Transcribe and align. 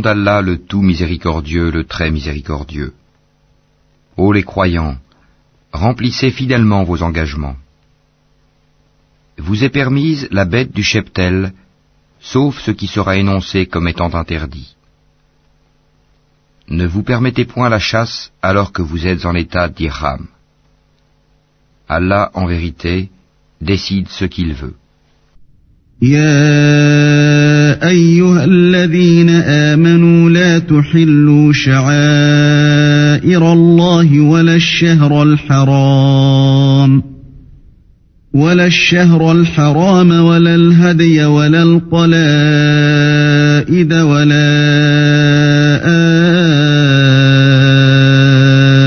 d'Allah 0.00 0.42
le 0.42 0.58
tout 0.58 0.82
miséricordieux, 0.82 1.70
le 1.70 1.84
très 1.84 2.10
miséricordieux. 2.10 2.94
Ô 4.16 4.32
les 4.32 4.42
croyants, 4.42 4.96
remplissez 5.72 6.30
fidèlement 6.30 6.84
vos 6.84 7.02
engagements. 7.02 7.56
Vous 9.38 9.64
est 9.64 9.70
permise 9.70 10.28
la 10.30 10.44
bête 10.44 10.72
du 10.72 10.82
cheptel, 10.82 11.52
sauf 12.20 12.58
ce 12.60 12.70
qui 12.70 12.86
sera 12.86 13.16
énoncé 13.16 13.66
comme 13.66 13.88
étant 13.88 14.12
interdit. 14.14 14.76
Ne 16.68 16.86
vous 16.86 17.02
permettez 17.02 17.44
point 17.44 17.68
la 17.68 17.78
chasse 17.78 18.32
alors 18.42 18.72
que 18.72 18.82
vous 18.82 19.06
êtes 19.06 19.24
en 19.24 19.34
état 19.34 19.68
d'irham. 19.68 20.28
Allah, 21.88 22.30
en 22.34 22.46
vérité, 22.46 23.10
décide 23.60 24.08
ce 24.08 24.24
qu'il 24.24 24.52
veut. 24.54 24.76
يا 26.02 27.88
أيها 27.88 28.44
الذين 28.44 29.30
آمنوا 29.30 30.30
لا 30.30 30.58
تحلوا 30.58 31.52
شعائر 31.52 31.92
الله 33.52 34.20
ولا 34.20 34.54
الشهر 34.54 35.22
الحرام 35.22 37.02
ولا 38.34 38.66
الشهر 38.66 39.32
الحرام 39.32 40.10
ولا 40.10 40.54
الهدي 40.54 41.24
ولا 41.24 41.62
القلائد 41.62 42.12
ولا 43.92 44.50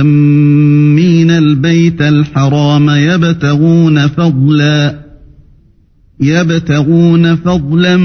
آمين 0.01 1.31
البيت 1.31 2.01
الحرام 2.01 2.89
يبتغون 2.89 4.07
فضلاً 4.07 5.02
يبتغون 6.23 7.35
فضلا 7.35 7.97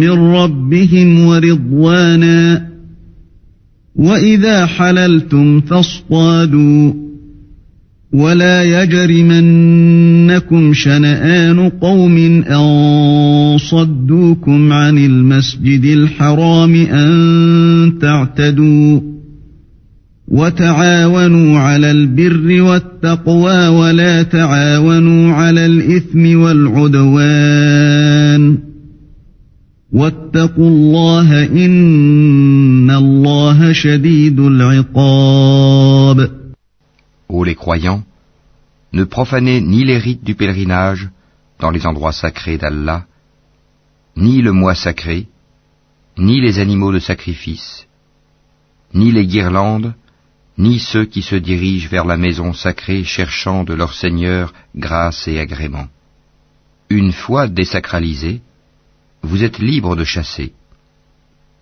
من 0.00 0.10
ربهم 0.10 1.26
ورضوانا 1.26 2.66
وإذا 3.96 4.66
حللتم 4.66 5.60
فاصطادوا 5.60 6.92
ولا 8.12 8.82
يجرمنكم 8.82 10.72
شنآن 10.72 11.68
قوم 11.68 12.16
أن 12.42 13.58
صدوكم 13.58 14.72
عن 14.72 14.98
المسجد 14.98 15.84
الحرام 15.84 16.74
أن 16.74 17.98
تعتدوا 18.00 19.15
وتعاونوا 20.31 21.59
على 21.59 21.91
البر 21.91 22.61
والتقوى 22.61 23.67
ولا 23.67 24.23
تعاونوا 24.23 25.33
على 25.33 25.65
الإثم 25.65 26.39
والعدوان 26.41 27.91
واتقوا 29.91 30.69
الله 30.69 31.43
إن 31.45 32.91
الله 32.91 33.73
شديد 33.73 34.39
العقاب 34.39 36.31
Ô 37.29 37.43
les 37.45 37.55
croyants, 37.55 38.03
ne 38.91 39.03
profanez 39.05 39.61
ni 39.61 39.85
les 39.85 39.97
rites 39.97 40.23
du 40.23 40.35
pèlerinage 40.35 41.09
dans 41.61 41.71
les 41.71 41.85
endroits 41.85 42.11
sacrés 42.11 42.57
d'Allah, 42.57 43.05
ni 44.17 44.41
le 44.41 44.51
mois 44.51 44.75
sacré, 44.75 45.27
ni 46.17 46.41
les 46.41 46.59
animaux 46.59 46.91
de 46.91 46.99
sacrifice, 46.99 47.87
ni 48.93 49.13
les 49.13 49.25
guirlandes, 49.25 49.93
ni 50.58 50.78
ceux 50.78 51.04
qui 51.04 51.22
se 51.22 51.36
dirigent 51.36 51.88
vers 51.88 52.04
la 52.04 52.16
maison 52.16 52.52
sacrée 52.52 53.04
cherchant 53.04 53.64
de 53.64 53.74
leur 53.74 53.92
Seigneur 53.92 54.52
grâce 54.74 55.28
et 55.28 55.38
agrément. 55.38 55.88
Une 56.88 57.12
fois 57.12 57.46
désacralisé, 57.46 58.40
vous 59.22 59.44
êtes 59.44 59.58
libre 59.58 59.96
de 59.96 60.04
chasser. 60.04 60.52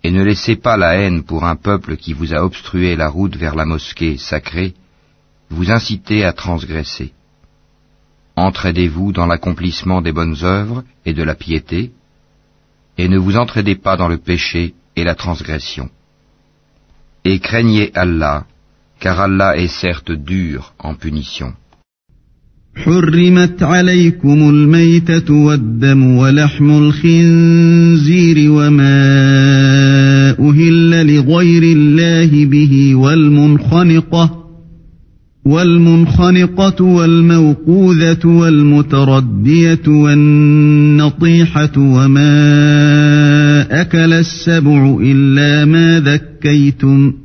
Et 0.03 0.11
ne 0.11 0.23
laissez 0.23 0.55
pas 0.55 0.77
la 0.77 0.95
haine 0.95 1.23
pour 1.23 1.45
un 1.45 1.55
peuple 1.55 1.97
qui 1.97 2.13
vous 2.13 2.33
a 2.33 2.43
obstrué 2.43 2.95
la 2.95 3.09
route 3.09 3.35
vers 3.35 3.55
la 3.55 3.65
mosquée 3.65 4.17
sacrée, 4.17 4.75
vous 5.49 5.71
inciter 5.71 6.23
à 6.23 6.31
transgresser. 6.31 7.11
Entraidez-vous 8.35 9.13
dans 9.13 9.25
l'accomplissement 9.25 10.01
des 10.01 10.11
bonnes 10.11 10.43
œuvres 10.43 10.83
et 11.05 11.13
de 11.13 11.23
la 11.23 11.35
piété, 11.35 11.91
et 12.97 13.07
ne 13.07 13.17
vous 13.17 13.35
entraidez 13.35 13.75
pas 13.75 13.97
dans 13.97 14.07
le 14.07 14.17
péché 14.17 14.73
et 14.95 15.03
la 15.03 15.15
transgression. 15.15 15.89
Et 17.23 17.39
craignez 17.39 17.91
Allah, 17.95 18.45
car 18.99 19.19
Allah 19.19 19.57
est 19.57 19.67
certes 19.67 20.11
dur 20.11 20.73
en 20.79 20.95
punition. 20.95 21.53
حرمت 22.75 23.63
عليكم 23.63 24.49
الميتة 24.49 25.33
والدم 25.33 26.17
ولحم 26.17 26.69
الخنزير 26.69 28.51
وما 28.51 29.09
أهل 30.39 31.15
لغير 31.15 31.63
الله 31.63 32.45
به 32.45 32.95
والمنخنقة 32.95 34.45
والمنخنقة 35.45 36.83
والموقوذة 36.83 38.25
والمتردية 38.25 39.87
والنطيحة 39.87 41.71
وما 41.77 42.31
أكل 43.81 44.13
السبع 44.13 44.97
إلا 45.01 45.65
ما 45.65 45.99
ذكيتم 45.99 47.13
ۖ 47.21 47.24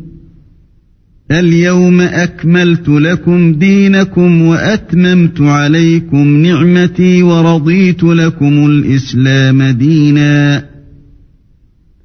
اليوم 1.39 2.01
أكملت 2.01 2.89
لكم 2.89 3.53
دينكم 3.53 4.41
وأتممت 4.41 5.41
عليكم 5.41 6.27
نعمتي 6.27 7.23
ورضيت 7.23 8.03
لكم 8.03 8.65
الإسلام 8.65 9.63
دينا. 9.63 10.71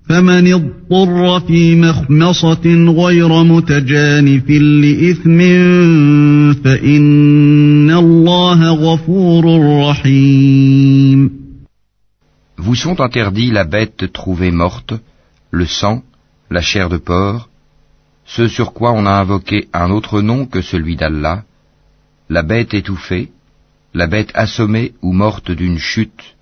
فمن 0.09 0.53
اضطر 0.53 1.41
في 1.41 1.77
مخمصة 1.77 2.95
غير 2.99 3.43
متجانف 3.43 4.51
لإثم 4.51 5.39
فإن 6.65 7.91
الله 7.91 8.71
غفور 8.71 9.45
رحيم. 9.89 11.31
Vous 12.59 12.75
sont 12.75 13.01
interdits 13.01 13.51
la 13.51 13.65
bête 13.65 14.13
trouvée 14.13 14.51
morte, 14.51 14.95
le 15.51 15.67
sang, 15.67 16.03
la 16.51 16.63
chair 16.63 16.89
de 16.89 16.97
porc, 16.97 17.49
ce 18.27 18.49
sur 18.49 18.73
quoi 18.73 18.93
on 18.93 19.07
a 19.07 19.13
invoqué 19.13 19.69
un 19.73 19.91
autre 19.91 20.21
nom 20.21 20.47
que 20.47 20.61
celui 20.61 20.97
d'Allah, 20.97 21.45
la 22.29 22.43
bête 22.43 22.75
étouffée, 22.75 23.31
la 23.95 24.09
bête 24.09 24.33
assommée 24.35 24.95
ou 25.01 25.13
morte 25.13 25.51
d'une 25.51 25.79
chute, 25.79 26.37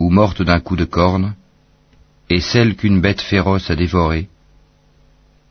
ou 0.00 0.10
morte 0.10 0.42
d'un 0.42 0.60
coup 0.60 0.76
de 0.76 0.84
corne, 0.84 1.34
et 2.28 2.40
celle 2.40 2.74
qu'une 2.74 3.00
bête 3.00 3.22
féroce 3.22 3.70
a 3.70 3.76
dévorée, 3.76 4.28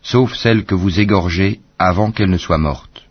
sauf 0.02 0.36
celle 0.36 0.66
que 0.66 0.76
vous 0.76 1.00
égorgez 1.00 1.62
avant 1.80 2.12
qu'elle 2.12 2.30
ne 2.30 2.38
soit 2.38 2.58
morte. 2.58 3.06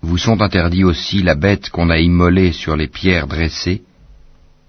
Vous 0.00 0.18
sont 0.18 0.40
interdits 0.40 0.84
aussi 0.84 1.22
la 1.22 1.34
bête 1.34 1.70
qu'on 1.70 1.90
a 1.90 1.98
immolée 1.98 2.52
sur 2.52 2.76
les 2.76 2.86
pierres 2.86 3.26
dressées, 3.26 3.82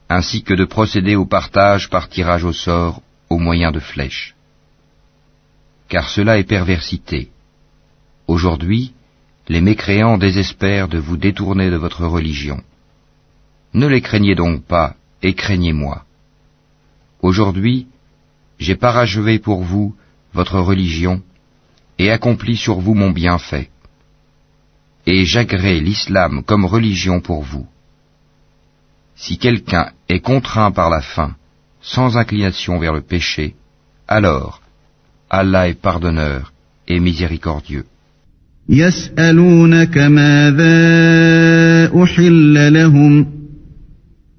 ainsi 0.10 0.42
que 0.42 0.56
de 0.56 0.66
procéder 0.66 1.16
au 1.16 1.26
partage 1.26 1.90
par 1.90 2.10
tirage 2.10 2.44
au 2.44 2.54
sort 2.54 3.02
au 3.30 3.38
moyen 3.38 3.72
de 3.72 3.80
flèches 3.80 4.37
car 5.88 6.10
cela 6.10 6.38
est 6.38 6.44
perversité. 6.44 7.30
Aujourd'hui, 8.28 8.94
les 9.48 9.62
mécréants 9.62 10.18
désespèrent 10.18 10.88
de 10.88 10.98
vous 10.98 11.18
détourner 11.18 11.70
de 11.70 11.78
votre 11.78 12.06
religion. 12.06 12.62
Ne 13.74 13.88
les 13.88 14.02
craignez 14.02 14.36
donc 14.36 14.64
pas, 14.64 14.96
et 15.22 15.34
craignez-moi. 15.34 16.04
Aujourd'hui, 17.22 17.88
J'ai 18.60 18.76
parachevé 18.76 19.40
pour 19.40 19.64
vous 19.64 19.96
votre 20.34 20.60
religion 20.60 21.22
et 22.00 22.12
accompli 22.12 22.58
sur 22.58 22.80
vous 22.80 22.94
mon 22.94 23.12
bienfait. 23.12 23.70
Et 25.06 25.26
j'agrée 25.26 25.80
l'islam 25.80 26.44
comme 26.44 26.66
religion 26.66 27.22
pour 27.22 27.44
vous. 27.44 27.68
Si 29.16 29.38
quelqu'un 29.38 29.92
est 30.10 30.20
contraint 30.20 30.72
par 30.72 30.90
la 30.90 31.02
faim, 31.02 31.36
sans 31.82 32.18
inclination 32.18 32.78
vers 32.78 32.94
le 32.94 33.02
péché, 33.02 33.56
alors 34.08 34.62
Allah 35.30 35.68
est 35.70 35.82
pardonneur 35.82 36.54
et 36.88 37.00
miséricordieux. 37.00 37.86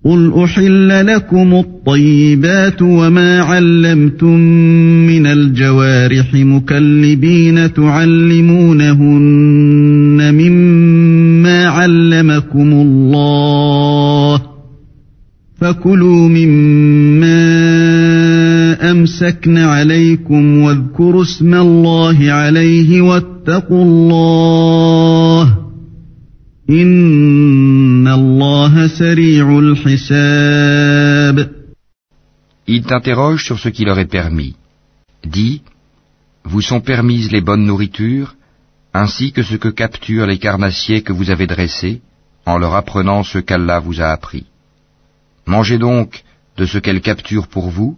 قل 0.05 0.33
أحل 0.45 1.07
لكم 1.07 1.55
الطيبات 1.55 2.83
وما 2.83 3.41
علمتم 3.41 4.39
من 5.07 5.27
الجوارح 5.27 6.35
مكلبين 6.35 7.73
تعلمونهن 7.73 8.99
مما 10.35 11.67
علمكم 11.67 12.73
الله 12.73 14.43
فكلوا 15.61 16.29
مما 16.29 16.88
أمسكن 19.18 19.58
عليكم 19.58 20.58
واذكروا 20.58 21.24
اسم 21.24 21.54
الله 21.54 22.32
عليه 22.32 23.02
واتقوا 23.02 23.84
الله 23.84 25.64
Il 32.76 32.84
t'interroge 32.90 33.44
sur 33.44 33.60
ce 33.60 33.70
qui 33.70 33.84
leur 33.84 34.00
est 34.00 34.14
permis. 34.20 34.56
Dis, 35.26 35.62
vous 36.46 36.62
sont 36.62 36.80
permises 36.80 37.32
les 37.32 37.42
bonnes 37.42 37.66
nourritures, 37.66 38.36
ainsi 38.94 39.34
que 39.34 39.44
ce 39.44 39.56
que 39.56 39.68
capturent 39.68 40.28
les 40.28 40.38
carnassiers 40.38 41.02
que 41.02 41.12
vous 41.12 41.30
avez 41.32 41.48
dressés, 41.48 42.02
en 42.46 42.58
leur 42.58 42.76
apprenant 42.76 43.24
ce 43.24 43.40
qu'Allah 43.40 43.80
vous 43.80 44.00
a 44.00 44.08
appris. 44.18 44.46
Mangez 45.46 45.78
donc 45.78 46.24
de 46.58 46.66
ce 46.66 46.78
qu'elles 46.78 47.02
capturent 47.02 47.48
pour 47.48 47.70
vous, 47.70 47.98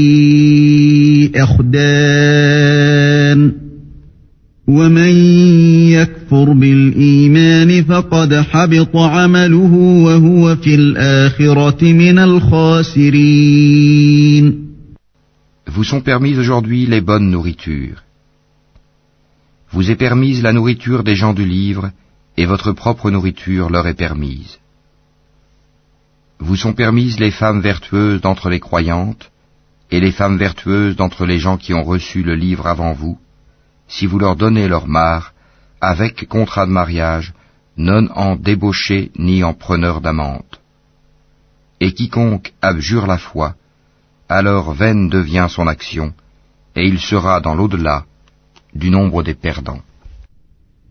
أخدان 1.36 2.86
ومن 4.66 5.16
يكفر 5.90 6.52
بالإيمان 6.52 7.84
فقد 7.84 8.34
حبط 8.34 8.96
عمله 8.96 9.74
وهو 10.04 10.56
في 10.56 10.74
الآخرة 10.74 11.92
من 11.92 12.18
الخاسرين 12.18 13.56
Vous 15.68 15.84
sont 15.84 16.00
permises 16.00 16.38
aujourd'hui 16.38 16.86
les 16.86 17.00
bonnes 17.00 17.30
nourritures 17.30 18.06
vous 19.76 19.90
est 19.90 19.96
permise 19.96 20.42
la 20.42 20.52
nourriture 20.52 21.02
des 21.02 21.16
gens 21.16 21.34
du 21.34 21.44
livre, 21.44 21.90
et 22.36 22.46
votre 22.46 22.72
propre 22.72 23.10
nourriture 23.10 23.68
leur 23.68 23.86
est 23.86 23.94
permise. 24.06 24.58
Vous 26.38 26.56
sont 26.56 26.72
permises 26.72 27.18
les 27.18 27.30
femmes 27.30 27.60
vertueuses 27.60 28.20
d'entre 28.20 28.48
les 28.48 28.60
croyantes, 28.60 29.29
et 29.90 30.00
les 30.00 30.12
femmes 30.12 30.38
vertueuses 30.38 30.96
d'entre 30.96 31.26
les 31.26 31.38
gens 31.38 31.56
qui 31.56 31.72
ont 31.74 31.84
reçu 31.84 32.22
le 32.22 32.34
livre 32.34 32.66
avant 32.66 32.92
vous, 32.92 33.18
si 33.88 34.06
vous 34.06 34.18
leur 34.18 34.36
donnez 34.36 34.66
leur 34.68 34.86
mare, 34.88 35.32
avec 35.80 36.26
contrat 36.28 36.66
de 36.66 36.72
mariage, 36.72 37.32
non 37.76 38.08
en 38.14 38.36
débauché 38.36 39.10
ni 39.18 39.44
en 39.44 39.54
preneur 39.54 40.00
d'amante. 40.00 40.60
Et 41.80 41.92
quiconque 41.92 42.52
abjure 42.62 43.06
la 43.06 43.18
foi, 43.18 43.54
alors 44.28 44.72
vaine 44.72 45.08
devient 45.08 45.46
son 45.48 45.66
action, 45.68 46.14
et 46.74 46.84
il 46.86 46.98
sera 46.98 47.40
dans 47.40 47.54
l'au-delà 47.54 48.04
du 48.74 48.90
nombre 48.90 49.22
des 49.22 49.34
perdants. 49.34 49.82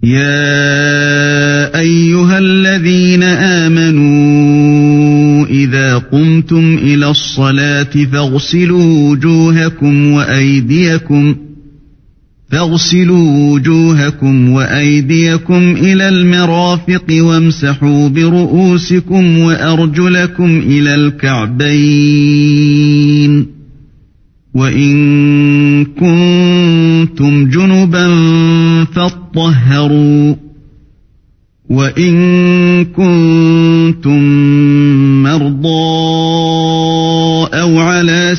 يا 0.04 1.80
أيها 1.80 2.38
الذين 2.38 3.24
آمنوا 3.24 4.59
قمتم 5.99 6.79
إلى 6.83 7.11
الصلاة 7.11 8.05
فاغسلوا 8.13 9.11
وجوهكم 9.11 10.13
وأيديكم 10.13 11.35
فاغسلوا 12.51 13.53
وجوهكم 13.53 14.51
وأيديكم 14.51 15.77
إلى 15.77 16.09
المرافق 16.09 17.05
وامسحوا 17.11 18.09
برؤوسكم 18.09 19.39
وأرجلكم 19.39 20.59
إلى 20.67 20.95
الكعبين 22.15 22.51
وإن 24.55 25.85
كنتم 25.85 27.49
جنبا 27.49 28.15
فاطهروا 28.85 30.35
وإن 31.71 32.15
كنتم 32.85 34.21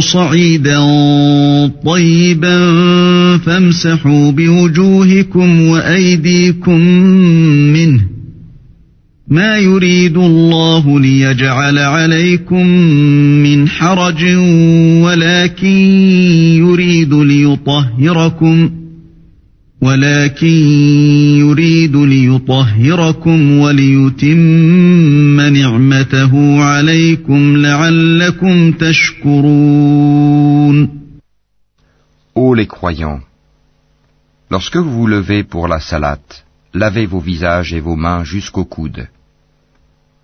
صعيدا 0.00 0.78
طيبا 1.86 2.58
فامسحوا 3.38 4.30
بوجوهكم 4.30 5.60
وأيديكم 5.60 6.80
منه. 7.72 8.00
ما 9.28 9.58
يريد 9.58 10.16
الله 10.16 11.00
ليجعل 11.00 11.78
عليكم 11.78 12.66
من 13.42 13.68
حرج 13.68 14.24
ولكن 15.04 15.76
يريد 16.56 17.14
ليطهركم. 17.14 18.79
ولكن 19.81 20.47
يريد 21.39 21.95
ليطهركم 21.95 23.59
وليتم 23.59 25.41
نعمته 25.41 26.63
عليكم 26.63 27.57
لعلكم 27.57 28.71
تشكرون 28.71 30.25
Ô 32.37 32.53
les 32.53 32.67
croyants, 32.67 33.21
lorsque 34.49 34.75
vous 34.75 34.91
vous 34.91 35.07
levez 35.07 35.43
pour 35.43 35.69
la 35.69 35.79
salate, 35.79 36.45
lavez 36.73 37.05
vos 37.05 37.21
visages 37.21 37.73
et 37.73 37.79
vos 37.79 37.95
mains 37.95 38.25
jusqu'au 38.25 38.65
coude. 38.65 39.07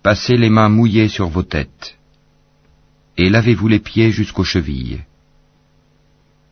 Passez 0.02 0.36
les 0.36 0.50
mains 0.50 0.68
mouillées 0.68 1.08
sur 1.08 1.28
vos 1.28 1.42
têtes, 1.42 1.96
et 3.16 3.30
lavez-vous 3.30 3.68
les 3.68 3.78
pieds 3.78 4.10
jusqu'aux 4.10 4.50
chevilles. 4.54 5.00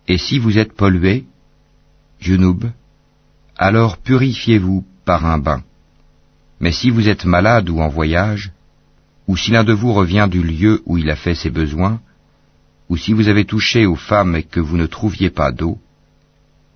Et 0.08 0.16
si 0.16 0.38
vous 0.38 0.56
êtes 0.56 0.72
pollué, 0.72 1.26
junub, 2.20 2.64
alors 3.57 3.97
purifiez-vous 3.97 4.85
par 5.05 5.25
un 5.25 5.37
bain. 5.37 5.63
Mais 6.59 6.71
si 6.71 6.89
vous 6.89 7.07
êtes 7.09 7.25
malade 7.25 7.69
ou 7.69 7.79
en 7.79 7.87
voyage, 7.87 8.51
ou 9.27 9.37
si 9.37 9.51
l'un 9.51 9.63
de 9.63 9.73
vous 9.73 9.93
revient 9.93 10.27
du 10.29 10.43
lieu 10.43 10.81
où 10.85 10.97
il 10.97 11.09
a 11.09 11.15
fait 11.15 11.35
ses 11.35 11.49
besoins, 11.49 11.99
ou 12.89 12.97
si 12.97 13.13
vous 13.13 13.27
avez 13.27 13.45
touché 13.45 13.85
aux 13.85 13.95
femmes 13.95 14.35
et 14.35 14.43
que 14.43 14.59
vous 14.59 14.77
ne 14.77 14.85
trouviez 14.85 15.29
pas 15.29 15.51
d'eau, 15.51 15.79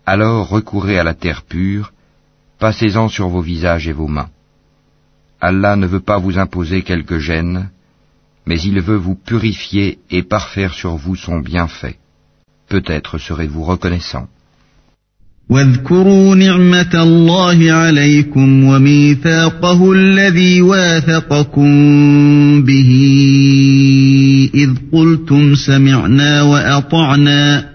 alors 0.05 0.49
recourez 0.49 0.97
à 0.97 1.03
la 1.03 1.13
terre 1.13 1.43
pure, 1.43 1.93
passez-en 2.57 3.09
sur 3.09 3.27
vos 3.29 3.41
visages 3.41 3.87
et 3.87 3.93
vos 3.93 4.07
mains. 4.07 4.29
Allah 5.39 5.75
ne 5.75 5.85
veut 5.85 5.99
pas 5.99 6.17
vous 6.17 6.39
imposer 6.39 6.81
quelque 6.81 7.19
gêne, 7.19 7.69
mais 8.45 8.59
il 8.59 8.81
veut 8.81 8.97
vous 8.97 9.15
purifier 9.15 9.99
et 10.09 10.23
parfaire 10.23 10.73
sur 10.73 10.95
vous 10.95 11.15
son 11.15 11.39
bienfait. 11.39 11.97
Peut-être 12.67 13.17
serez-vous 13.17 13.63
reconnaissant. 13.63 14.27
واذكروا 15.49 16.35
نعمة 16.35 16.93
الله 16.93 17.71
عليكم 17.71 18.63
وميثاقه 18.63 19.91
الذي 19.91 20.61
واثقكم 20.61 21.71
به 22.63 22.91
إذ 24.53 24.69
قلتم 24.93 25.55
سمعنا 25.55 26.41
وأطعنا 26.41 27.69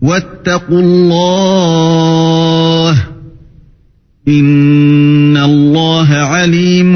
واتقوا 0.00 0.80
الله 0.80 3.04
إن 4.28 5.36
الله 5.36 6.14
عليم 6.14 6.92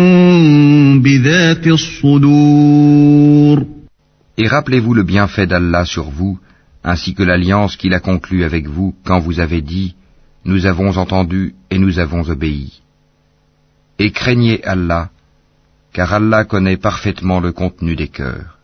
بذات 1.03 1.67
الصدور. 1.67 3.65
Et 4.39 4.49
rappelez-vous 4.49 4.95
le 4.95 5.03
bienfait 5.03 5.47
d'Allah 5.47 5.85
sur 5.85 6.11
vous 6.11 6.39
ainsi 6.85 7.15
que 7.15 7.23
l'alliance 7.23 7.77
qu'il 7.77 7.95
a 7.95 8.01
conclue 8.01 8.45
avec 8.45 8.67
vous 8.69 8.95
quand 9.05 9.21
vous 9.21 9.41
avez 9.41 9.63
dit 9.63 9.95
Nous 10.45 10.67
avons 10.67 10.97
entendu 10.97 11.55
et 11.71 11.79
nous 11.79 11.99
avons 11.99 12.29
obéi. 12.29 12.81
Et 13.99 14.11
craignez 14.11 14.65
Allah, 14.65 15.11
car 15.93 16.13
Allah 16.15 16.45
connaît 16.45 16.79
parfaitement 16.79 17.41
le 17.41 17.53
contenu 17.53 17.95
des 17.97 18.09
cœurs. 18.09 18.57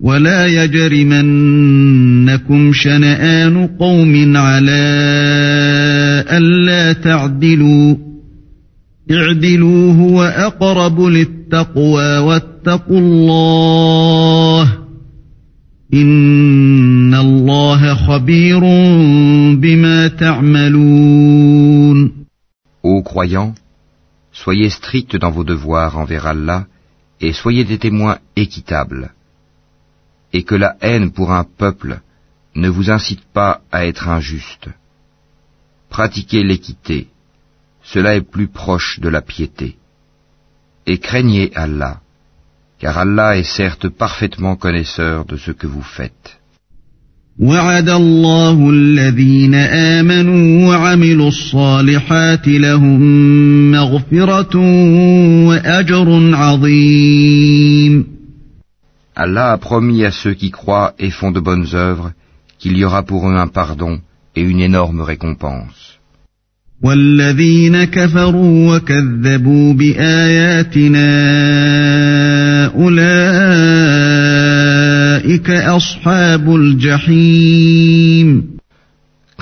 ولا 0.00 0.46
يجرمنكم 0.46 1.92
شنآن 2.72 3.66
قوم 3.66 4.36
على 4.36 4.80
ألا 6.32 6.92
تعدلوا 6.92 7.96
اعدلوا 9.10 9.92
هو 9.92 10.22
أقرب 10.22 11.00
للتقوى 11.00 12.18
واتقوا 12.18 12.98
الله 12.98 14.78
إن 15.94 17.14
الله 17.14 17.94
خبير 17.94 18.60
بما 19.54 20.08
تعملون 20.08 21.70
Ô 22.82 23.02
croyants, 23.02 23.52
soyez 24.32 24.70
stricts 24.70 25.16
dans 25.16 25.30
vos 25.30 25.44
devoirs 25.44 25.98
envers 25.98 26.26
Allah 26.26 26.64
et 27.20 27.34
soyez 27.34 27.64
des 27.64 27.76
témoins 27.76 28.16
équitables. 28.36 29.10
Et 30.32 30.42
que 30.42 30.54
la 30.54 30.76
haine 30.80 31.10
pour 31.10 31.32
un 31.32 31.44
peuple 31.44 32.00
ne 32.54 32.68
vous 32.68 32.90
incite 32.90 33.24
pas 33.32 33.60
à 33.72 33.86
être 33.86 34.08
injuste. 34.08 34.68
Pratiquez 35.88 36.42
l'équité, 36.44 37.08
cela 37.82 38.14
est 38.14 38.28
plus 38.36 38.48
proche 38.48 39.00
de 39.00 39.08
la 39.08 39.22
piété. 39.22 39.76
Et 40.86 40.98
craignez 40.98 41.50
Allah, 41.54 42.00
car 42.78 42.98
Allah 42.98 43.36
est 43.36 43.50
certes 43.58 43.88
parfaitement 43.88 44.56
connaisseur 44.56 45.24
de 45.24 45.36
ce 45.36 45.50
que 45.50 45.66
vous 45.66 45.82
faites. 45.82 46.40
Allah 59.24 59.52
a 59.52 59.58
promis 59.58 60.02
à 60.06 60.12
ceux 60.20 60.34
qui 60.40 60.50
croient 60.50 60.94
et 60.98 61.10
font 61.10 61.30
de 61.30 61.40
bonnes 61.40 61.68
œuvres 61.74 62.12
qu'il 62.58 62.74
y 62.78 62.84
aura 62.86 63.02
pour 63.02 63.28
eux 63.28 63.36
un 63.44 63.48
pardon 63.48 64.00
et 64.34 64.42
une 64.52 64.60
énorme 64.60 65.02
récompense. 65.02 65.98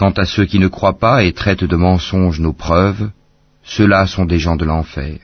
Quant 0.00 0.14
à 0.23 0.25
ceux 0.32 0.47
qui 0.50 0.58
ne 0.58 0.66
croient 0.66 0.99
pas 0.99 1.23
et 1.23 1.32
traitent 1.32 1.68
de 1.75 1.76
mensonges 1.76 2.40
nos 2.40 2.52
preuves, 2.66 3.11
ceux-là 3.62 4.06
sont 4.06 4.25
des 4.25 4.40
gens 4.40 4.56
de 4.56 4.64
l'enfer. 4.64 5.18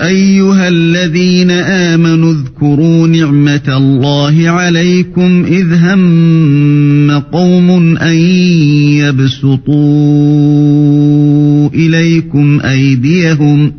أيها 0.00 0.68
الذين 0.68 1.50
آمنوا 1.50 2.32
اذكروا 2.32 3.06
نعمة 3.06 3.76
الله 3.76 4.50
عليكم 4.50 5.44
إذ 5.44 5.74
هم 5.74 7.10
قوم 7.32 7.96
أن 7.96 8.16
يبسطوا 8.98 9.76
إليكم 11.74 12.60
أيديهم 12.60 13.72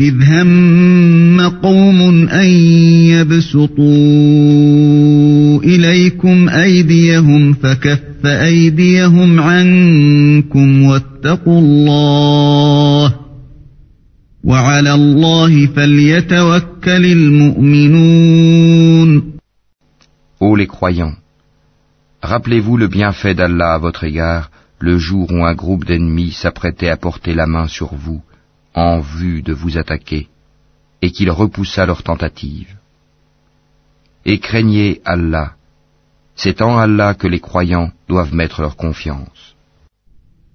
إذ 0.00 0.14
هم 0.22 1.40
قوم 1.40 2.28
أن 2.28 2.46
يبسطوا 3.10 3.84
إليكم 5.64 6.48
أيديهم 6.48 7.52
فكف 7.52 8.26
أيديهم 8.26 9.40
عنكم 9.40 10.82
واتقوا 10.82 11.60
الله 11.60 13.23
Ô 20.38 20.54
les 20.54 20.66
croyants, 20.66 21.14
rappelez-vous 22.20 22.76
le 22.76 22.88
bienfait 22.88 23.34
d'Allah 23.34 23.72
à 23.72 23.78
votre 23.78 24.04
égard 24.04 24.50
le 24.80 24.98
jour 24.98 25.32
où 25.32 25.46
un 25.46 25.54
groupe 25.54 25.86
d'ennemis 25.86 26.32
s'apprêtait 26.32 26.90
à 26.90 26.98
porter 26.98 27.32
la 27.32 27.46
main 27.46 27.68
sur 27.68 27.94
vous 27.94 28.22
en 28.74 29.00
vue 29.00 29.40
de 29.40 29.54
vous 29.54 29.78
attaquer 29.78 30.28
et 31.00 31.10
qu'il 31.10 31.30
repoussa 31.30 31.86
leur 31.86 32.02
tentative. 32.02 32.76
Et 34.26 34.40
craignez 34.40 35.00
Allah, 35.06 35.54
c'est 36.36 36.60
en 36.60 36.76
Allah 36.76 37.14
que 37.14 37.28
les 37.28 37.40
croyants 37.40 37.92
doivent 38.08 38.34
mettre 38.34 38.60
leur 38.60 38.76
confiance. 38.76 39.53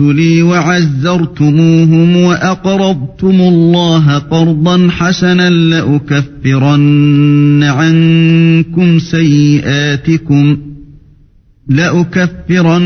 برسلي 0.00 0.42
وعزرتموهم 0.42 2.16
وأقرضتم 2.16 3.40
الله 3.40 4.18
قرضا 4.18 4.88
حسنا 4.90 5.50
لأكفرن 5.50 7.62
عنكم 7.62 8.98
سيئاتكم 8.98 10.56
لأكفرن 11.68 12.82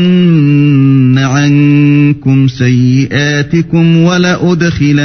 عنكم 1.17 2.47
سيئاتكم 2.47 3.97
ولأدخلنكم 3.97 4.99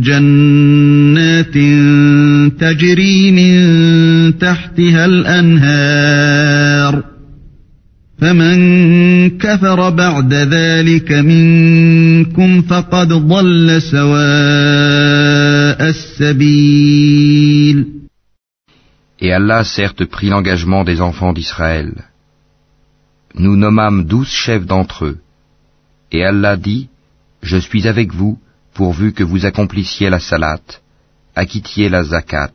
جنات 0.00 1.54
تجري 2.60 3.32
من 3.32 4.38
تحتها 4.38 5.04
الأنهار 5.04 6.66
Et 19.20 19.32
Allah 19.32 19.64
certes 19.64 20.04
prit 20.04 20.28
l'engagement 20.28 20.84
des 20.84 21.00
enfants 21.00 21.32
d'Israël. 21.32 22.04
Nous 23.34 23.56
nommâmes 23.56 24.04
douze 24.04 24.28
chefs 24.28 24.66
d'entre 24.66 25.04
eux. 25.06 25.18
Et 26.12 26.24
Allah 26.24 26.56
dit, 26.56 26.88
Je 27.42 27.56
suis 27.56 27.86
avec 27.88 28.12
vous, 28.12 28.38
pourvu 28.74 29.12
que 29.12 29.24
vous 29.24 29.46
accomplissiez 29.46 30.10
la 30.10 30.20
salat, 30.20 30.60
acquittiez 31.34 31.88
la 31.88 32.02
zakat, 32.02 32.52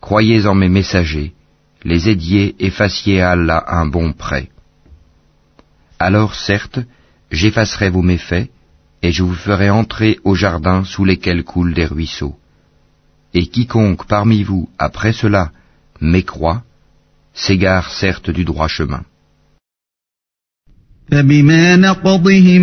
Croyez 0.00 0.46
en 0.46 0.54
mes 0.54 0.68
messagers, 0.68 1.34
les 1.84 2.08
aidiez 2.08 2.56
et 2.58 2.70
fassiez 2.70 3.20
à 3.20 3.32
Allah 3.32 3.64
un 3.68 3.86
bon 3.86 4.12
prêt. 4.12 4.48
Alors 5.99 6.35
certes, 6.35 6.79
j'effacerai 7.31 7.89
vos 7.89 8.01
méfaits, 8.01 8.49
et 9.01 9.11
je 9.11 9.23
vous 9.23 9.33
ferai 9.33 9.69
entrer 9.69 10.19
au 10.23 10.35
jardin 10.35 10.83
sous 10.83 11.05
lesquels 11.05 11.43
coulent 11.43 11.73
des 11.73 11.85
ruisseaux. 11.85 12.35
Et 13.33 13.47
quiconque 13.47 14.05
parmi 14.07 14.43
vous, 14.43 14.69
après 14.77 15.13
cela, 15.13 15.51
mécroit, 16.01 16.63
s'égare 17.33 17.91
certes 17.91 18.29
du 18.29 18.43
droit 18.45 18.67
chemin. 18.67 19.03
فبما 21.11 21.75
نقضهم 21.75 22.61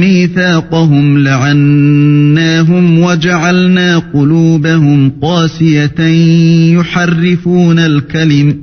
ميثاقهم 0.00 1.18
لعناهم 1.18 2.98
وجعلنا 2.98 3.98
قلوبهم 3.98 5.10
قاسية 5.22 6.00
يحرفون 6.74 7.78
الكلم 7.78 8.62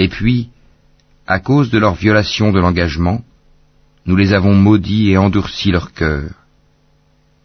Et 0.00 0.08
puis, 0.08 0.48
à 1.26 1.40
cause 1.40 1.68
de 1.68 1.76
leur 1.78 1.94
violation 1.94 2.52
de 2.52 2.58
l'engagement, 2.58 3.22
nous 4.06 4.16
les 4.16 4.32
avons 4.32 4.54
maudits 4.54 5.10
et 5.10 5.18
endurci 5.18 5.70
leur 5.70 5.92
cœur. 5.92 6.30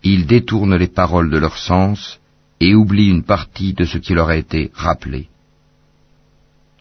Ils 0.03 0.25
détournent 0.25 0.77
les 0.77 0.87
paroles 0.87 1.29
de 1.29 1.37
leur 1.37 1.57
sens 1.57 2.21
et 2.61 2.73
oublient 2.73 3.09
une 3.09 3.25
partie 3.25 3.73
de 3.73 3.83
ce 3.83 3.97
qui 3.97 4.13
leur 4.13 4.29
a 4.29 4.37
été 4.37 4.71
rappelé. 4.73 5.27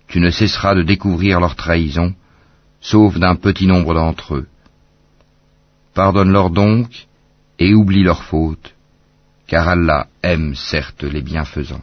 Tu 0.06 0.20
ne 0.20 0.30
cesseras 0.30 0.76
de 0.76 0.82
découvrir 0.82 1.40
leur 1.40 1.56
trahison, 1.56 2.14
sauf 2.80 3.18
d'un 3.18 3.34
petit 3.34 3.66
nombre 3.66 3.94
d'entre 3.94 4.36
eux. 4.36 4.46
Pardonne-leur 5.92 6.50
donc 6.50 7.08
et 7.58 7.74
oublie 7.74 8.04
leurs 8.04 8.22
fautes, 8.22 8.74
car 9.48 9.66
Allah 9.66 10.06
aime 10.22 10.54
certes 10.54 11.02
les 11.02 11.22
bienfaisants. 11.22 11.82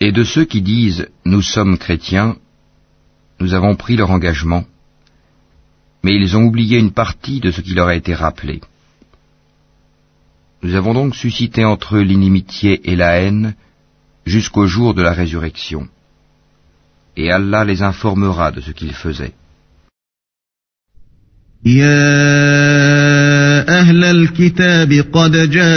Et 0.00 0.12
de 0.12 0.24
ceux 0.24 0.44
qui 0.44 0.60
disent 0.62 1.06
Nous 1.24 1.42
sommes 1.42 1.78
chrétiens, 1.78 2.36
nous 3.38 3.54
avons 3.54 3.76
pris 3.76 3.94
leur 3.94 4.10
engagement, 4.10 4.64
mais 6.02 6.16
ils 6.16 6.36
ont 6.36 6.42
oublié 6.42 6.78
une 6.78 6.90
partie 6.90 7.38
de 7.38 7.52
ce 7.52 7.60
qui 7.60 7.74
leur 7.74 7.86
a 7.86 7.94
été 7.94 8.12
rappelé. 8.12 8.60
Nous 10.64 10.74
avons 10.74 10.94
donc 10.94 11.14
suscité 11.14 11.64
entre 11.64 11.94
eux 11.98 12.02
l'inimitié 12.02 12.90
et 12.90 12.96
la 12.96 13.20
haine 13.20 13.54
jusqu'au 14.26 14.66
jour 14.66 14.94
de 14.94 15.02
la 15.02 15.12
résurrection. 15.12 15.86
Et 17.16 17.30
Allah 17.30 17.64
les 17.64 17.82
informera 17.82 18.50
de 18.50 18.60
ce 18.60 18.72
qu'ils 18.72 18.94
faisaient. 18.94 19.34
يا 21.66 21.88
أهل 23.80 24.04
الكتاب 24.04 25.04
قد 25.12 25.50
جاءكم 25.50 25.72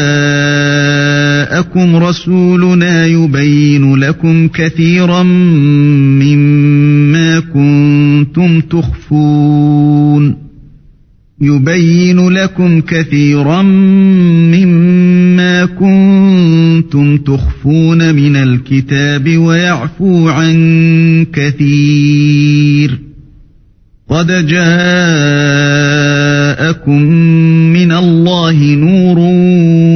رسولنا 1.96 3.06
يبين 3.06 3.96
لكم 3.96 4.48
كثيرا 4.48 5.24
مما 6.24 7.40
كنتم 7.40 8.62
تخفون. 8.62 10.52
يبين 11.42 12.30
لكم 12.30 12.82
كثيرا 12.82 13.62
مما 14.52 15.66
كنتم 15.66 17.18
تخفون 17.18 18.16
من 18.16 18.36
الكتاب 18.36 19.38
ويعفو 19.38 20.30
عن 20.30 21.26
كثير. 21.34 22.81
قد 24.11 24.47
جاءكم 24.47 24.63
من 27.73 27.93
الله 27.93 28.75
نور 28.75 29.17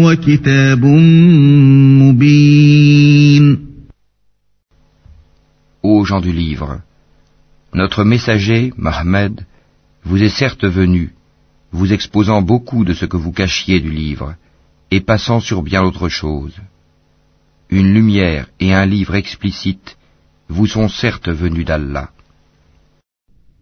وكتاب 0.04 0.84
مبين 2.04 3.70
Ô 5.82 6.04
gens 6.04 6.20
du 6.20 6.32
livre, 6.32 6.80
notre 7.72 8.04
messager, 8.04 8.72
Mohammed, 8.76 9.46
vous 10.04 10.22
est 10.22 10.28
certes 10.28 10.66
venu, 10.66 11.14
vous 11.72 11.92
exposant 11.92 12.42
beaucoup 12.42 12.84
de 12.84 12.92
ce 12.92 13.06
que 13.06 13.16
vous 13.16 13.32
cachiez 13.32 13.80
du 13.80 13.90
livre, 13.90 14.34
et 14.90 15.00
passant 15.00 15.40
sur 15.40 15.62
bien 15.62 15.82
autre 15.82 16.08
chose. 16.08 16.56
Une 17.70 17.94
lumière 17.94 18.46
et 18.60 18.74
un 18.74 18.84
livre 18.84 19.14
explicite 19.14 19.96
vous 20.48 20.66
sont 20.66 20.88
certes 20.88 21.28
venus 21.28 21.64
d'Allah. 21.64 22.10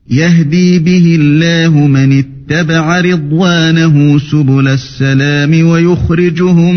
يهدي 0.10 0.80
به 0.80 1.18
الله 1.20 1.88
من 1.88 2.20
اتبع 2.20 3.00
رضوانه 3.02 4.20
سبل 4.20 4.68
السلام 4.68 5.68
ويخرجهم 5.68 6.76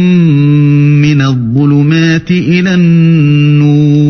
من 1.03 1.21
الظلمات 1.21 2.31
إلى 2.31 2.75
النور 2.75 4.07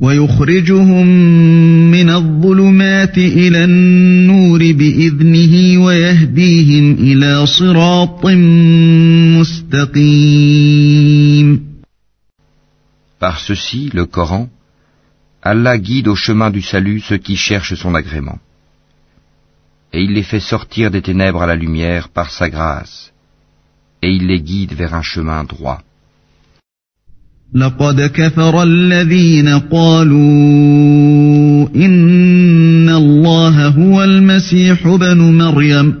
ويخرجهم 0.00 1.06
من 1.90 2.10
الظلمات 2.10 3.18
إلى 3.18 3.64
النور 3.64 4.58
بإذنه 4.72 5.84
ويهديهم 5.84 6.92
إلى 6.92 7.46
صراط 7.46 8.26
مستقيم. 9.38 10.82
Par 13.20 13.38
ceci, 13.38 13.90
le 13.94 14.06
Coran, 14.06 14.48
Allah 15.41 15.77
guide 15.77 16.07
au 16.07 16.15
chemin 16.15 16.49
du 16.49 16.61
salut 16.61 16.99
ceux 16.99 17.17
qui 17.17 17.35
cherchent 17.35 17.75
son 17.75 17.93
agrément. 17.95 18.39
Et 19.93 20.01
il 20.01 20.13
les 20.13 20.23
fait 20.23 20.39
sortir 20.39 20.91
des 20.91 21.01
ténèbres 21.01 21.41
à 21.41 21.47
la 21.47 21.55
lumière 21.55 22.09
par 22.09 22.31
sa 22.31 22.49
grâce. 22.49 23.13
Et 24.01 24.11
il 24.11 24.27
les 24.27 24.41
guide 24.41 24.73
vers 24.73 24.93
un 24.93 25.01
chemin 25.01 25.43
droit. 25.43 25.81
لقد 27.53 28.01
كفر 28.01 28.63
الذين 28.63 29.59
قالوا 29.59 30.17
إن 31.75 32.89
الله 32.89 33.67
هو 33.67 34.03
المسيح 34.03 34.87
ابن 34.87 35.17
مريم 35.17 36.00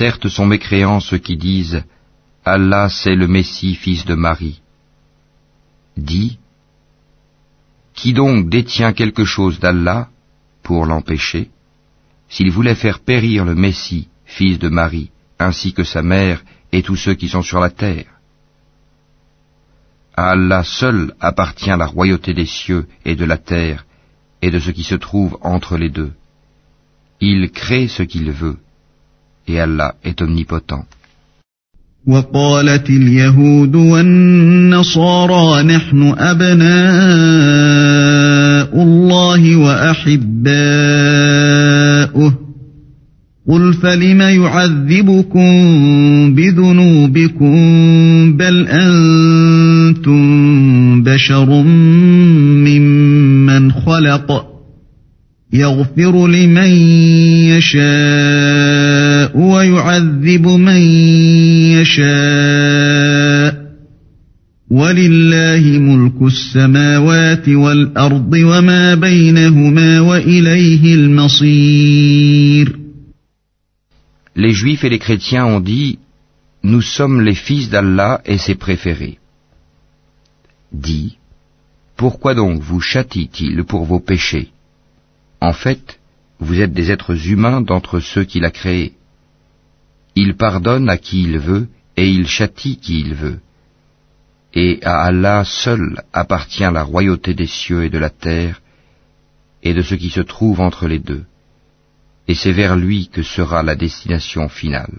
Certes 0.00 0.30
sont 0.30 0.46
mécréants 0.46 1.00
ceux 1.00 1.18
qui 1.18 1.36
disent 1.36 1.82
Allah 2.46 2.88
c'est 2.88 3.16
le 3.22 3.28
Messie 3.28 3.74
fils 3.74 4.06
de 4.06 4.14
Marie. 4.14 4.62
Dis, 5.94 6.38
qui 7.92 8.14
donc 8.14 8.48
détient 8.48 8.94
quelque 8.94 9.26
chose 9.26 9.60
d'Allah 9.60 10.08
pour 10.62 10.86
l'empêcher? 10.86 11.50
S'il 12.30 12.50
voulait 12.50 12.82
faire 12.84 13.00
périr 13.00 13.44
le 13.44 13.54
Messie, 13.54 14.08
fils 14.24 14.58
de 14.58 14.70
Marie, 14.70 15.10
ainsi 15.38 15.74
que 15.74 15.84
sa 15.84 16.00
mère 16.00 16.42
et 16.72 16.82
tous 16.82 16.96
ceux 16.96 17.16
qui 17.20 17.28
sont 17.28 17.42
sur 17.42 17.60
la 17.60 17.68
terre. 17.68 18.10
À 20.16 20.30
Allah 20.30 20.64
seul 20.64 21.14
appartient 21.20 21.76
la 21.82 21.88
royauté 21.96 22.32
des 22.32 22.46
cieux 22.46 22.88
et 23.04 23.16
de 23.16 23.26
la 23.26 23.36
terre 23.36 23.84
et 24.40 24.50
de 24.50 24.60
ce 24.60 24.70
qui 24.70 24.82
se 24.82 24.94
trouve 24.94 25.36
entre 25.42 25.76
les 25.76 25.90
deux. 25.90 26.14
Il 27.20 27.50
crée 27.50 27.86
ce 27.86 28.02
qu'il 28.02 28.30
veut, 28.30 28.56
et 29.50 29.60
Allah 29.60 29.94
est 30.04 30.20
omnipotent. 30.22 30.84
وقالت 32.06 32.90
اليهود 32.90 33.74
والنصارى 33.74 35.62
نحن 35.62 36.14
أبناء 36.18 36.70
الله 38.82 39.56
وأحباؤه 39.56 40.90
قل 43.48 43.72
فلم 43.74 44.20
يعذبكم 44.20 45.50
بذنوبكم 46.34 47.56
بل 48.36 48.66
أنتم 48.68 50.22
بشر 51.02 51.62
ممن 52.66 53.72
خلق 53.72 54.39
يغفر 55.53 56.27
لمن 56.27 56.69
يشاء 57.55 59.37
ويعذب 59.39 60.47
من 60.47 60.81
يشاء 61.77 63.65
ولله 64.69 65.79
ملك 65.79 66.21
السماوات 66.21 67.49
والأرض 67.49 68.33
وما 68.33 68.95
بينهما 68.95 69.99
وإليه 69.99 70.93
المصير 70.95 72.79
Les 74.37 74.51
Juifs 74.53 74.83
et 74.83 74.89
les 74.89 74.99
chrétiens 74.99 75.45
ont 75.45 75.61
dit 75.61 75.97
Nous 76.63 76.81
sommes 76.81 77.21
les 77.21 77.35
fils 77.35 77.69
d'Allah 77.69 78.19
et 78.25 78.37
ses 78.37 78.55
préférés. 78.55 79.17
Dis 80.73 81.17
Pourquoi 81.95 82.33
donc 82.35 82.61
vous 82.61 82.81
châtie-t-il 82.81 83.63
pour 83.63 83.85
vos 83.85 84.01
péchés 84.01 84.49
En 85.40 85.52
fait, 85.52 85.98
vous 86.38 86.60
êtes 86.60 86.72
des 86.72 86.90
êtres 86.90 87.28
humains 87.28 87.60
d'entre 87.60 88.00
ceux 88.00 88.24
qu'il 88.24 88.44
a 88.44 88.50
créés. 88.50 88.94
Il 90.14 90.36
pardonne 90.36 90.88
à 90.88 90.96
qui 90.98 91.22
il 91.22 91.38
veut 91.38 91.68
et 91.96 92.08
il 92.08 92.26
châtie 92.26 92.78
qui 92.78 93.00
il 93.00 93.14
veut. 93.14 93.40
Et 94.54 94.80
à 94.82 95.02
Allah 95.02 95.44
seul 95.44 96.02
appartient 96.12 96.70
la 96.78 96.82
royauté 96.82 97.34
des 97.34 97.46
cieux 97.46 97.84
et 97.84 97.90
de 97.90 97.98
la 97.98 98.10
terre 98.10 98.60
et 99.62 99.74
de 99.74 99.82
ce 99.82 99.94
qui 99.94 100.10
se 100.10 100.20
trouve 100.20 100.60
entre 100.60 100.88
les 100.88 100.98
deux. 100.98 101.24
Et 102.26 102.34
c'est 102.34 102.52
vers 102.52 102.76
lui 102.76 103.08
que 103.08 103.22
sera 103.22 103.62
la 103.62 103.76
destination 103.76 104.48
finale. 104.48 104.98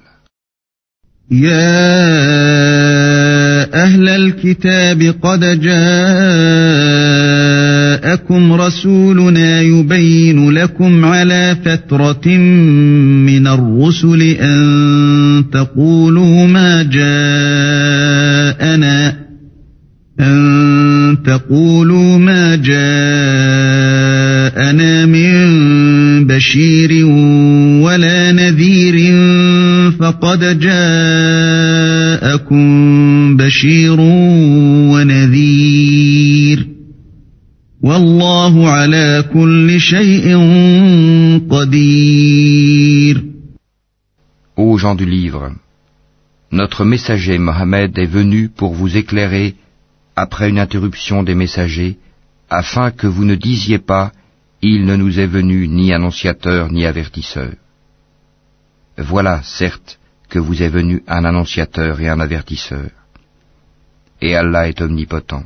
جاءكم 8.02 8.54
رسولنا 8.54 9.62
يبين 9.62 10.50
لكم 10.50 11.06
على 11.06 11.58
فترة 11.66 12.28
من 13.28 13.48
الرسل 13.48 14.22
أن 14.22 15.46
تقولوا 15.54 16.48
ما 16.48 16.84
جاءنا 16.84 18.02
أن 20.20 21.18
تقولوا 21.26 22.18
ما 22.18 22.56
جاءنا 22.56 22.72
من 25.06 25.62
بشير 26.28 27.06
ولا 27.86 28.32
نذير 28.32 29.14
فقد 30.00 30.60
جاءكم 30.60 30.92
بشير 33.38 33.98
Ô 44.56 44.78
gens 44.78 44.96
du 44.96 45.06
livre, 45.06 45.52
notre 46.52 46.84
messager 46.86 47.38
Mohammed 47.38 47.98
est 47.98 48.06
venu 48.06 48.50
pour 48.50 48.74
vous 48.74 48.98
éclairer 48.98 49.56
après 50.16 50.50
une 50.50 50.60
interruption 50.60 51.24
des 51.24 51.36
messagers, 51.36 51.98
afin 52.50 52.92
que 52.92 53.08
vous 53.08 53.26
ne 53.26 53.36
disiez 53.36 53.80
pas 53.80 54.12
Il 54.62 54.86
ne 54.86 54.96
nous 54.96 55.20
est 55.20 55.28
venu 55.28 55.68
ni 55.68 55.92
annonciateur 55.92 56.72
ni 56.72 56.86
avertisseur. 56.86 57.54
Voilà, 58.98 59.42
certes, 59.44 59.98
que 60.30 60.38
vous 60.38 60.62
est 60.62 60.70
venu 60.70 61.02
un 61.08 61.26
annonciateur 61.26 62.00
et 62.00 62.10
un 62.10 62.20
avertisseur. 62.20 62.90
Et 64.22 64.36
Allah 64.36 64.70
est 64.70 64.80
omnipotent. 64.82 65.46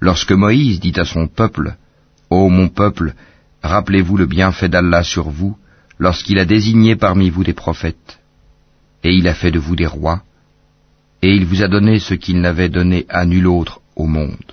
Lorsque 0.00 0.32
Moïse 0.32 0.80
dit 0.80 0.92
à 0.96 1.04
son 1.04 1.26
peuple, 1.26 1.76
Ô 2.30 2.48
mon 2.48 2.68
peuple, 2.68 3.14
rappelez-vous 3.62 4.16
le 4.16 4.26
bienfait 4.26 4.68
d'Allah 4.68 5.02
sur 5.02 5.30
vous, 5.30 5.56
lorsqu'il 5.98 6.38
a 6.38 6.44
désigné 6.44 6.94
parmi 6.94 7.30
vous 7.30 7.44
des 7.44 7.52
prophètes, 7.52 8.20
et 9.02 9.12
il 9.12 9.26
a 9.26 9.34
fait 9.34 9.50
de 9.50 9.58
vous 9.58 9.76
des 9.76 9.86
rois, 9.86 10.22
et 11.22 11.32
il 11.34 11.44
vous 11.46 11.62
a 11.62 11.68
donné 11.68 11.98
ce 11.98 12.14
qu'il 12.14 12.40
n'avait 12.40 12.68
donné 12.68 13.06
à 13.08 13.24
nul 13.24 13.46
autre 13.46 13.80
au 13.96 14.06
monde. 14.06 14.52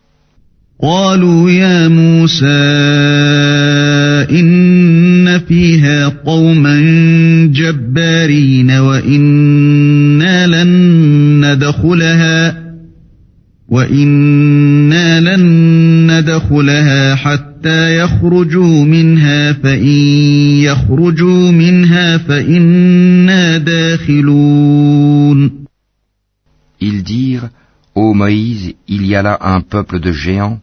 قالوا 0.81 1.51
يا 1.51 1.87
موسى 1.87 2.45
إن 4.39 5.39
فيها 5.39 6.07
قوما 6.07 6.81
جبارين 7.53 8.71
وإنا 8.71 10.47
لن 10.47 10.71
ندخلها 11.45 12.61
وإنا 13.69 15.19
لن 15.19 15.41
ندخلها 16.11 17.15
حتى 17.15 17.97
يخرجوا 17.97 18.85
منها 18.85 19.53
فإن 19.53 19.97
يخرجوا 20.65 21.51
منها 21.51 22.17
فإنا 22.17 23.57
داخلون. 23.57 25.51
Ils 26.81 27.03
dirent, 27.03 27.49
Ô 27.93 28.13
Moïse, 28.15 28.73
il 28.87 29.05
y 29.05 29.15
a 29.15 29.21
là 29.21 29.37
un 29.41 29.61
peuple 29.61 29.99
de 29.99 30.11
géants. 30.11 30.59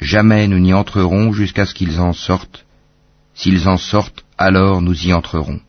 Jamais 0.00 0.46
nous 0.48 0.58
n'y 0.58 0.72
entrerons 0.72 1.32
jusqu'à 1.32 1.66
ce 1.66 1.74
qu'ils 1.74 2.00
en 2.00 2.12
sortent. 2.12 2.64
S'ils 3.34 3.68
en 3.68 3.76
sortent, 3.76 4.24
alors 4.36 4.82
nous 4.82 5.06
y 5.06 5.12
entrerons. 5.12 5.60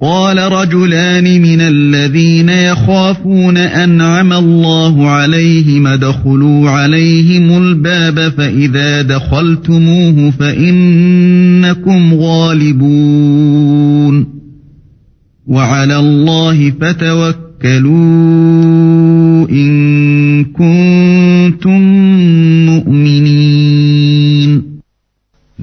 قال 0.00 0.38
رجلان 0.38 1.42
من 1.42 1.60
الذين 1.60 2.48
يخافون 2.48 3.56
أنعم 3.56 4.32
الله 4.32 5.10
عليهم 5.10 5.86
ادخلوا 5.86 6.70
عليهم 6.70 7.58
الباب 7.62 8.28
فإذا 8.28 9.02
دخلتموه 9.02 10.30
فإنكم 10.30 12.14
غالبون 12.14 13.58
وعلى 15.46 15.98
الله 15.98 16.70
فتوكلوا 16.70 18.57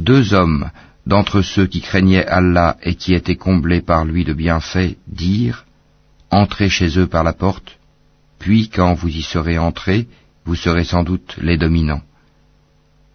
Deux 0.04 0.34
hommes, 0.34 0.70
d'entre 1.06 1.42
ceux 1.42 1.66
qui 1.66 1.80
craignaient 1.80 2.26
Allah 2.26 2.76
et 2.82 2.94
qui 2.94 3.14
étaient 3.14 3.36
comblés 3.36 3.80
par 3.80 4.04
lui 4.04 4.24
de 4.24 4.32
bienfaits 4.32 4.96
dirent 5.08 5.64
Entrez 6.30 6.68
chez 6.68 6.98
eux 6.98 7.08
par 7.08 7.24
la 7.24 7.32
porte, 7.32 7.78
puis 8.38 8.68
quand 8.68 8.94
vous 8.94 9.08
y 9.08 9.22
serez 9.22 9.58
entrés, 9.58 10.06
vous 10.46 10.54
serez 10.54 10.84
sans 10.84 11.02
doute 11.02 11.36
les 11.40 11.58
dominants. 11.58 12.02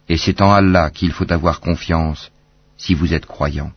Et 0.09 0.17
c'est 0.17 0.41
en 0.41 0.51
Allah 0.51 0.89
qu'il 0.89 1.11
faut 1.11 1.31
avoir 1.31 1.61
confiance 1.61 2.31
si 2.77 2.93
vous 2.93 3.13
êtes 3.13 3.25
croyants. 3.25 3.71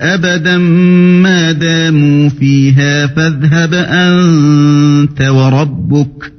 أبدا 0.00 0.16
ما 0.18 0.36
داموا 0.36 0.89
فيها 2.28 3.06
فاذهب 3.06 3.74
أنت 3.74 5.22
وربك 5.22 6.32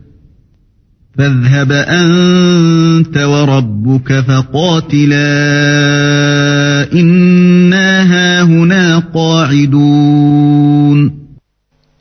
فاذهب 1.17 1.71
أنت 1.71 3.17
وربك 3.17 4.13
فقاتلا 4.13 5.27
إنا 6.93 8.01
هاهنا 8.01 8.99
قاعدون 9.13 10.47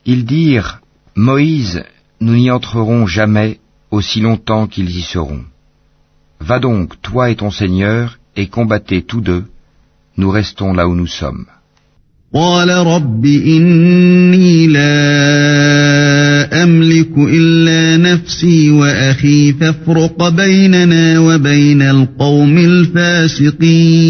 Ils 0.09 0.25
dirent, 0.25 0.81
Moïse, 1.17 1.83
nous 2.21 2.37
n'y 2.37 2.51
entrerons 2.51 3.07
jamais 3.09 3.59
aussi 3.91 4.21
longtemps 4.21 4.69
qu'ils 4.69 4.91
y 4.91 5.03
seront. 5.03 5.43
Va 6.41 6.61
donc, 6.61 7.01
toi 7.03 7.31
et 7.31 7.37
ton 7.37 7.51
Seigneur, 7.51 8.19
et 8.37 8.47
combattez 8.47 9.03
tous 9.03 9.21
deux, 9.21 9.45
nous 10.17 10.31
restons 10.31 10.73
là 10.73 10.87
où 10.87 10.95
nous 10.95 11.09
sommes. 11.09 11.47
قال 12.35 12.69
رب 12.69 13.25
إني 13.27 14.67
لا 14.67 16.62
أملك 16.62 17.19
إلا 17.19 17.97
نفسي 17.97 18.71
وأخي 18.71 19.53
فافرق 19.53 20.29
بيننا 20.29 21.19
وبين 21.19 21.83
القوم 21.83 22.59
الفاسقين 22.59 24.07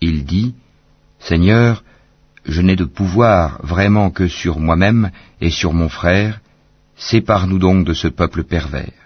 Il 0.00 0.24
dit, 0.24 0.54
Seigneur, 1.18 1.82
je 2.46 2.60
n'ai 2.62 2.76
de 2.76 2.84
pouvoir 2.84 3.60
vraiment 3.64 4.10
que 4.10 4.28
sur 4.28 4.60
moi-même 4.60 5.10
et 5.40 5.50
sur 5.50 5.72
mon 5.72 5.88
frère, 5.88 6.40
sépare-nous 6.96 7.58
donc 7.58 7.84
de 7.84 7.94
ce 7.94 8.08
peuple 8.08 8.44
pervers. 8.44 9.01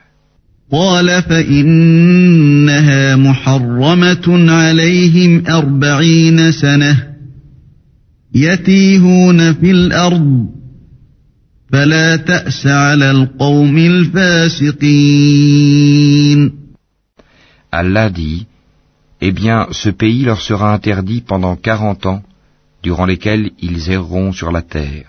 قال 0.72 1.22
فإنها 1.22 3.16
محرمة 3.16 4.52
عليهم 4.52 5.46
أربعين 5.46 6.52
سنة 6.52 7.12
يتيهون 8.34 9.54
في 9.54 9.70
الأرض 9.70 10.46
فلا 11.72 12.16
تأس 12.16 12.66
على 12.66 13.10
القوم 13.10 13.78
الفاسقين 13.78 15.02
Allah 17.74 18.10
dit, 18.10 18.46
Eh 19.22 19.32
bien, 19.32 19.68
ce 19.70 19.88
pays 19.88 20.24
leur 20.24 20.40
sera 20.42 20.74
interdit 20.74 21.22
pendant 21.22 21.56
quarante 21.56 22.04
ans, 22.06 22.22
durant 22.82 23.06
lesquels 23.06 23.52
ils 23.60 23.88
erreront 23.90 24.32
sur 24.32 24.50
la 24.50 24.62
terre. 24.62 25.06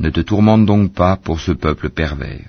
Ne 0.00 0.10
te 0.10 0.20
tourmente 0.20 0.66
donc 0.66 0.94
pas 0.94 1.16
pour 1.16 1.38
ce 1.40 1.52
peuple 1.52 1.90
pervers. 1.90 2.48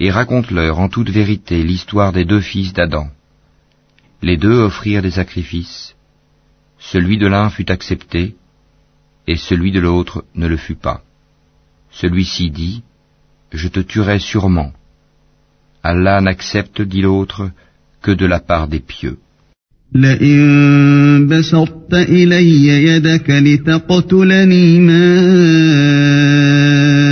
et 0.00 0.10
raconte-leur 0.10 0.80
en 0.80 0.88
toute 0.88 1.10
vérité 1.10 1.62
l'histoire 1.62 2.12
des 2.12 2.24
deux 2.24 2.40
fils 2.40 2.72
d'Adam. 2.72 3.08
Les 4.22 4.38
deux 4.38 4.58
offrirent 4.68 5.02
des 5.02 5.16
sacrifices. 5.20 5.94
Celui 6.78 7.18
de 7.18 7.26
l'un 7.26 7.50
fut 7.50 7.70
accepté, 7.70 8.34
et 9.26 9.36
celui 9.36 9.70
de 9.72 9.80
l'autre 9.80 10.24
ne 10.34 10.46
le 10.46 10.56
fut 10.56 10.80
pas. 10.88 11.02
Celui-ci 11.90 12.50
dit, 12.50 12.82
Je 13.52 13.68
te 13.68 13.80
tuerai 13.80 14.18
sûrement. 14.18 14.72
Allah 15.82 16.20
n'accepte, 16.22 16.80
dit 16.80 17.02
l'autre, 17.02 17.50
que 18.02 18.12
de 18.12 18.26
la 18.26 18.40
part 18.40 18.68
des 18.68 18.80
pieux. 18.80 19.18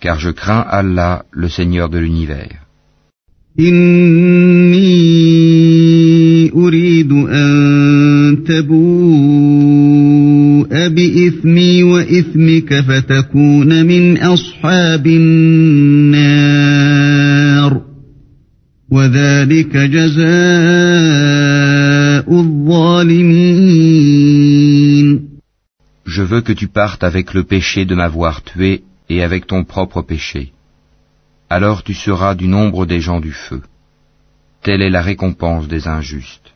car 0.00 0.18
je 0.20 0.30
crains 0.30 0.64
Allah, 0.68 1.24
le 1.32 1.48
Seigneur 1.48 1.88
de 1.88 1.98
l'univers. 1.98 2.68
Je 26.06 26.22
veux 26.22 26.40
que 26.40 26.52
tu 26.52 26.68
partes 26.68 27.04
avec 27.04 27.34
le 27.34 27.42
péché 27.42 27.84
de 27.84 27.94
m'avoir 27.94 28.42
tué 28.42 28.82
et 29.08 29.22
avec 29.22 29.46
ton 29.46 29.64
propre 29.64 30.02
péché. 30.02 30.52
Alors 31.50 31.82
tu 31.82 31.94
seras 31.94 32.34
du 32.34 32.48
nombre 32.48 32.86
des 32.86 33.00
gens 33.00 33.20
du 33.20 33.32
feu. 33.32 33.62
Telle 34.62 34.82
est 34.82 34.90
la 34.90 35.02
récompense 35.02 35.66
des 35.68 35.86
injustes. 35.88 36.52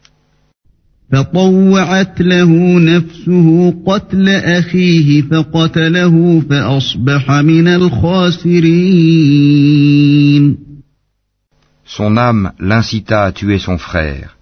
Son 11.84 12.16
âme 12.16 12.52
l'incita 12.58 13.24
à 13.24 13.32
tuer 13.32 13.58
son 13.58 13.76
frère. 13.76 14.36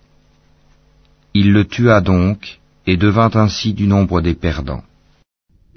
Il 1.34 1.52
le 1.52 1.64
tua 1.64 2.00
donc 2.00 2.60
et 2.86 2.96
devint 2.96 3.30
ainsi 3.34 3.72
du 3.72 3.86
nombre 3.88 4.20
des 4.20 4.34
perdants. 4.34 4.84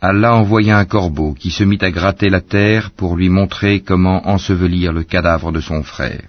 Allah 0.00 0.34
envoya 0.34 0.78
un 0.78 0.84
corbeau 0.84 1.32
qui 1.32 1.50
se 1.50 1.64
mit 1.64 1.78
à 1.80 1.90
gratter 1.90 2.28
la 2.28 2.42
terre 2.42 2.90
pour 2.90 3.16
lui 3.16 3.30
montrer 3.30 3.80
comment 3.80 4.28
ensevelir 4.28 4.92
le 4.92 5.02
cadavre 5.02 5.50
de 5.50 5.60
son 5.60 5.82
frère. 5.82 6.28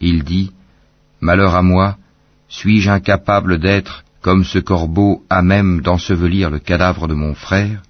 Il 0.00 0.24
dit, 0.24 0.50
Malheur 1.20 1.54
à 1.54 1.62
moi, 1.62 1.96
suis-je 2.48 2.90
incapable 2.90 3.58
d'être 3.58 4.04
comme 4.20 4.44
ce 4.44 4.58
corbeau 4.58 5.22
à 5.30 5.40
même 5.42 5.82
d'ensevelir 5.82 6.50
le 6.50 6.58
cadavre 6.58 7.06
de 7.06 7.14
mon 7.14 7.34
frère 7.34 7.80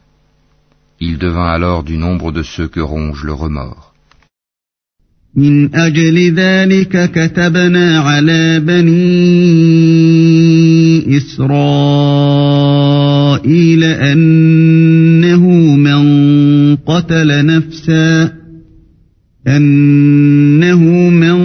Il 1.00 1.16
devint 1.16 1.50
alors 1.58 1.82
du 1.82 1.96
nombre 1.96 2.30
de 2.30 2.42
ceux 2.42 2.68
que 2.68 2.80
ronge 2.80 3.24
le 3.24 3.32
remords. 3.32 3.90
من 5.36 5.74
أجل 5.74 6.34
ذلك 6.34 7.10
كتبنا 7.10 8.00
على 8.00 8.60
بني 8.60 8.96
إسرائيل 11.16 12.67
أنه 13.83 15.49
من 15.75 16.05
قتل 16.75 17.45
نفسا 17.45 18.39
أنه 19.47 21.09
من 21.09 21.37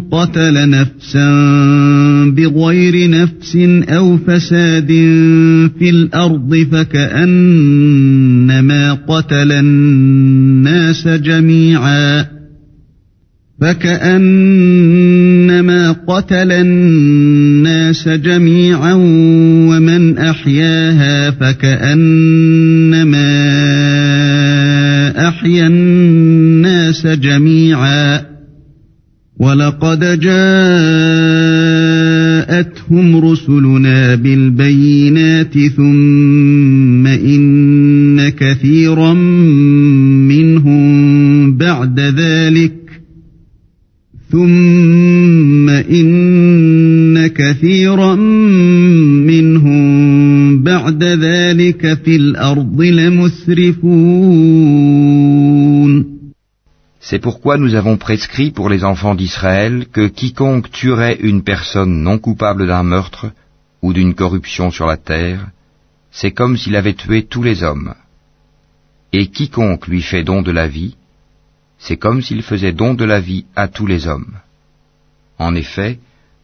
قتل 0.00 0.70
نفسا 0.70 1.30
بغير 2.36 3.10
نفس 3.10 3.56
أو 3.88 4.16
فساد 4.16 4.88
في 5.78 5.90
الأرض 5.90 6.66
فكأنما 6.72 7.72
قتل 8.92 9.52
الناس 9.52 11.08
جميعا. 11.08 12.31
فكأنما 13.62 15.02
قتل 16.06 16.52
الناس 16.52 18.08
جميعا 18.08 18.94
ومن 19.68 20.18
أحياها 20.18 21.30
فكأنما 21.30 21.98
أحيا 25.28 25.66
الناس 25.66 27.06
جميعا 27.06 28.32
ولقد 29.38 30.20
جاءتهم 30.20 30.36
رسلنا 33.16 34.14
بالبينات 34.14 35.58
ثم 35.76 37.06
إن 37.06 38.28
كثيرا 38.28 39.12
كثيرا 47.61 48.15
منهم 49.31 50.63
بعد 50.63 51.03
ذلك 51.03 51.93
في 51.93 52.15
الأرض 52.15 52.81
لمسرفون 52.81 54.37
C'est 56.99 57.19
pourquoi 57.19 57.57
nous 57.57 57.73
avons 57.75 57.97
prescrit 57.97 58.51
pour 58.51 58.67
les 58.69 58.83
enfants 58.83 59.15
d'Israël 59.15 59.85
que 59.93 60.07
quiconque 60.07 60.69
tuerait 60.71 61.17
une 61.21 61.41
personne 61.43 62.03
non 62.07 62.17
coupable 62.17 62.67
d'un 62.67 62.83
meurtre 62.83 63.27
ou 63.81 63.93
d'une 63.93 64.13
corruption 64.13 64.71
sur 64.71 64.87
la 64.87 64.97
terre, 64.97 65.47
c'est 66.11 66.31
comme 66.31 66.57
s'il 66.57 66.75
avait 66.75 66.99
tué 67.03 67.23
tous 67.23 67.43
les 67.43 67.63
hommes. 67.63 67.93
Et 69.13 69.27
quiconque 69.27 69.87
lui 69.87 70.01
fait 70.01 70.23
don 70.23 70.41
de 70.41 70.51
la 70.51 70.67
vie, 70.67 70.95
c'est 71.77 71.97
comme 71.97 72.21
s'il 72.21 72.41
faisait 72.41 72.73
don 72.73 72.93
de 72.93 73.05
la 73.05 73.21
vie 73.21 73.45
à 73.55 73.69
tous 73.69 73.85
les 73.85 74.07
hommes. 74.07 74.33
En 75.37 75.55
effet, 75.55 75.99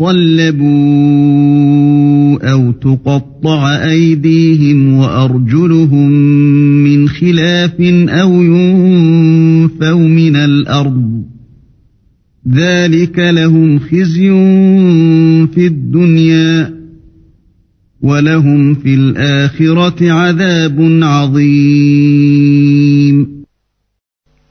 يصلبوا 0.00 0.70
أو 2.52 2.72
تقطع 2.72 3.84
أيديهم 3.90 4.94
وأرجلهم 4.94 6.10
من 6.84 7.08
خلاف 7.08 7.80
أو 8.08 8.42
ينفوا 8.42 10.08
من 10.08 10.36
الأرض 10.36 11.24
ذلك 12.48 13.18
لهم 13.18 13.78
خزي 13.78 14.30
في 15.54 15.66
الدنيا 15.66 16.80
ولهم 18.02 18.74
في 18.74 18.94
الآخرة 18.94 20.12
عذاب 20.12 21.00
عظيم. 21.02 22.40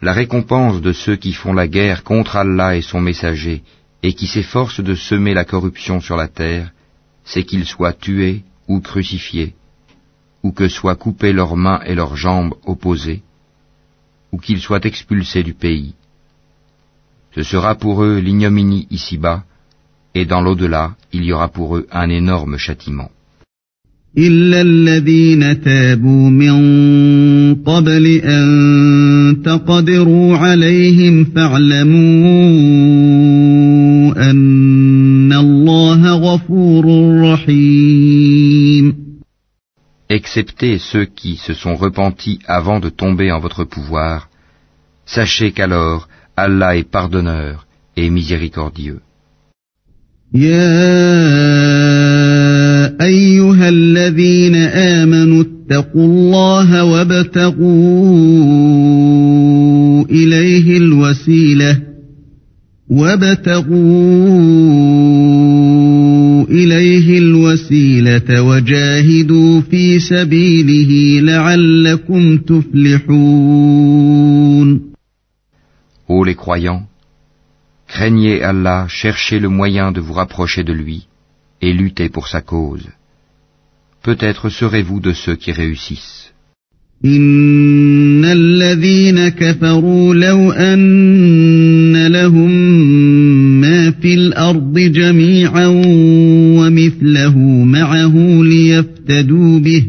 La 0.01 0.13
récompense 0.13 0.79
de 0.81 0.93
ceux 0.93 1.17
qui 1.17 1.33
font 1.33 1.53
la 1.53 1.67
guerre 1.67 2.03
contre 2.03 2.37
Allah 2.37 2.77
et 2.77 2.81
son 2.81 3.01
messager 3.01 3.63
et 4.02 4.12
qui 4.12 4.26
s'efforcent 4.26 4.84
de 4.90 4.94
semer 4.94 5.34
la 5.34 5.44
corruption 5.44 6.00
sur 6.00 6.16
la 6.16 6.28
terre, 6.28 6.72
c'est 7.24 7.44
qu'ils 7.44 7.64
soient 7.64 7.94
tués 7.94 8.42
ou 8.68 8.80
crucifiés, 8.80 9.54
ou 10.42 10.52
que 10.52 10.68
soient 10.68 10.96
coupées 10.96 11.32
leurs 11.32 11.56
mains 11.56 11.80
et 11.86 11.94
leurs 11.94 12.16
jambes 12.16 12.54
opposées, 12.66 13.22
ou 14.32 14.38
qu'ils 14.38 14.60
soient 14.60 14.84
expulsés 14.84 15.42
du 15.42 15.54
pays. 15.54 15.94
Ce 17.34 17.42
sera 17.42 17.74
pour 17.74 18.04
eux 18.04 18.18
l'ignominie 18.18 18.86
ici-bas, 18.90 19.44
et 20.14 20.26
dans 20.26 20.42
l'au-delà, 20.42 20.94
il 21.12 21.24
y 21.24 21.32
aura 21.32 21.48
pour 21.48 21.76
eux 21.76 21.86
un 21.90 22.08
énorme 22.10 22.58
châtiment. 22.58 23.10
إلا 24.18 24.60
الذين 24.60 25.60
تابوا 25.60 26.30
من 26.30 26.54
قبل 27.54 28.06
أن 28.06 29.42
تقدروا 29.44 30.36
عليهم 30.36 31.24
فاعلموا 31.24 32.50
Excepté 40.09 40.79
ceux 40.79 41.05
qui 41.05 41.35
se 41.37 41.53
sont 41.53 41.75
repentis 41.75 42.39
avant 42.47 42.79
de 42.79 42.89
tomber 42.89 43.31
en 43.31 43.39
votre 43.39 43.63
pouvoir, 43.63 44.29
sachez 45.05 45.51
qu'alors 45.51 46.07
Allah 46.35 46.77
est 46.77 46.89
pardonneur 46.89 47.67
et 47.95 48.09
miséricordieux. 48.09 49.01
وابتغوا 62.90 63.74
إليه 66.50 67.18
الوسيلة 67.18 68.42
وجاهدوا 68.42 69.60
في 69.60 69.98
سبيله 69.98 71.20
لعلكم 71.20 72.38
تفلحون 72.38 73.94
Ô 76.06 76.22
les 76.22 76.34
croyants, 76.34 76.82
craignez 77.88 78.42
Allah, 78.42 78.86
cherchez 78.88 79.38
le 79.38 79.48
moyen 79.48 79.90
de 79.90 80.00
vous 80.00 80.12
rapprocher 80.12 80.62
de 80.62 80.74
lui 80.74 81.06
et 81.62 81.72
luttez 81.72 82.10
pour 82.10 82.28
sa 82.28 82.42
cause. 82.42 82.88
Peut-être 84.02 84.50
serez-vous 84.50 85.00
de 85.00 85.12
ceux 85.12 85.36
qui 85.36 85.50
réussissent. 85.50 86.34
إن 87.05 88.25
الذين 88.25 89.29
كفروا 89.29 90.15
لو 90.15 90.51
أن 90.51 92.07
لهم 92.07 92.51
ما 93.61 93.91
في 93.91 94.13
الأرض 94.13 94.79
جميعا 94.79 95.67
ومثله 96.57 97.37
معه 97.63 98.43
ليفتدوا 98.43 99.59
به 99.59 99.83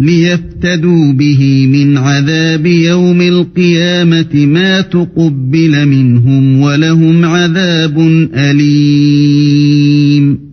ليفتدوا 0.00 1.12
به 1.12 1.66
من 1.66 1.98
عذاب 1.98 2.66
يوم 2.66 3.20
القيامة 3.20 4.46
ما 4.46 4.80
تقبل 4.80 5.86
منهم 5.86 6.60
ولهم 6.60 7.24
عذاب 7.24 7.98
أليم 8.34 10.48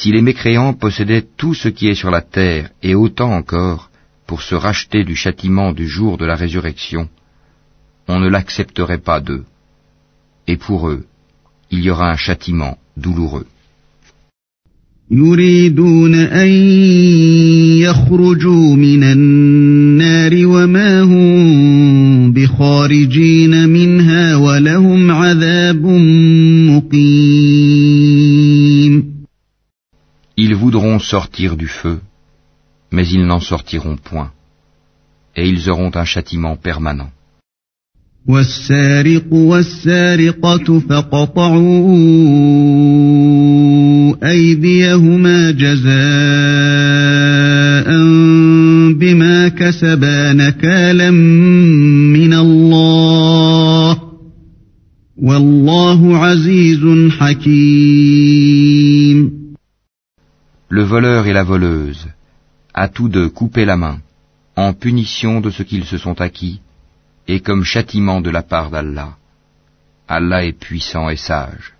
Si 0.00 0.12
les 0.12 0.22
mécréants 0.22 0.74
possédaient 0.74 1.24
tout 1.36 1.54
ce 1.54 1.68
qui 1.68 1.88
est 1.88 1.96
sur 1.96 2.12
la 2.12 2.20
terre 2.20 2.70
et 2.84 2.94
autant 2.94 3.32
encore 3.32 3.87
pour 4.27 4.41
se 4.41 4.55
racheter 4.55 5.03
du 5.03 5.15
châtiment 5.15 5.73
du 5.73 5.87
jour 5.87 6.17
de 6.17 6.25
la 6.25 6.35
résurrection, 6.35 7.09
on 8.07 8.19
ne 8.19 8.29
l'accepterait 8.29 9.03
pas 9.09 9.19
d'eux. 9.19 9.45
Et 10.47 10.57
pour 10.57 10.89
eux, 10.89 11.05
il 11.71 11.81
y 11.81 11.89
aura 11.89 12.09
un 12.11 12.17
châtiment 12.17 12.77
douloureux. 12.97 13.47
يريدون 15.11 16.15
أن 16.15 16.47
يخرجوا 17.79 18.75
من 18.75 19.03
النار 19.03 20.45
وما 20.45 21.01
هم 21.01 22.31
بخارجين 22.31 23.69
منها 23.69 24.35
ولهم 24.35 25.11
عذاب 25.11 25.85
مقيم 26.69 28.13
Ils 30.35 30.55
voudront 30.55 30.97
sortir 30.99 31.55
du 31.57 31.67
feu, 31.67 31.99
mais 32.91 33.07
ils 33.07 33.25
n'en 33.25 33.39
sortiront 33.39 33.97
point, 33.97 34.31
et 35.35 35.47
ils 35.47 35.69
auront 35.69 35.91
un 35.95 36.05
châtiment 36.05 36.55
permanent. 36.55 37.11
والسارق 38.27 39.33
والسارقة 39.33 40.79
فقطعوا 40.79 41.95
أيديهما 44.23 45.51
جزاء 45.51 45.93
بما 48.93 49.47
كسبا 49.47 50.33
نكالا 50.33 51.11
من 51.11 52.33
الله 52.33 53.99
والله 55.17 56.17
عزيز 56.17 57.11
حكيم 57.19 58.63
Le 60.69 60.83
voleur 60.83 61.27
et 61.27 61.33
la 61.33 61.43
voleuse, 61.43 62.07
à 62.77 62.87
tous 62.87 63.09
deux 63.09 63.29
couper 63.29 63.65
la 63.65 63.77
main, 63.77 63.99
en 64.55 64.73
punition 64.73 65.41
de 65.41 65.49
ce 65.49 65.63
qu'ils 65.63 65.85
se 65.85 65.97
sont 65.97 66.19
acquis, 66.21 66.59
et 67.27 67.39
comme 67.39 67.63
châtiment 67.63 68.21
de 68.21 68.29
la 68.29 68.43
part 68.43 68.69
d'Allah. 68.71 69.11
Allah 70.07 70.45
est 70.45 70.59
puissant 70.59 71.09
et 71.09 71.17
sage. 71.17 71.73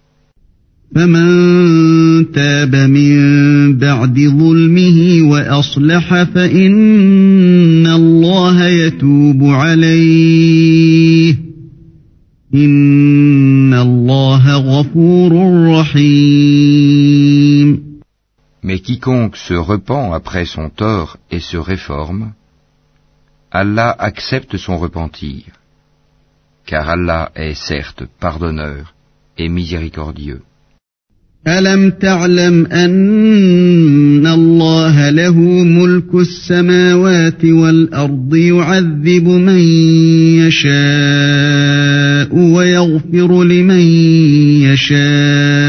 فمن 0.96 2.32
تاب 2.32 2.76
من 2.76 3.78
بعد 3.78 4.20
ظلمه 4.20 5.22
وأصلح 5.22 6.24
فإن 6.24 7.88
الله 7.88 8.68
يتوب 8.68 9.44
عليه 9.44 11.36
إن 12.56 13.74
الله 13.74 14.58
غفور 14.58 15.32
رحيم 15.70 16.87
Mais 18.64 18.80
quiconque 18.80 19.36
se 19.36 19.54
repent 19.54 20.14
après 20.14 20.46
son 20.46 20.70
tort 20.70 21.18
et 21.32 21.40
se 21.40 21.58
réforme, 21.58 22.34
Allah 23.52 23.94
accepte 24.00 24.58
son 24.58 24.78
repentir, 24.78 25.44
car 26.66 26.90
Allah 26.90 27.32
est 27.36 27.56
certes 27.56 28.04
pardonneur 28.20 28.94
et 29.38 29.50
miséricordieux. 29.50 30.42
ألم 31.48 31.90
تعلم 31.90 32.66
أن 32.66 34.28
الله 34.28 35.10
له 35.10 35.38
ملك 35.64 36.16
السماوات 36.16 37.46
والأرض 37.46 38.36
يعذب 38.36 39.28
من 39.28 39.60
يشاء 40.40 42.36
ويغفر 42.36 43.44
لمن 43.44 43.80
يشاء 44.64 45.67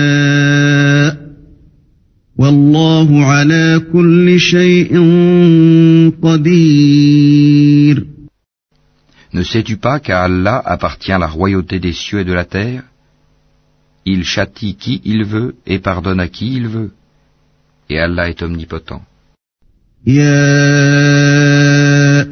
Ne 9.33 9.43
sais-tu 9.43 9.77
pas 9.77 9.99
qu'à 10.01 10.23
Allah 10.23 10.63
appartient 10.65 11.11
la 11.11 11.27
royauté 11.27 11.81
des 11.81 11.93
cieux 11.93 12.21
et 12.21 12.25
de 12.25 12.33
la 12.33 12.45
terre 12.45 12.85
Il 14.07 14.25
châtie 14.25 14.77
qui 14.77 15.01
il 15.05 15.25
veut 15.25 15.55
et 15.67 15.79
pardonne 15.79 16.21
à 16.21 16.29
qui 16.29 16.55
il 16.55 16.69
veut. 16.69 16.93
Et 17.91 17.99
Allah 17.99 18.29
est 18.29 18.43
omnipotent. 18.43 19.03
يا 20.07 20.35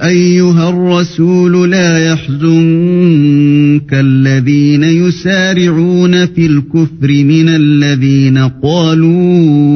أيها 0.08 0.68
الرسول 0.68 1.70
لا 1.70 2.12
يحزنك 2.12 3.94
الذين 3.94 4.82
يسارعون 4.82 6.26
في 6.26 6.46
الكفر 6.46 7.08
من 7.08 7.48
الذين 7.48 8.38
قالوا 8.38 9.75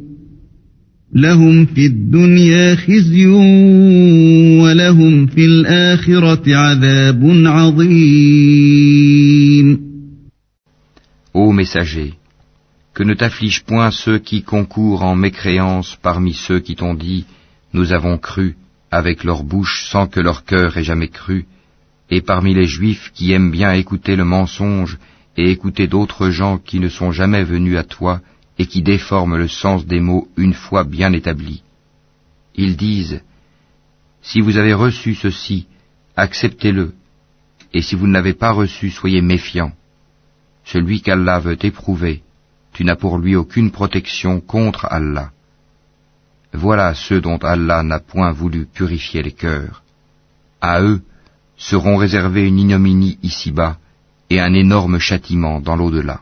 لهم 1.14 1.66
في 1.66 1.86
الدنيا 1.86 2.76
خزي 2.76 3.26
ولهم 4.60 5.26
في 5.26 5.46
الآخرة 5.46 6.56
عذاب 6.56 7.22
عظيم 7.46 8.66
Ô 11.34 11.52
messager, 11.52 12.14
que 12.94 13.02
ne 13.02 13.14
t'afflige 13.14 13.62
point 13.62 13.90
ceux 13.90 14.18
qui 14.18 14.42
concourent 14.42 15.02
en 15.04 15.14
mécréance 15.14 15.98
parmi 16.02 16.32
ceux 16.32 16.60
qui 16.60 16.76
t'ont 16.76 16.94
dit 16.94 17.26
Nous 17.74 17.92
avons 17.92 18.16
cru 18.16 18.56
avec 18.90 19.22
leur 19.22 19.44
bouche 19.44 19.84
sans 19.90 20.06
que 20.06 20.20
leur 20.20 20.44
cœur 20.44 20.78
ait 20.78 20.84
jamais 20.84 21.08
cru, 21.08 21.44
et 22.10 22.22
parmi 22.22 22.54
les 22.54 22.66
juifs 22.66 23.10
qui 23.14 23.32
aiment 23.32 23.50
bien 23.50 23.72
écouter 23.72 24.16
le 24.16 24.24
mensonge 24.24 24.96
et 25.36 25.50
écouter 25.50 25.86
d'autres 25.86 26.30
gens 26.30 26.56
qui 26.58 26.80
ne 26.80 26.88
sont 26.88 27.12
jamais 27.12 27.44
venus 27.44 27.76
à 27.76 27.84
toi 27.84 28.20
et 28.61 28.67
qui 28.67 28.83
déforment 28.83 29.37
le 29.37 29.47
sens 29.47 29.87
des 29.87 29.99
mots 29.99 30.27
une 30.37 30.53
fois 30.53 30.83
bien 30.83 31.11
établis. 31.13 31.63
Ils 32.53 32.77
disent 32.77 33.23
Si 34.21 34.39
vous 34.39 34.57
avez 34.57 34.75
reçu 34.75 35.15
ceci, 35.15 35.65
acceptez-le, 36.15 36.93
et 37.73 37.81
si 37.81 37.95
vous 37.95 38.05
ne 38.05 38.13
l'avez 38.13 38.35
pas 38.35 38.51
reçu, 38.51 38.91
soyez 38.91 39.23
méfiants. 39.23 39.73
Celui 40.63 41.01
qu'Allah 41.01 41.39
veut 41.39 41.57
éprouver, 41.65 42.21
tu 42.71 42.83
n'as 42.83 42.95
pour 43.03 43.17
lui 43.17 43.35
aucune 43.35 43.71
protection 43.71 44.41
contre 44.41 44.85
Allah. 44.91 45.31
Voilà 46.53 46.93
ceux 46.93 47.19
dont 47.19 47.39
Allah 47.39 47.81
n'a 47.81 47.99
point 47.99 48.31
voulu 48.31 48.67
purifier 48.67 49.23
les 49.23 49.37
cœurs. 49.43 49.81
À 50.61 50.83
eux 50.83 51.01
seront 51.57 51.97
réservés 51.97 52.45
une 52.45 52.59
ignominie 52.59 53.17
ici-bas 53.23 53.77
et 54.29 54.39
un 54.39 54.53
énorme 54.53 54.99
châtiment 54.99 55.59
dans 55.59 55.75
l'au-delà. 55.75 56.21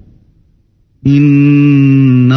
Ils 1.03 2.29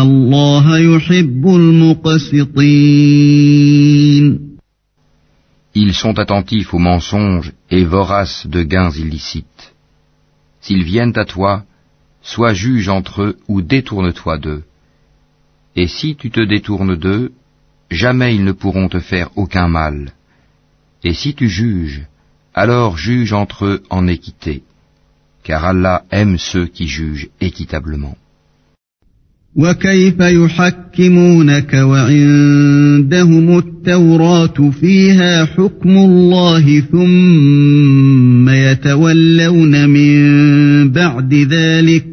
sont 5.93 6.19
attentifs 6.19 6.73
aux 6.73 6.79
mensonges 6.79 7.53
et 7.71 7.85
voraces 7.85 8.47
de 8.47 8.63
gains 8.63 8.91
illicites. 8.91 9.75
S'ils 10.63 10.83
viennent 10.83 11.13
à 11.17 11.27
toi, 11.27 11.65
sois 12.23 12.55
juge 12.55 12.89
entre 12.89 13.23
eux 13.23 13.37
ou 13.49 13.61
détourne-toi 13.61 14.39
d'eux. 14.39 14.63
Et 15.77 15.87
si 15.87 16.17
tu 16.17 16.31
te 16.31 16.41
détournes 16.41 16.97
d'eux, 16.97 17.33
jamais 17.91 18.35
ils 18.35 18.45
ne 18.45 18.53
pourront 18.53 18.89
te 18.89 19.01
faire 19.01 19.29
aucun 19.37 19.69
mal. 19.69 20.15
Et 21.03 21.13
si 21.13 21.35
tu 21.35 21.51
juges, 21.51 22.07
alors 22.55 22.97
juge 22.97 23.35
entre 23.35 23.67
eux 23.67 23.83
en 23.91 24.07
équité, 24.07 24.63
car 25.43 25.67
Allah 25.67 26.07
aime 26.11 26.39
ceux 26.39 26.67
qui 26.67 26.89
jugent 26.89 27.29
équitablement. 27.43 28.17
وكيف 29.57 30.21
يحكمونك 30.21 31.75
وعندهم 31.75 33.59
التوراة 33.59 34.71
فيها 34.81 35.45
حكم 35.45 35.91
الله 35.91 36.81
ثم 36.81 38.49
يتولون 38.49 39.89
من 39.89 40.91
بعد 40.91 41.35
ذلك 41.35 42.07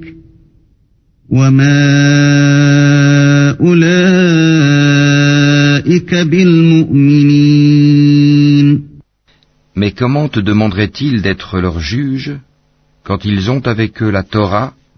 وما 1.29 1.81
أولئك 3.59 3.85
بالمؤمنين. 6.15 7.61
Mais 9.73 9.91
comment 9.91 10.27
te 10.27 10.39
demanderaient-ils 10.39 11.21
d'être 11.23 11.59
leur 11.59 11.79
juge 11.79 12.33
quand 13.03 13.25
ils 13.25 13.49
ont 13.49 13.65
avec 13.65 14.03
eux 14.03 14.11
la 14.11 14.21
Torah 14.23 14.73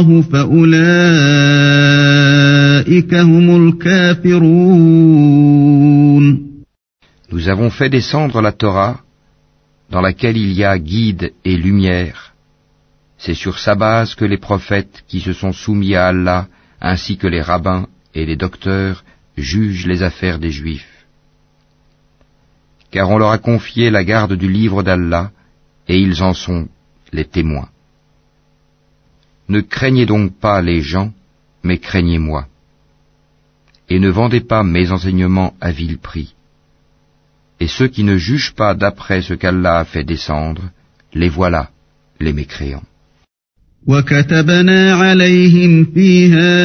الله 0.00 0.22
فأولئك 0.22 0.74
هم 3.14 3.68
الكافرون 3.68 4.76
Nous 7.32 7.48
avons 7.48 7.70
fait 7.70 7.88
descendre 7.88 8.40
la 8.40 8.52
Torah 8.52 9.00
dans 9.90 10.00
laquelle 10.00 10.36
il 10.36 10.52
y 10.52 10.64
a 10.64 10.78
guide 10.78 11.32
et 11.44 11.56
lumière 11.56 12.34
C'est 13.18 13.34
sur 13.34 13.58
sa 13.58 13.74
base 13.74 14.14
que 14.14 14.24
les 14.24 14.38
prophètes 14.38 15.04
qui 15.08 15.20
se 15.20 15.32
sont 15.32 15.52
soumis 15.52 15.94
à 15.94 16.06
Allah, 16.08 16.46
ainsi 16.80 17.16
que 17.18 17.26
les 17.26 17.42
rabbins 17.42 17.86
et 18.14 18.24
les 18.24 18.36
docteurs, 18.36 19.04
jugent 19.36 19.86
les 19.86 20.02
affaires 20.02 20.38
des 20.38 20.50
Juifs. 20.50 21.06
Car 22.90 23.10
on 23.10 23.18
leur 23.18 23.30
a 23.30 23.38
confié 23.38 23.90
la 23.90 24.04
garde 24.04 24.34
du 24.34 24.48
livre 24.48 24.82
d'Allah, 24.82 25.30
et 25.88 25.98
ils 25.98 26.22
en 26.22 26.34
sont 26.34 26.68
les 27.12 27.24
témoins. 27.24 27.68
Ne 29.50 29.60
craignez 29.60 30.06
donc 30.06 30.34
pas 30.34 30.60
les 30.60 30.82
gens, 30.82 31.12
mais 31.62 31.78
craignez-moi. 31.78 32.46
Et 33.88 33.98
ne 34.00 34.08
vendez 34.08 34.40
pas 34.40 34.62
mes 34.64 34.90
enseignements 34.90 35.54
à 35.60 35.70
vil 35.70 35.98
prix. 35.98 36.34
Et 37.60 37.68
ceux 37.68 37.88
qui 37.88 38.04
ne 38.04 38.16
jugent 38.16 38.54
pas 38.54 38.74
d'après 38.74 39.22
ce 39.22 39.34
qu'Allah 39.34 39.78
a 39.78 39.84
fait 39.84 40.04
descendre, 40.04 40.62
les 41.14 41.28
voilà, 41.28 41.70
les 42.20 42.32
mécréants. 42.32 42.84
وكتبنا 43.86 44.94
عليهم 44.94 45.84
فيها 45.94 46.56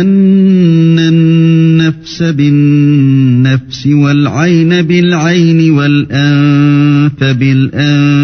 أن 0.00 0.98
النفس 0.98 2.22
بالنفس 2.22 3.86
والعين 3.86 4.82
بالعين 4.82 5.70
والأنف 5.70 7.24
بالأنف 7.24 8.23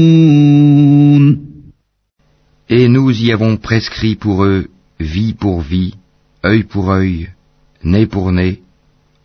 Et 2.73 2.87
nous 2.87 3.11
y 3.11 3.33
avons 3.33 3.57
prescrit 3.57 4.15
pour 4.15 4.45
eux 4.45 4.69
vie 4.97 5.33
pour 5.33 5.59
vie, 5.59 5.93
œil 6.45 6.63
pour 6.63 6.89
œil, 6.89 7.29
nez 7.83 8.07
pour 8.07 8.31
nez, 8.31 8.61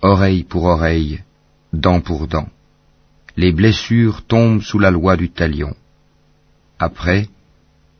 oreille 0.02 0.42
pour 0.42 0.64
oreille, 0.64 1.22
dent 1.72 2.00
pour 2.00 2.26
dent. 2.26 2.48
les 3.36 3.52
blessures 3.52 4.22
tombent 4.26 4.62
sous 4.62 4.80
la 4.80 4.90
loi 4.90 5.16
du 5.16 5.28
talion. 5.30 5.76
Après, 6.78 7.28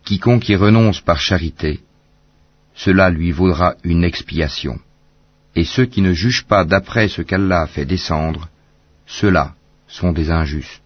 quiconque 0.04 0.48
y 0.48 0.56
renonce 0.56 1.00
par 1.00 1.20
charité, 1.20 1.80
cela 2.74 3.08
lui 3.10 3.30
vaudra 3.30 3.76
une 3.84 4.02
expiation. 4.02 4.80
Et 5.54 5.64
ceux 5.64 5.86
qui 5.86 6.02
ne 6.02 6.12
jugent 6.12 6.46
pas 6.46 6.64
d'après 6.64 7.08
ce 7.08 7.22
qu'Allah 7.22 7.62
a 7.62 7.66
fait 7.66 7.84
descendre, 7.84 8.48
ceux-là 9.06 9.54
sont 9.86 10.12
des 10.12 10.30
injustes. 10.30 10.85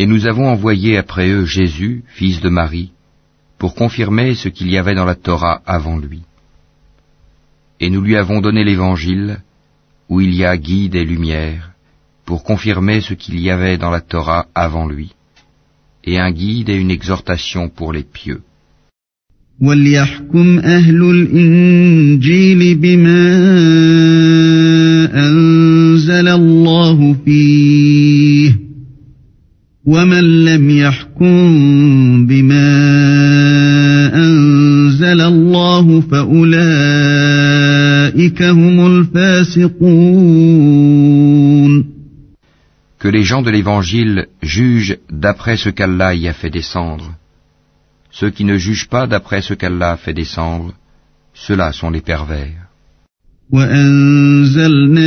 Et 0.00 0.06
nous 0.06 0.26
avons 0.26 0.48
envoyé 0.48 0.98
après 0.98 1.28
eux 1.30 1.44
Jésus, 1.44 2.04
fils 2.06 2.40
de 2.40 2.48
Marie, 2.48 2.92
pour 3.58 3.74
confirmer 3.74 4.34
ce 4.34 4.48
qu'il 4.48 4.70
y 4.70 4.76
avait 4.76 4.94
dans 4.94 5.06
la 5.06 5.14
Torah 5.14 5.62
avant 5.66 5.98
lui. 5.98 6.22
Et 7.80 7.88
nous 7.90 8.02
lui 8.02 8.16
avons 8.16 8.40
donné 8.40 8.64
l'Évangile, 8.64 9.40
où 10.08 10.20
il 10.20 10.34
y 10.34 10.44
a 10.44 10.56
guide 10.56 10.94
et 10.94 11.04
lumière, 11.04 11.72
pour 12.26 12.44
confirmer 12.44 13.00
ce 13.00 13.14
qu'il 13.14 13.40
y 13.40 13.50
avait 13.50 13.78
dans 13.78 13.90
la 13.90 14.00
Torah 14.00 14.46
avant 14.54 14.86
lui, 14.86 15.14
et 16.04 16.18
un 16.18 16.30
guide 16.30 16.68
et 16.68 16.76
une 16.76 16.90
exhortation 16.90 17.68
pour 17.68 17.92
les 17.92 18.04
pieux. 18.04 18.42
وليحكم 19.60 20.58
أهل 20.58 21.02
الإنجيل 21.10 22.74
بما 22.74 23.36
أنزل 25.14 26.28
الله 26.28 27.16
فيه 27.24 27.59
ومن 29.86 30.44
لم 30.44 30.70
يحكم 30.70 32.26
بما 32.26 32.66
أنزل 34.14 35.20
الله 35.20 36.00
فأولئك 36.00 36.52
هم 38.42 38.86
الفاسقون 38.86 40.26
que 42.98 43.08
les 43.08 43.22
gens 43.22 43.42
de 43.42 43.50
l'Évangile 43.50 44.26
jugent 44.42 44.96
d'après 45.10 45.56
ce 45.56 45.68
qu'Allah 45.68 46.14
y 46.14 46.26
a 46.28 46.32
fait 46.32 46.50
descendre. 46.50 47.14
Ceux 48.10 48.30
qui 48.30 48.44
ne 48.44 48.56
jugent 48.56 48.88
pas 48.88 49.06
d'après 49.06 49.42
ce 49.42 49.54
qu'Allah 49.54 49.92
a 49.92 49.96
fait 49.96 50.14
descendre, 50.14 50.74
ceux-là 51.34 51.72
sont 51.72 51.90
les 51.90 52.00
pervers. 52.00 52.66
وأنزلنا 53.50 55.06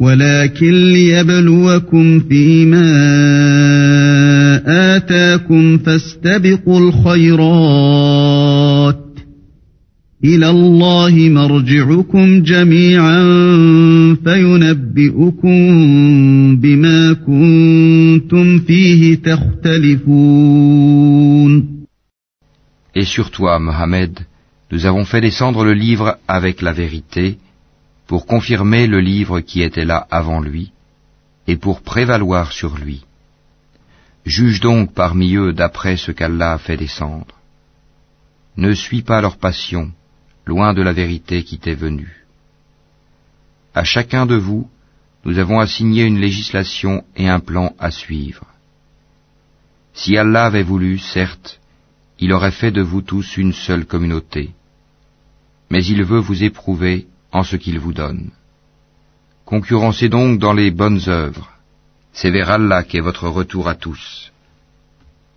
ولكن 0.00 0.92
ليبلوكم 0.92 2.20
فيما 2.20 2.86
آتاكم 4.96 5.78
فاستبقوا 5.78 6.80
الخيرات. 6.80 8.48
إلى 10.24 10.50
الله 10.50 11.28
مرجعكم 11.28 12.42
جميعا 12.42 13.24
فينبئكم 14.24 15.58
بما 16.56 17.12
كنتم 17.12 18.58
فيه 18.58 19.14
تختلفون. 19.14 20.48
Et 22.94 23.04
sur 23.04 23.30
toi, 23.30 23.58
Mohammed, 23.60 24.10
nous 24.72 24.86
avons 24.86 25.04
fait 25.04 25.20
descendre 25.20 25.64
le 25.64 25.74
livre 25.74 26.18
avec 26.26 26.62
la 26.62 26.72
vérité, 26.72 27.38
pour 28.08 28.26
confirmer 28.26 28.86
le 28.86 29.00
livre 29.00 29.40
qui 29.40 29.60
était 29.62 29.84
là 29.84 30.06
avant 30.10 30.40
lui, 30.40 30.72
et 31.46 31.56
pour 31.56 31.82
prévaloir 31.82 32.52
sur 32.52 32.76
lui. 32.78 33.04
Juge 34.24 34.60
donc 34.60 34.94
parmi 34.94 35.36
eux 35.36 35.52
d'après 35.52 35.98
ce 35.98 36.10
qu'Allah 36.10 36.54
a 36.54 36.58
fait 36.58 36.78
descendre. 36.78 37.34
Ne 38.56 38.72
suis 38.72 39.02
pas 39.02 39.20
leur 39.20 39.36
passion, 39.36 39.92
loin 40.46 40.72
de 40.72 40.82
la 40.82 40.94
vérité 40.94 41.44
qui 41.44 41.58
t'est 41.58 41.74
venue. 41.74 42.24
À 43.74 43.84
chacun 43.84 44.24
de 44.24 44.36
vous, 44.36 44.70
nous 45.26 45.38
avons 45.38 45.60
assigné 45.60 46.04
une 46.04 46.18
législation 46.18 47.04
et 47.14 47.28
un 47.28 47.40
plan 47.40 47.74
à 47.78 47.90
suivre. 47.90 48.46
Si 49.92 50.16
Allah 50.16 50.46
avait 50.46 50.62
voulu, 50.62 50.98
certes, 50.98 51.60
il 52.18 52.32
aurait 52.32 52.58
fait 52.60 52.72
de 52.72 52.82
vous 52.82 53.02
tous 53.02 53.36
une 53.36 53.52
seule 53.52 53.84
communauté. 53.84 54.52
Mais 55.70 55.84
il 55.84 56.02
veut 56.04 56.20
vous 56.20 56.42
éprouver 56.42 57.06
en 57.31 57.43
ce 57.43 57.55
qu'il 57.55 57.79
vous 57.79 57.93
donne. 57.93 58.29
Concurrencez 59.45 60.09
donc 60.09 60.39
dans 60.39 60.53
les 60.53 60.71
bonnes 60.71 61.01
œuvres. 61.07 61.49
C'est 62.13 62.31
vers 62.31 62.49
Allah 62.51 62.83
qu'est 62.83 62.99
votre 62.99 63.27
retour 63.27 63.67
à 63.67 63.75
tous. 63.75 64.31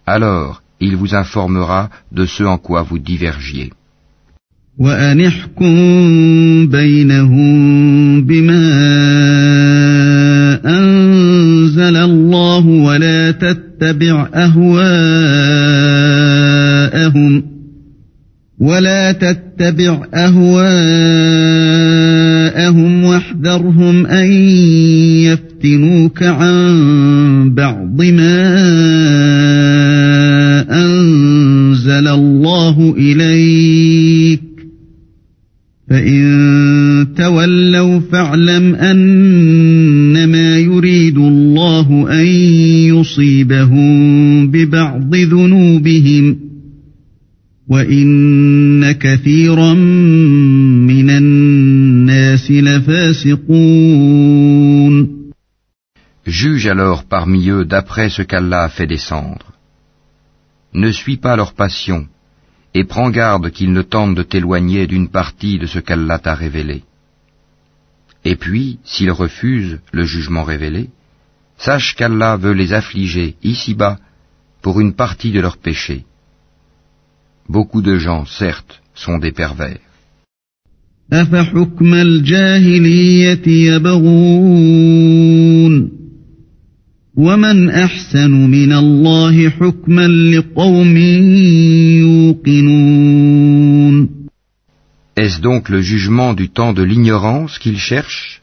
Alors, 0.06 0.62
il 0.80 0.96
vous 0.96 1.14
informera 1.14 1.90
de 2.12 2.26
ce 2.26 2.44
en 2.44 2.58
quoi 2.58 2.82
vous 2.82 2.98
divergiez. 2.98 3.72
ولا 12.84 13.30
تتبع 13.30 14.28
أهواءهم 14.34 15.16
واحذرهم 23.03 24.05
أن 24.05 24.31
يفتنوك 25.21 26.23
عن 26.23 27.53
بعض 27.55 28.01
ما 28.01 28.51
أنزل 30.71 32.07
الله 32.07 32.95
إليك. 32.97 34.41
فإن 35.89 37.07
تولوا 37.17 37.99
فاعلم 37.99 38.75
أنما 38.75 40.57
يريد 40.57 41.17
الله 41.17 42.07
أن 42.21 42.25
يصيبهم 42.95 44.51
ببعض 44.51 45.15
ذنوبهم 45.15 46.33
ۖ. 46.47 46.50
Juge 56.25 56.67
alors 56.67 57.05
parmi 57.05 57.49
eux 57.49 57.63
d'après 57.63 58.09
ce 58.09 58.23
qu'Allah 58.23 58.63
a 58.63 58.69
fait 58.69 58.87
descendre. 58.87 59.53
Ne 60.73 60.91
suis 60.91 61.15
pas 61.15 61.37
leur 61.37 61.53
passion, 61.53 62.07
et 62.73 62.83
prends 62.83 63.09
garde 63.09 63.51
qu'ils 63.51 63.71
ne 63.71 63.83
tentent 63.83 64.15
de 64.15 64.23
t'éloigner 64.23 64.85
d'une 64.85 65.07
partie 65.07 65.57
de 65.57 65.65
ce 65.65 65.79
qu'Allah 65.79 66.19
t'a 66.19 66.35
révélé. 66.35 66.83
Et 68.25 68.35
puis, 68.35 68.79
s'ils 68.83 69.11
refusent 69.11 69.79
le 69.93 70.03
jugement 70.03 70.43
révélé, 70.43 70.89
sache 71.57 71.95
qu'Allah 71.95 72.35
veut 72.35 72.51
les 72.51 72.73
affliger 72.73 73.37
ici-bas 73.43 73.97
pour 74.61 74.81
une 74.81 74.93
partie 74.93 75.31
de 75.31 75.39
leurs 75.39 75.57
péchés. 75.57 76.03
Beaucoup 77.57 77.81
de 77.81 77.95
gens, 77.97 78.23
certes, 78.25 78.81
sont 79.03 79.17
des 79.17 79.33
pervers. 79.33 79.83
Est-ce 95.17 95.41
donc 95.41 95.67
le 95.67 95.81
jugement 95.81 96.33
du 96.33 96.47
temps 96.49 96.73
de 96.79 96.83
l'ignorance 96.83 97.59
qu'ils 97.59 97.83
cherchent 97.91 98.41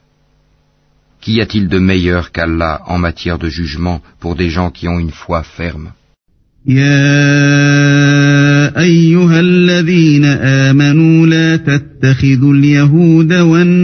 Qu'y 1.22 1.40
a-t-il 1.40 1.68
de 1.68 1.78
meilleur 1.78 2.30
qu'Allah 2.30 2.82
en 2.86 2.98
matière 2.98 3.38
de 3.38 3.48
jugement 3.48 4.02
pour 4.20 4.36
des 4.36 4.50
gens 4.50 4.70
qui 4.70 4.86
ont 4.86 4.98
une 4.98 5.12
foi 5.22 5.42
ferme? 5.42 5.92
أيها 8.76 9.40
الذين 9.40 10.24
آمنوا 10.24 11.26
لا 11.26 11.56
تتخذوا 11.56 12.54
اليهود 12.54 13.32
والنصارى 13.32 13.78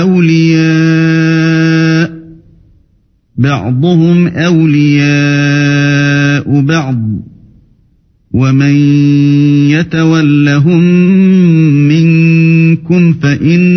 أولياء 0.00 1.36
بعضهم 3.36 4.26
أولياء 4.26 5.66
بعض 6.60 7.26
ومن 8.32 8.74
يتولهم 9.70 10.82
منكم 11.88 13.12
فإنه 13.12 13.75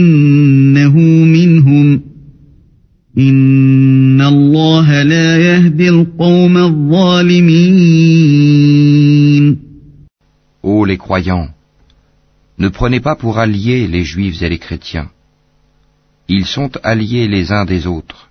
Ô 10.62 10.86
les 10.86 10.98
croyants, 10.98 11.50
ne 12.58 12.68
prenez 12.68 13.00
pas 13.00 13.16
pour 13.16 13.40
alliés 13.40 13.88
les 13.88 14.04
juifs 14.04 14.42
et 14.42 14.50
les 14.50 14.60
chrétiens. 14.60 15.10
Ils 16.28 16.46
sont 16.46 16.72
alliés 16.84 17.28
les 17.28 17.52
uns 17.52 17.66
des 17.66 17.88
autres, 17.88 18.30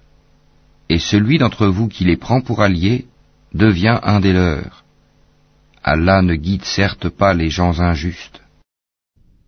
et 0.88 0.98
celui 0.98 1.38
d'entre 1.38 1.66
vous 1.66 1.88
qui 1.88 2.04
les 2.04 2.16
prend 2.16 2.40
pour 2.42 2.60
alliés 2.60 3.06
devient 3.54 3.98
un 4.02 4.20
des 4.20 4.34
leurs. 4.34 4.84
Allah 5.82 6.20
ne 6.22 6.34
guide 6.34 6.64
certes 6.64 7.08
pas 7.08 7.32
les 7.32 7.50
gens 7.50 7.80
injustes. 7.80 8.42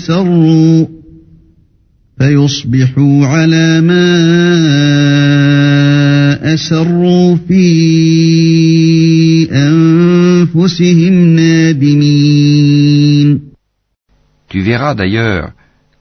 أسروا 0.00 0.86
فيصبحوا 2.18 3.26
على 3.26 3.80
ما 3.80 4.06
أسروا 6.54 7.36
في 7.36 7.66
أنفسهم 9.52 11.14
نادمين 11.36 12.76
Tu 14.48 14.62
verras 14.62 14.94
d'ailleurs 14.94 15.50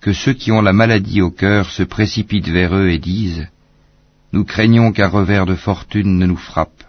que 0.02 0.14
ceux 0.14 0.34
qui 0.34 0.52
ont 0.52 0.62
la 0.62 0.72
maladie 0.72 1.22
au 1.22 1.32
cœur 1.32 1.70
se 1.72 1.84
précipitent 1.84 2.48
vers 2.48 2.76
eux 2.76 2.90
et 2.90 3.00
disent 3.00 3.48
Nous 4.34 4.46
craignons 4.46 4.92
qu'un 4.92 5.08
revers 5.08 5.46
de 5.46 5.56
fortune 5.56 6.20
ne 6.20 6.26
nous 6.26 6.38
frappe. 6.38 6.84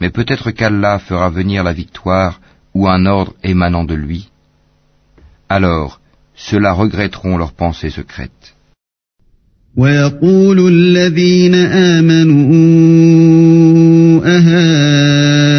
Mais 0.00 0.10
peut-être 0.10 0.50
qu'Allah 0.50 0.98
fera 0.98 1.30
venir 1.30 1.62
la 1.64 1.72
victoire 1.72 2.40
ou 2.74 2.88
un 2.88 3.06
ordre 3.06 3.34
émanant 3.42 3.84
de 3.84 3.94
lui. 3.94 4.28
Alors, 5.48 6.00
ceux-là 6.34 6.72
regretteront 6.72 7.36
leurs 7.36 7.52
pensées 7.52 7.90
secrètes. 7.90 8.54
ويقول 9.76 10.68
الذين 10.72 11.54
آمنوا 11.54 12.48
أهؤلاء 14.26 15.58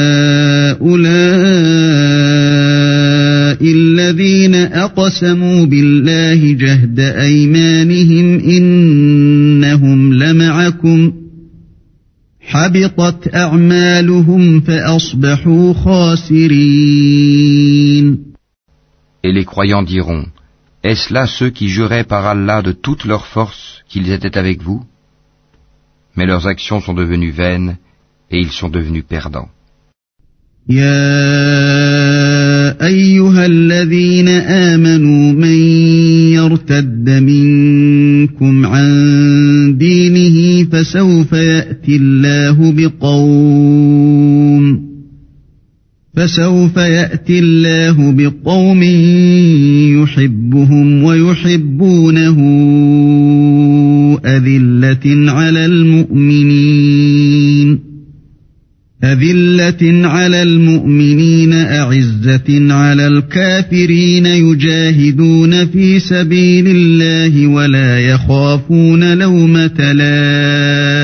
الذين 3.64 4.56
أقسموا 4.56 5.66
بالله 5.66 6.54
جهد 6.54 7.00
أيمانهم 7.00 8.40
إنهم 8.40 10.14
لمعكم 10.14 11.14
حبطت 12.40 13.36
أعمالهم 13.36 14.62
فأصبحوا 14.62 15.74
خاسرين 15.74 16.90
Et 19.22 19.34
les 19.34 19.44
croyants 19.46 19.84
diront, 19.84 20.26
Est-ce 20.84 21.14
là 21.14 21.26
ceux 21.28 21.50
qui 21.50 21.68
juraient 21.68 22.06
par 22.06 22.26
Allah 22.26 22.62
de 22.62 22.72
toute 22.72 23.06
leur 23.06 23.26
force 23.26 23.84
qu'ils 23.90 24.12
étaient 24.12 24.38
avec 24.38 24.62
vous 24.62 24.82
Mais 26.16 26.26
leurs 26.26 26.48
actions 26.48 26.80
sont 26.82 26.94
devenues 26.94 27.32
vaines 27.32 27.78
et 28.32 28.40
ils 28.40 28.52
sont 28.52 28.70
devenus 28.70 29.06
perdants. 29.06 29.50
يا 30.70 30.86
أيها 32.86 33.46
الذين 33.46 34.28
آمنوا 34.28 35.32
من 35.34 35.58
يرتد 36.34 37.10
منكم 37.10 38.66
عن 38.66 38.90
دينه 39.78 40.70
فسوف 40.72 41.34
يأتي 41.34 41.96
الله 41.96 42.72
بقوم 42.72 44.03
فسوف 46.17 46.77
يأتي 46.77 47.39
الله 47.39 48.13
بقوم 48.13 48.83
يحبهم 50.03 51.03
ويحبونه 51.03 52.39
أذلة 54.25 55.33
على 55.33 55.67
المؤمنين 55.67 57.15
أذلة 59.05 60.09
على 60.09 60.43
المؤمنين 60.43 61.53
أعزة 61.53 62.75
على 62.75 63.07
الكافرين 63.07 64.27
يجاهدون 64.27 65.67
في 65.67 66.01
سبيل 66.01 66.67
الله 66.69 67.47
ولا 67.47 68.01
يخافون 68.01 69.19
لومة 69.19 69.93
لائم 69.93 71.04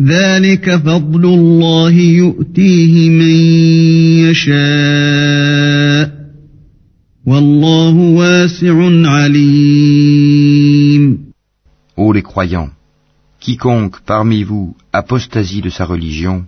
ذلك 0.00 0.76
فضل 0.76 1.24
الله 1.24 1.90
يؤتيه 1.90 3.10
من 3.10 3.36
يشاء 4.28 6.16
والله 7.26 7.94
واسع 7.94 8.76
عليم 9.10 10.46
Ô 11.96 12.12
les 12.12 12.22
croyants, 12.22 12.68
quiconque 13.40 14.00
parmi 14.04 14.42
vous 14.42 14.76
apostasie 14.92 15.62
de 15.62 15.70
sa 15.70 15.86
religion, 15.86 16.44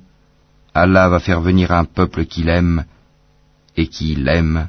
Allah 0.75 1.09
va 1.09 1.21
faire 1.21 1.41
venir 1.41 1.73
un 1.73 1.87
peuple 1.87 2.27
qu'il 2.27 2.51
aime 2.51 2.85
et 3.79 3.87
qui 3.87 4.15
l'aime, 4.15 4.69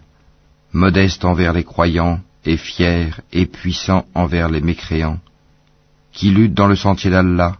modeste 0.71 1.25
envers 1.25 1.51
les 1.51 1.65
croyants 1.65 2.21
et 2.45 2.55
fier 2.55 3.19
et 3.33 3.45
puissant 3.45 4.05
envers 4.15 4.47
les 4.47 4.61
mécréants, 4.61 5.19
qui 6.13 6.29
lutte 6.29 6.53
dans 6.53 6.67
le 6.67 6.77
sentier 6.77 7.11
d'Allah, 7.11 7.57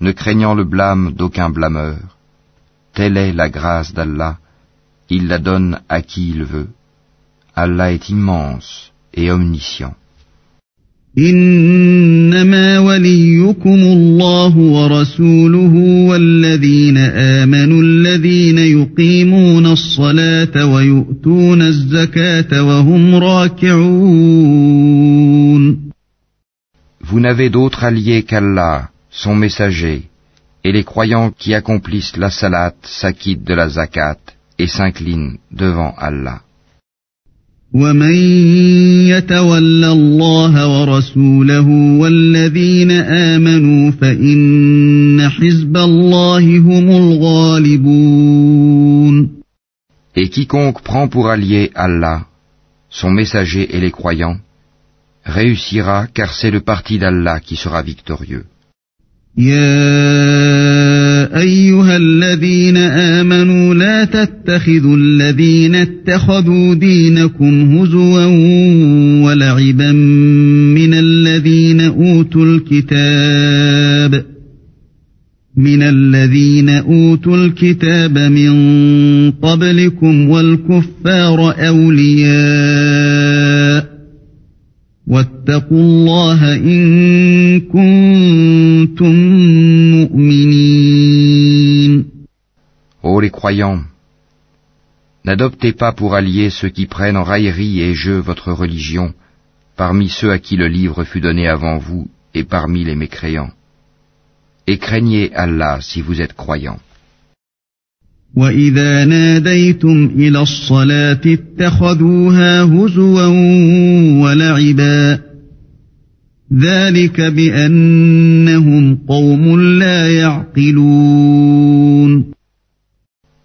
ne 0.00 0.12
craignant 0.12 0.54
le 0.54 0.64
blâme 0.64 1.12
d'aucun 1.12 1.50
blâmeur. 1.50 2.16
Telle 2.94 3.16
est 3.16 3.32
la 3.32 3.48
grâce 3.48 3.92
d'Allah, 3.92 4.38
il 5.08 5.28
la 5.28 5.38
donne 5.38 5.80
à 5.88 6.02
qui 6.02 6.30
il 6.30 6.44
veut. 6.44 6.68
Allah 7.54 7.92
est 7.92 8.08
immense 8.08 8.92
et 9.14 9.30
omniscient. 9.30 9.94
إنما 11.18 12.78
وليكم 12.78 13.68
الله 13.68 14.56
ورسوله 14.56 15.74
والذين 16.08 16.96
آمنوا 16.98 17.82
الذين 17.82 18.58
يقيمون 18.58 19.66
الصلاة 19.66 20.66
ويؤتون 20.66 21.62
الزكاة 21.62 22.62
وهم 22.62 23.14
راكعون 23.14 24.54
Vous 27.06 27.20
n'avez 27.20 27.50
d'autre 27.50 27.84
allié 27.84 28.22
qu'Allah, 28.24 28.87
son 29.10 29.34
messager, 29.34 30.08
et 30.64 30.72
les 30.72 30.84
croyants 30.84 31.30
qui 31.30 31.54
accomplissent 31.54 32.16
la 32.16 32.30
salat 32.30 32.74
s'acquittent 32.82 33.44
de 33.44 33.54
la 33.54 33.68
zakat 33.68 34.18
et 34.58 34.66
s'inclinent 34.66 35.38
devant 35.50 35.94
Allah. 35.98 36.40
ومن 37.74 38.14
يتول 39.10 39.84
الله 39.84 40.68
ورسوله 40.68 41.68
والذين 41.98 42.90
آمنوا 42.90 43.90
فإن 43.90 45.28
حزب 45.28 45.76
الله 45.76 46.58
هم 46.58 46.90
الغالبون 46.90 48.24
Et 50.16 50.28
quiconque 50.28 50.82
prend 50.82 51.08
pour 51.08 51.28
allié 51.28 51.72
Allah, 51.74 52.26
son 52.88 53.10
messager 53.10 53.76
et 53.76 53.80
les 53.80 53.90
croyants, 53.90 54.36
réussira 55.24 56.06
car 56.14 56.32
c'est 56.32 56.52
le 56.52 56.60
parti 56.60 57.00
d'Allah 57.00 57.40
qui 57.40 57.56
sera 57.56 57.82
victorieux. 57.82 58.44
يا 59.37 61.09
أيها 61.41 61.97
الذين 61.97 62.77
آمنوا 62.77 63.73
لا 63.73 64.05
تتخذوا 64.05 64.97
الذين 64.97 65.75
اتخذوا 65.75 66.73
دينكم 66.73 67.77
هزوا 67.77 68.25
ولعبا 69.25 69.91
من 69.91 70.93
الذين 70.93 71.81
أوتوا 71.81 72.45
الكتاب 72.45 74.25
من 75.57 75.83
الذين 75.83 76.69
أوتوا 76.69 77.37
الكتاب 77.37 78.17
من 78.17 78.51
قبلكم 79.31 80.29
والكفار 80.29 81.67
أولياء 81.67 83.08
واتقوا 85.48 85.78
الله 85.78 86.54
إن 86.56 87.60
كنتم 87.60 89.14
مؤمنين 89.90 91.54
Ô 93.02 93.20
les 93.20 93.30
croyants, 93.30 93.82
n'adoptez 95.26 95.72
pas 95.72 95.92
pour 95.92 96.14
alliés 96.14 96.48
ceux 96.48 96.70
qui 96.70 96.86
prennent 96.86 97.18
en 97.18 97.22
raillerie 97.22 97.82
et 97.82 97.94
jeu 97.94 98.16
votre 98.18 98.50
religion, 98.52 99.12
parmi 99.76 100.08
ceux 100.08 100.30
à 100.30 100.38
qui 100.38 100.56
le 100.56 100.68
livre 100.68 101.04
fut 101.04 101.20
donné 101.20 101.46
avant 101.46 101.76
vous 101.76 102.08
et 102.34 102.44
parmi 102.44 102.82
les 102.82 102.94
mécréants. 102.94 103.52
Et 104.66 104.78
craignez 104.78 105.34
Allah 105.34 105.80
si 105.82 106.00
vous 106.00 106.22
êtes 106.22 106.32
croyants. 106.32 106.80
وإذا 108.36 109.04
ناديتم 109.04 110.10
إلى 110.16 110.42
الصلاة 110.42 111.20
اتخذوها 111.26 112.62
هزوا 112.62 113.26
ولعبا 114.22 115.20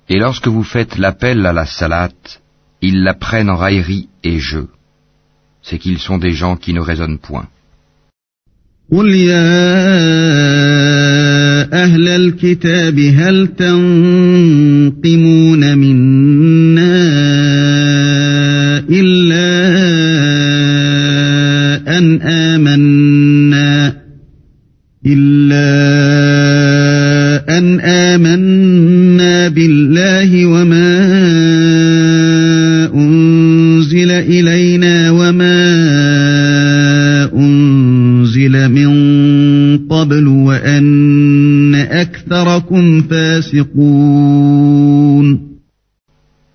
Et 0.08 0.18
lorsque 0.18 0.48
vous 0.48 0.62
faites 0.62 0.96
l'appel 0.96 1.44
à 1.44 1.52
la 1.52 1.66
salate, 1.66 2.40
ils 2.80 3.02
la 3.02 3.12
prennent 3.14 3.50
en 3.50 3.56
raillerie 3.56 4.08
et 4.22 4.38
jeu. 4.38 4.68
C'est 5.62 5.78
qu'ils 5.78 5.98
sont 5.98 6.18
des 6.18 6.32
gens 6.32 6.56
qui 6.56 6.72
ne 6.72 6.80
raisonnent 6.80 7.18
point. 7.18 7.48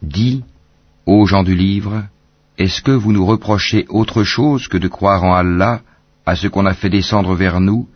Dis, 0.02 0.42
ô 1.06 1.26
gens 1.26 1.42
du 1.42 1.54
livre, 1.54 2.04
est-ce 2.58 2.80
que 2.82 2.92
vous 2.92 3.12
nous 3.12 3.26
reprochez 3.26 3.84
autre 3.88 4.22
chose 4.22 4.68
que 4.68 4.78
de 4.78 4.88
croire 4.88 5.24
en 5.24 5.34
Allah, 5.34 5.80
à 6.26 6.36
ce 6.36 6.46
qu'on 6.46 6.66
a 6.66 6.74
fait 6.74 6.90
descendre 6.90 7.34
vers 7.34 7.60
nous 7.60 7.88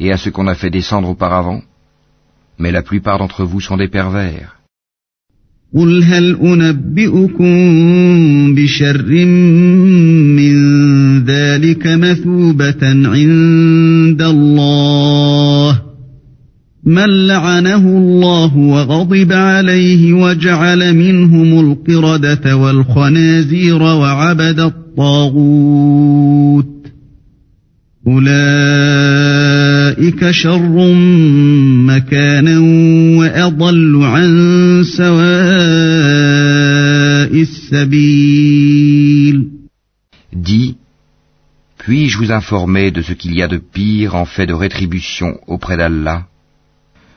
et 0.00 0.12
à 0.12 0.16
ce 0.16 0.30
qu'on 0.30 0.46
a 0.46 0.54
fait 0.54 0.70
descendre 0.70 1.10
auparavant 1.10 1.60
Mais 2.58 2.72
la 2.72 2.82
plupart 2.82 3.18
d'entre 3.18 3.44
vous 3.44 3.60
sont 3.60 3.76
des 3.76 3.88
pervers. 3.88 4.56
قل 5.74 6.02
هل 6.02 6.36
أنبئكم 6.42 7.54
بشر 8.54 9.24
من 10.38 10.54
ذلك 11.24 11.86
مثوبة 11.86 12.82
عند 12.82 14.22
الله 14.22 14.69
من 16.83 17.27
لعنه 17.27 17.97
الله 17.97 18.57
وغضب 18.57 19.33
عليه 19.33 20.13
وجعل 20.13 20.93
منهم 20.93 21.71
القردة 21.71 22.57
والخنازير 22.57 23.81
وعبد 23.81 24.59
الطاغوت. 24.59 26.11
أولئك 28.07 28.31
شر 30.31 30.93
مكانا 31.85 32.59
وأضل 33.19 34.03
عن 34.03 34.83
سواء 34.83 35.21
السبيل. 37.41 38.71
Dis, 40.33 40.75
puis-je 41.77 42.17
vous 42.17 42.31
informer 42.31 42.89
de 42.91 43.01
ce 43.03 43.13
qu'il 43.13 43.35
y 43.35 43.43
a 43.43 43.47
de 43.47 43.57
pire 43.57 44.15
en 44.15 44.25
fait 44.25 44.47
de 44.47 44.53
rétribution 44.53 45.37
auprès 45.47 45.77
d'Allah? 45.77 46.25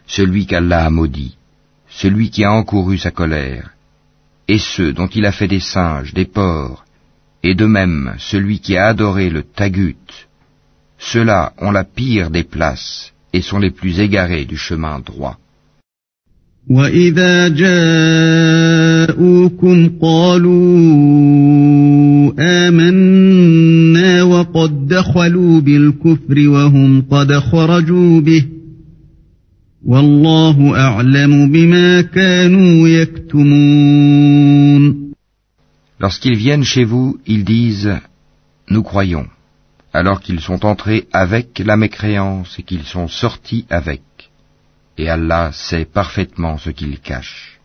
Celui 0.08 0.46
qu'Allah 0.46 0.86
a 0.86 0.90
maudit, 0.90 1.36
celui 1.90 2.30
qui 2.30 2.44
a 2.44 2.52
encouru 2.52 2.98
sa 2.98 3.12
colère, 3.12 3.72
et 4.48 4.58
ceux 4.58 4.94
dont 4.94 5.08
il 5.08 5.26
a 5.26 5.32
fait 5.32 5.48
des 5.48 5.60
singes, 5.60 6.14
des 6.14 6.26
porcs, 6.26 6.84
et 7.44 7.56
de 7.56 7.66
même 7.66 8.16
celui 8.18 8.60
qui 8.60 8.76
a 8.78 8.88
adoré 8.88 9.30
le 9.30 9.44
tagut, 9.44 10.28
ceux-là 10.98 11.54
ont 11.60 11.72
la 11.72 11.84
pire 11.84 12.30
des 12.30 12.44
places 12.44 13.14
et 13.34 13.42
sont 13.42 13.60
les 13.60 13.72
plus 13.72 14.00
égarés 14.00 14.46
du 14.46 14.58
chemin 14.58 15.00
droit. 15.00 15.38
وإذا 16.70 17.48
جاءوكم 19.08 19.90
قالوا 20.02 20.60
آمنا 22.40 24.24
وقد 24.24 24.88
دخلوا 24.88 25.62
بالكفر 25.62 26.50
وهم 26.50 27.02
قد 27.12 27.34
خرجوا 27.34 28.22
به 28.22 28.46
Lorsqu'ils 36.00 36.36
viennent 36.36 36.64
chez 36.64 36.84
vous, 36.84 37.20
ils 37.26 37.46
disent 37.46 37.98
Nous 38.70 38.84
croyons, 38.84 39.28
alors 39.94 40.20
qu'ils 40.22 40.42
sont 40.42 40.66
entrés 40.66 41.08
avec 41.14 41.60
la 41.60 41.78
mécréance 41.78 42.58
et 42.60 42.64
qu'ils 42.64 42.84
sont 42.84 43.08
sortis 43.08 43.66
avec. 43.70 44.02
Et 44.98 45.10
Allah 45.10 45.52
sait 45.54 45.86
parfaitement 45.86 46.58
ce 46.58 46.70
qu'ils 46.72 47.00
cachent. 47.00 47.60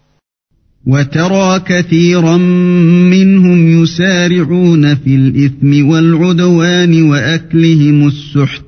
وترى 0.86 1.60
كثيرا 1.60 2.36
منهم 3.10 3.82
يسارعون 3.82 4.94
في 4.94 5.14
الإثم 5.14 5.88
والعدوان 5.88 7.02
وأكلهم 7.02 8.06
السحت 8.06 8.67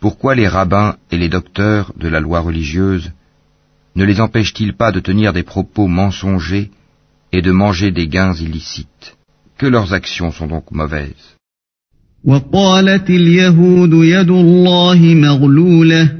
Pourquoi 0.00 0.34
les 0.34 0.48
rabbins 0.48 0.96
et 1.10 1.18
les 1.18 1.28
docteurs 1.28 1.92
de 1.96 2.08
la 2.08 2.20
loi 2.20 2.40
religieuse 2.40 3.10
ne 3.96 4.04
les 4.04 4.20
empêchent-ils 4.20 4.74
pas 4.74 4.92
de 4.92 5.00
tenir 5.00 5.32
des 5.32 5.42
propos 5.42 5.88
mensongers 5.88 6.70
et 7.32 7.42
de 7.42 7.50
manger 7.50 7.90
des 7.90 8.08
gains 8.08 8.34
illicites 8.34 9.16
Que 9.58 9.66
leurs 9.66 9.94
actions 9.94 10.32
sont 10.32 10.46
donc 10.46 10.70
mauvaises. 10.70 11.36
وقالت 12.24 13.10
اليهود 13.10 13.92
يد 13.92 14.30
الله 14.30 15.14
مغلولة 15.14 16.12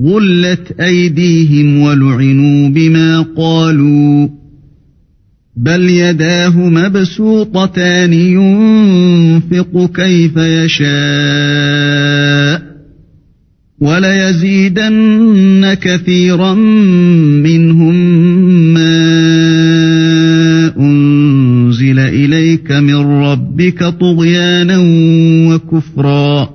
غلت 0.00 0.80
أيديهم 0.80 1.80
ولعنوا 1.80 2.68
بما 2.68 3.26
قالوا 3.36 4.28
بل 5.57 5.89
يداه 5.89 6.57
مبسوطتان 6.57 8.13
ينفق 8.13 9.89
كيف 9.95 10.37
يشاء 10.37 10.85
وليزيدن 13.79 15.73
كثيرا 15.81 16.53
منهم 17.43 17.95
ما 18.73 19.15
أنزل 20.79 21.99
إليك 21.99 22.71
من 22.71 22.95
ربك 22.95 23.83
طغيانا 23.83 24.77
وكفرا 25.49 26.54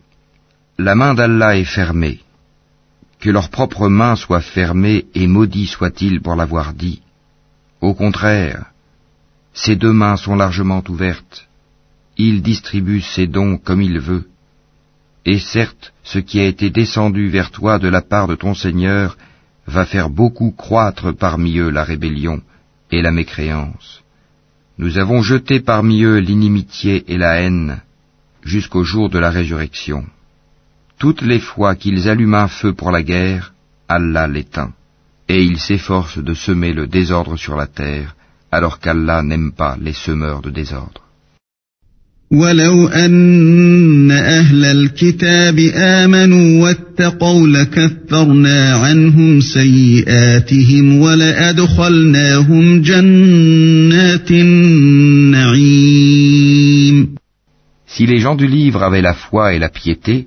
La 0.87 0.95
main 0.95 1.13
d'Allah 1.13 1.57
est 1.57 1.73
fermée. 1.79 2.21
Que 3.19 3.29
leur 3.29 3.49
propre 3.49 3.87
main 3.87 4.15
soit 4.15 4.41
fermée 4.41 5.05
et 5.13 5.27
maudit 5.27 5.67
soit-il 5.67 6.21
pour 6.21 6.35
l'avoir 6.35 6.73
dit. 6.73 7.03
Au 7.81 7.93
contraire, 7.93 8.71
ses 9.53 9.75
deux 9.75 9.93
mains 9.93 10.17
sont 10.17 10.35
largement 10.35 10.83
ouvertes. 10.89 11.47
Il 12.17 12.41
distribue 12.41 13.01
ses 13.01 13.27
dons 13.27 13.59
comme 13.59 13.83
il 13.83 13.99
veut. 13.99 14.27
Et 15.23 15.37
certes, 15.37 15.93
ce 16.03 16.17
qui 16.17 16.39
a 16.39 16.45
été 16.45 16.71
descendu 16.71 17.29
vers 17.29 17.51
toi 17.51 17.77
de 17.77 17.87
la 17.87 18.01
part 18.01 18.27
de 18.27 18.33
ton 18.33 18.55
Seigneur 18.55 19.19
va 19.67 19.85
faire 19.85 20.09
beaucoup 20.09 20.49
croître 20.49 21.15
parmi 21.15 21.59
eux 21.59 21.69
la 21.69 21.83
rébellion 21.83 22.41
et 22.89 23.03
la 23.03 23.11
mécréance. 23.11 24.01
Nous 24.79 24.97
avons 24.97 25.21
jeté 25.21 25.59
parmi 25.59 26.01
eux 26.01 26.17
l'inimitié 26.17 27.03
et 27.07 27.19
la 27.19 27.39
haine 27.39 27.81
jusqu'au 28.41 28.83
jour 28.83 29.11
de 29.11 29.19
la 29.19 29.29
résurrection. 29.29 30.07
Toutes 31.00 31.22
les 31.22 31.40
fois 31.40 31.74
qu'ils 31.74 32.08
allument 32.08 32.42
un 32.44 32.48
feu 32.48 32.72
pour 32.72 32.90
la 32.90 33.02
guerre, 33.02 33.52
Allah 33.88 34.26
l'éteint, 34.26 34.72
et 35.28 35.42
ils 35.42 35.58
s'efforcent 35.58 36.18
de 36.18 36.34
semer 36.34 36.72
le 36.72 36.86
désordre 36.86 37.36
sur 37.36 37.56
la 37.56 37.66
terre, 37.66 38.16
alors 38.50 38.78
qu'Allah 38.80 39.22
n'aime 39.22 39.52
pas 39.52 39.76
les 39.80 39.92
semeurs 39.92 40.42
de 40.42 40.50
désordre. 40.50 41.02
ولو 42.30 42.88
أن 42.88 44.10
أهل 44.10 44.64
الكتاب 44.64 45.58
آمنوا 45.74 46.62
واتقوا 46.62 47.48
لكفرنا 47.48 48.74
عنهم 48.74 49.40
سيئاتهم 49.40 50.98
ولأدخلناهم 50.98 52.82
جنات 52.82 54.30
النعيم 54.30 55.96
Si 57.86 58.06
les 58.06 58.18
gens 58.18 58.34
du 58.34 58.48
livre 58.48 58.82
avaient 58.82 59.00
la 59.00 59.14
foi 59.14 59.54
et 59.54 59.58
la 59.58 59.68
piété, 59.68 60.26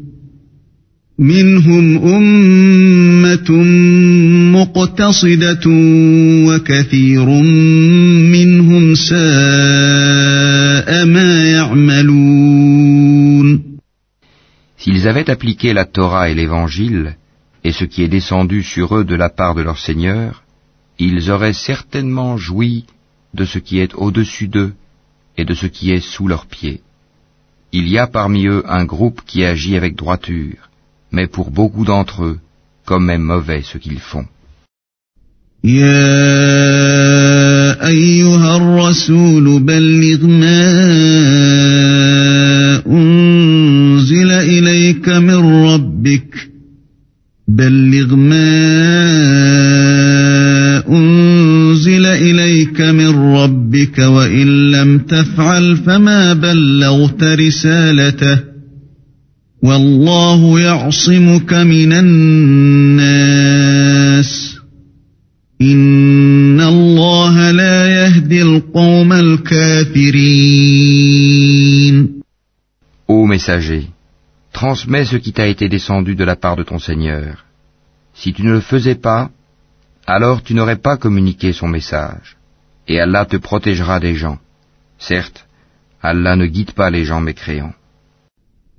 منهم 1.20 1.98
أمة 1.98 3.50
مقتصدة 4.52 5.60
وكثير 6.46 7.24
منهم 8.34 8.94
ساء 8.94 9.16
ما 11.04 11.50
يعملون 11.50 12.86
S'ils 14.76 15.08
avaient 15.08 15.30
appliqué 15.30 15.72
la 15.72 15.86
Torah 15.86 16.28
et 16.28 16.34
l'Évangile, 16.34 17.16
et 17.64 17.72
ce 17.72 17.84
qui 17.84 18.02
est 18.02 18.08
descendu 18.08 18.62
sur 18.62 18.94
eux 18.98 19.04
de 19.04 19.14
la 19.14 19.30
part 19.30 19.54
de 19.54 19.62
leur 19.62 19.78
Seigneur, 19.78 20.44
ils 20.98 21.30
auraient 21.30 21.54
certainement 21.54 22.36
joui 22.36 22.84
de 23.34 23.44
ce 23.46 23.58
qui 23.58 23.78
est 23.80 23.94
au-dessus 23.94 24.48
d'eux 24.48 24.74
et 25.38 25.46
de 25.46 25.54
ce 25.54 25.66
qui 25.66 25.90
est 25.92 26.00
sous 26.00 26.28
leurs 26.28 26.46
pieds. 26.46 26.82
Il 27.72 27.88
y 27.88 27.98
a 27.98 28.06
parmi 28.06 28.46
eux 28.46 28.62
un 28.68 28.84
groupe 28.84 29.22
qui 29.26 29.44
agit 29.44 29.76
avec 29.76 29.96
droiture, 29.96 30.69
mais 31.11 31.27
pour 31.27 31.51
beaucoup 31.51 31.85
d'entre 31.85 32.23
eux, 32.23 32.39
comme 32.85 33.09
est 33.09 33.17
mauvais 33.17 33.63
ce 33.63 33.77
qu'ils 33.77 33.99
font. 33.99 34.25
بلغ 47.47 48.15
ما 48.15 48.47
أنزل 50.89 52.05
إليك 52.05 52.81
من 52.81 53.35
ربك 53.35 53.99
وإن 53.99 54.71
لم 54.71 54.99
تفعل 54.99 55.77
فما 55.77 56.33
بلغت 56.33 57.23
رسالته 57.23 58.50
والله 59.62 60.60
يعصمك 60.60 61.52
من 61.52 61.92
الناس 61.92 63.26
إن 65.62 66.60
الله 66.60 67.50
لا 67.50 67.86
يهدي 67.88 68.42
القوم 68.42 69.12
الكافرين 69.12 70.26
Ô 73.08 73.26
messager, 73.26 73.86
transmets 74.52 75.04
ce 75.04 75.16
qui 75.16 75.32
t'a 75.32 75.46
été 75.46 75.68
descendu 75.68 76.14
de 76.16 76.24
la 76.24 76.36
part 76.36 76.56
de 76.56 76.64
ton 76.64 76.78
Seigneur. 76.78 77.44
Si 78.14 78.32
tu 78.32 78.42
ne 78.42 78.52
le 78.52 78.60
faisais 78.60 78.96
pas, 78.96 79.30
alors 80.06 80.42
tu 80.42 80.54
n'aurais 80.54 80.82
pas 80.88 80.96
communiqué 80.96 81.52
son 81.52 81.68
message, 81.68 82.36
et 82.88 82.98
Allah 83.00 83.24
te 83.24 83.36
protégera 83.36 84.00
des 84.00 84.14
gens. 84.14 84.38
Certes, 84.98 85.46
Allah 86.02 86.34
ne 86.36 86.46
guide 86.46 86.72
pas 86.72 86.90
les 86.90 87.04
gens 87.04 87.20
mécréants. 87.20 87.74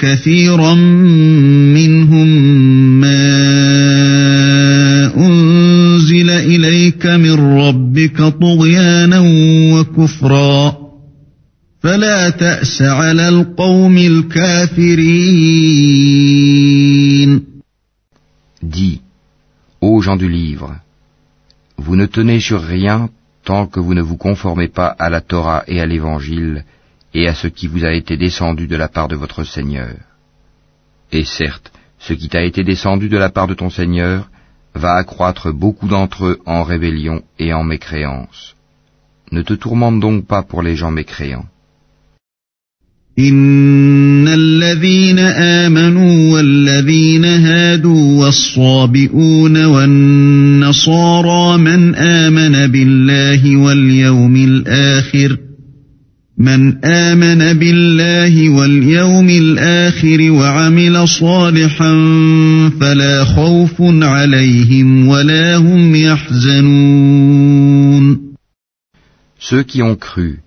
كثيرا 0.00 0.74
منهم 1.74 2.28
ما 3.00 3.26
أنزل 5.16 6.30
إليك 6.30 7.06
من 7.06 7.58
ربك 7.58 8.18
طغيانا 8.18 9.20
وكفرا 9.74 10.80
Dis, 18.62 19.00
ô 19.80 20.02
gens 20.02 20.16
du 20.16 20.28
livre, 20.28 20.76
vous 21.78 21.96
ne 21.96 22.04
tenez 22.04 22.40
sur 22.40 22.62
rien 22.62 23.08
tant 23.44 23.66
que 23.66 23.80
vous 23.80 23.94
ne 23.94 24.02
vous 24.02 24.18
conformez 24.18 24.68
pas 24.68 24.94
à 24.98 25.08
la 25.08 25.22
Torah 25.22 25.64
et 25.68 25.80
à 25.80 25.86
l'Évangile 25.86 26.64
et 27.13 27.27
à 27.27 27.33
ce 27.33 27.47
qui 27.47 27.67
vous 27.67 27.85
a 27.85 27.93
été 27.93 28.17
descendu 28.17 28.67
de 28.67 28.75
la 28.75 28.89
part 28.89 29.07
de 29.07 29.15
votre 29.15 29.43
Seigneur. 29.43 29.95
Et 31.11 31.23
certes, 31.23 31.71
ce 31.99 32.13
qui 32.13 32.27
t'a 32.27 32.43
été 32.43 32.63
descendu 32.63 33.07
de 33.09 33.17
la 33.17 33.29
part 33.29 33.47
de 33.47 33.53
ton 33.53 33.69
Seigneur 33.69 34.29
va 34.73 34.95
accroître 34.95 35.53
beaucoup 35.53 35.87
d'entre 35.87 36.25
eux 36.25 36.39
en 36.45 36.63
rébellion 36.63 37.21
et 37.39 37.53
en 37.53 37.63
mécréance. 37.63 38.55
Ne 39.31 39.41
te 39.41 39.53
tourmente 39.53 39.99
donc 39.99 40.27
pas 40.27 40.43
pour 40.43 40.61
les 40.61 40.75
gens 40.75 40.91
mécréants. 40.91 41.47
إن 43.19 44.27
الذين 44.27 45.19
آمنوا 45.19 46.33
والذين 46.33 47.25
هادوا 47.25 48.25
والصابئون 48.25 49.65
والنصارى 49.65 51.57
من 51.57 51.95
آمن 51.95 52.71
بالله 52.71 53.57
واليوم 53.57 54.35
الآخر 54.35 55.37
من 56.39 56.85
آمن 56.85 57.59
بالله 57.59 58.49
واليوم 58.49 59.29
الآخر 59.29 60.31
وعمل 60.31 61.07
صالحا 61.07 61.93
فلا 62.81 63.25
خوف 63.25 63.81
عليهم 63.81 65.07
ولا 65.07 65.55
هم 65.57 65.95
يحزنون 65.95 67.05
Ceux 69.39 69.63
qui 69.63 69.81
ont 69.81 69.95
cru, 69.95 70.39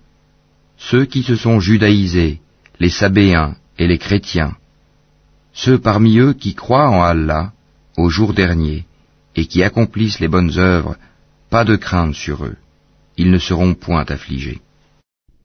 ceux 0.77 1.05
qui 1.05 1.23
se 1.23 1.35
sont 1.35 1.59
judaïsés, 1.59 2.39
les 2.79 2.89
Sabéens 2.89 3.55
et 3.79 3.87
les 3.87 3.97
chrétiens, 3.97 4.53
ceux 5.53 5.79
parmi 5.79 6.19
eux 6.19 6.33
qui 6.33 6.53
croient 6.53 6.89
en 6.89 7.01
Allah 7.01 7.53
au 7.97 8.09
jour 8.09 8.33
dernier 8.33 8.85
et 9.35 9.45
qui 9.45 9.63
accomplissent 9.63 10.19
les 10.19 10.27
bonnes 10.27 10.59
œuvres, 10.59 10.97
pas 11.49 11.63
de 11.63 11.75
crainte 11.75 12.13
sur 12.13 12.45
eux, 12.45 12.57
ils 13.17 13.31
ne 13.31 13.39
seront 13.39 13.73
point 13.73 14.05
affligés. 14.07 14.59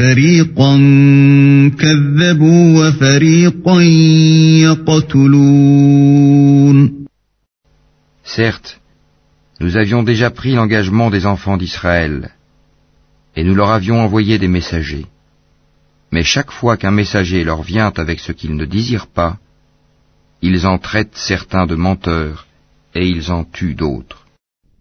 فريقا 0.00 0.76
كذبوا 1.78 2.88
وفريقا 2.88 3.82
يقتلون 4.62 5.96
Certes, 8.24 8.80
nous 9.60 9.76
avions 9.76 10.02
déjà 10.02 10.30
pris 10.30 10.52
l'engagement 10.52 11.10
des 11.10 11.24
enfants 11.26 11.56
d'Israël, 11.56 12.34
et 13.36 13.44
nous 13.44 13.54
leur 13.54 13.70
avions 13.70 14.00
envoyé 14.00 14.38
des 14.38 14.48
messagers. 14.48 15.06
Mais 16.12 16.22
chaque 16.22 16.50
fois 16.50 16.76
qu'un 16.76 16.90
messager 16.90 17.44
leur 17.44 17.62
vient 17.62 17.92
avec 17.96 18.20
ce 18.20 18.32
qu'ils 18.32 18.56
ne 18.56 18.66
désirent 18.66 19.06
pas, 19.06 19.38
ils 20.42 20.66
en 20.66 20.78
traitent 20.78 21.16
certains 21.16 21.66
de 21.66 21.74
menteurs 21.74 22.46
et 22.94 23.06
ils 23.08 23.30
en 23.32 23.44
tuent 23.44 23.74
d'autres. 23.74 24.19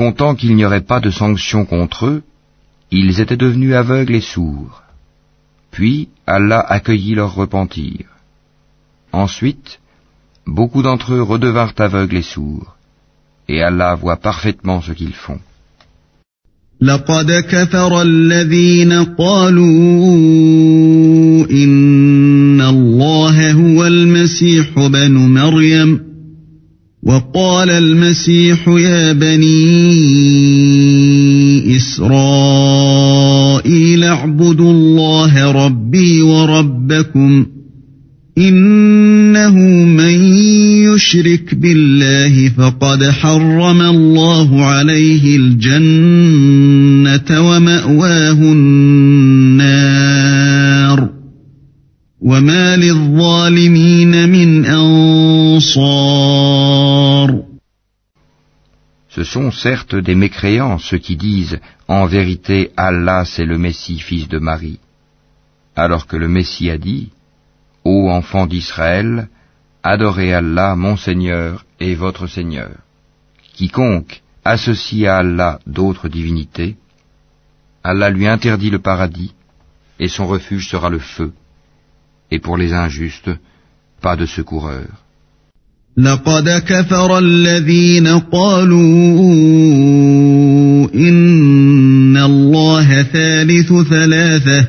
Comptant 0.00 0.34
qu'il 0.34 0.54
n'y 0.56 0.64
aurait 0.64 0.88
pas 0.92 1.00
de 1.00 1.10
sanction 1.10 1.64
contre 1.64 2.06
eux, 2.06 2.22
ils 2.90 3.20
étaient 3.20 3.36
devenus 3.36 3.74
aveugles 3.74 4.14
et 4.14 4.20
sourds. 4.20 4.82
Puis 5.70 6.08
Allah 6.26 6.60
accueillit 6.60 7.14
leur 7.14 7.34
repentir. 7.34 8.06
Ensuite, 9.12 9.80
beaucoup 10.46 10.82
d'entre 10.82 11.14
eux 11.14 11.22
redevinrent 11.22 11.74
aveugles 11.78 12.18
et 12.18 12.22
sourds, 12.22 12.76
et 13.48 13.62
Allah 13.62 13.94
voit 13.94 14.16
parfaitement 14.16 14.80
ce 14.80 14.92
qu'ils 14.92 15.14
font. 15.14 15.40
لقد 16.80 17.32
كفر 17.32 18.02
الذين 18.02 18.92
قالوا 18.92 19.66
إن 21.50 22.60
الله 22.60 23.52
هو 23.52 23.86
المسيح 23.86 24.70
بن 24.76 25.12
مريم 25.12 26.09
وقال 27.03 27.69
المسيح 27.69 28.67
يا 28.67 29.13
بني 29.13 30.01
إسرائيل 31.77 32.03
اعبدوا 34.03 34.71
الله 34.71 35.51
ربي 35.51 36.21
وربكم 36.21 37.45
إنه 38.37 39.55
من 39.85 40.33
يشرك 40.93 41.55
بالله 41.55 42.49
فقد 42.49 43.03
حرم 43.03 43.81
الله 43.81 44.65
عليه 44.65 45.37
الجنة 45.37 46.69
ومأواه 47.49 48.31
النار 48.31 49.81
وما 52.21 52.77
للظالمين 52.77 54.29
من 54.29 54.65
أنصار 54.65 56.10
Ce 59.21 59.25
sont 59.33 59.51
certes 59.51 59.93
des 59.93 60.15
mécréants 60.15 60.79
ceux 60.79 60.97
qui 60.97 61.15
disent 61.15 61.59
En 61.87 62.07
vérité 62.07 62.71
Allah 62.75 63.23
c'est 63.23 63.45
le 63.45 63.59
Messie 63.59 63.99
fils 63.99 64.27
de 64.27 64.39
Marie, 64.39 64.79
alors 65.75 66.07
que 66.07 66.17
le 66.17 66.27
Messie 66.27 66.71
a 66.71 66.79
dit 66.79 67.11
Ô 67.83 68.09
enfants 68.09 68.47
d'Israël, 68.47 69.29
adorez 69.83 70.33
Allah 70.33 70.75
mon 70.75 70.97
Seigneur 70.97 71.65
et 71.79 71.93
votre 71.93 72.25
Seigneur. 72.25 72.71
Quiconque 73.53 74.23
associe 74.43 75.05
à 75.07 75.17
Allah 75.17 75.59
d'autres 75.67 76.09
divinités, 76.09 76.77
Allah 77.83 78.09
lui 78.09 78.25
interdit 78.25 78.71
le 78.71 78.79
paradis, 78.79 79.35
et 79.99 80.07
son 80.07 80.25
refuge 80.25 80.67
sera 80.67 80.89
le 80.89 80.97
feu. 80.97 81.31
Et 82.31 82.39
pour 82.39 82.57
les 82.57 82.73
injustes, 82.73 83.29
pas 84.01 84.15
de 84.15 84.25
secoureur. 84.25 84.87
لقد 86.01 86.49
كفر 86.49 87.19
الذين 87.19 88.07
قالوا 88.07 88.79
إن 90.95 92.17
الله 92.17 93.03
ثالث 93.03 93.73
ثلاثة 93.89 94.67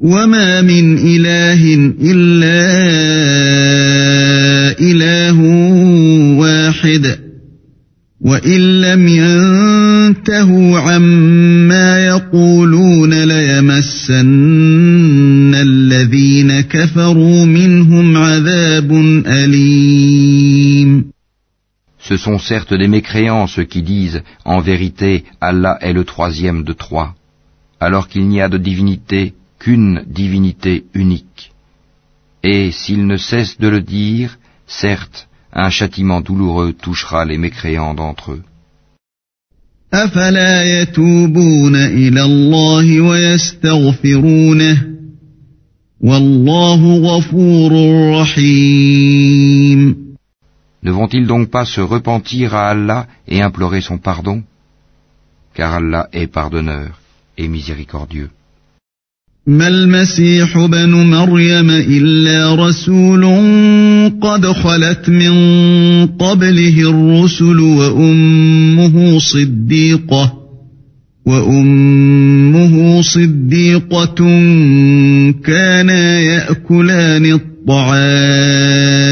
وما 0.00 0.62
من 0.62 0.98
إله 0.98 1.92
إلا 2.02 2.68
إله 4.80 5.40
واحد 6.38 7.18
وإن 8.20 8.80
لم 8.80 9.08
ينتهوا 9.08 10.78
عما 10.78 12.06
يقولون 12.06 13.24
ليمسن 13.24 14.24
الذين 15.54 16.60
كفروا 16.60 17.44
منهم 17.44 17.57
sont 22.17 22.39
certes 22.39 22.73
des 22.73 22.87
mécréants 22.87 23.47
ceux 23.47 23.63
qui 23.63 23.81
disent 23.81 24.23
En 24.45 24.59
vérité, 24.59 25.23
Allah 25.41 25.77
est 25.81 25.93
le 25.93 26.03
troisième 26.03 26.63
de 26.63 26.73
trois, 26.73 27.15
alors 27.79 28.07
qu'il 28.07 28.27
n'y 28.27 28.41
a 28.41 28.49
de 28.49 28.57
divinité 28.57 29.33
qu'une 29.59 30.03
divinité 30.07 30.85
unique. 30.93 31.51
Et 32.43 32.71
s'ils 32.71 33.07
ne 33.07 33.17
cessent 33.17 33.59
de 33.59 33.69
le 33.69 33.81
dire, 33.81 34.37
certes, 34.67 35.27
un 35.53 35.69
châtiment 35.69 36.21
douloureux 36.21 36.73
touchera 36.73 37.25
les 37.25 37.37
mécréants 37.37 37.93
d'entre 37.93 38.31
eux. 38.33 38.43
أفلا 39.93 40.81
يتوبون 40.81 41.75
إلى 41.75 42.23
الله 42.23 43.01
ويستغفرونه 43.01 44.83
والله 46.01 46.95
غفور 46.95 47.71
رحيم 48.21 49.95
Ne 50.83 50.91
vont-ils 50.91 51.27
donc 51.27 51.49
pas 51.49 51.65
se 51.65 51.81
repentir 51.81 52.53
à 52.55 52.69
Allah 52.69 53.07
et 53.27 53.41
implorer 53.41 53.81
son 53.81 53.97
pardon 53.97 54.43
Car 55.55 55.73
Allah 55.75 56.09
est 56.11 56.27
pardonneur 56.27 56.99
et 57.37 57.47
miséricordieux. 57.47 58.29
ما 59.47 59.67
المسيح 59.67 60.57
ابن 60.57 60.89
مريم 60.89 61.69
إلا 61.69 62.55
رسول 62.55 63.23
قد 64.21 64.45
خلت 64.45 65.09
من 65.09 65.35
قبله 66.07 66.89
الرسل 66.89 67.59
وأمه 67.59 69.19
صديقة 69.19 70.33
وأمه 71.25 73.01
صديقة 73.01 74.15
كانا 75.43 76.19
يأكلان 76.19 77.25
الطعام 77.25 77.53
انظر 78.73 79.06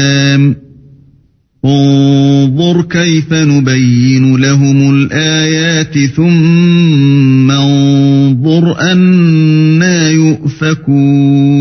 كيف 2.92 3.32
نبين 3.32 4.36
لهم 4.36 4.94
الآيات 4.94 5.98
ثم 5.98 7.50
انظر 7.50 8.80
أنا 8.80 10.10
يؤفكون 10.10 11.52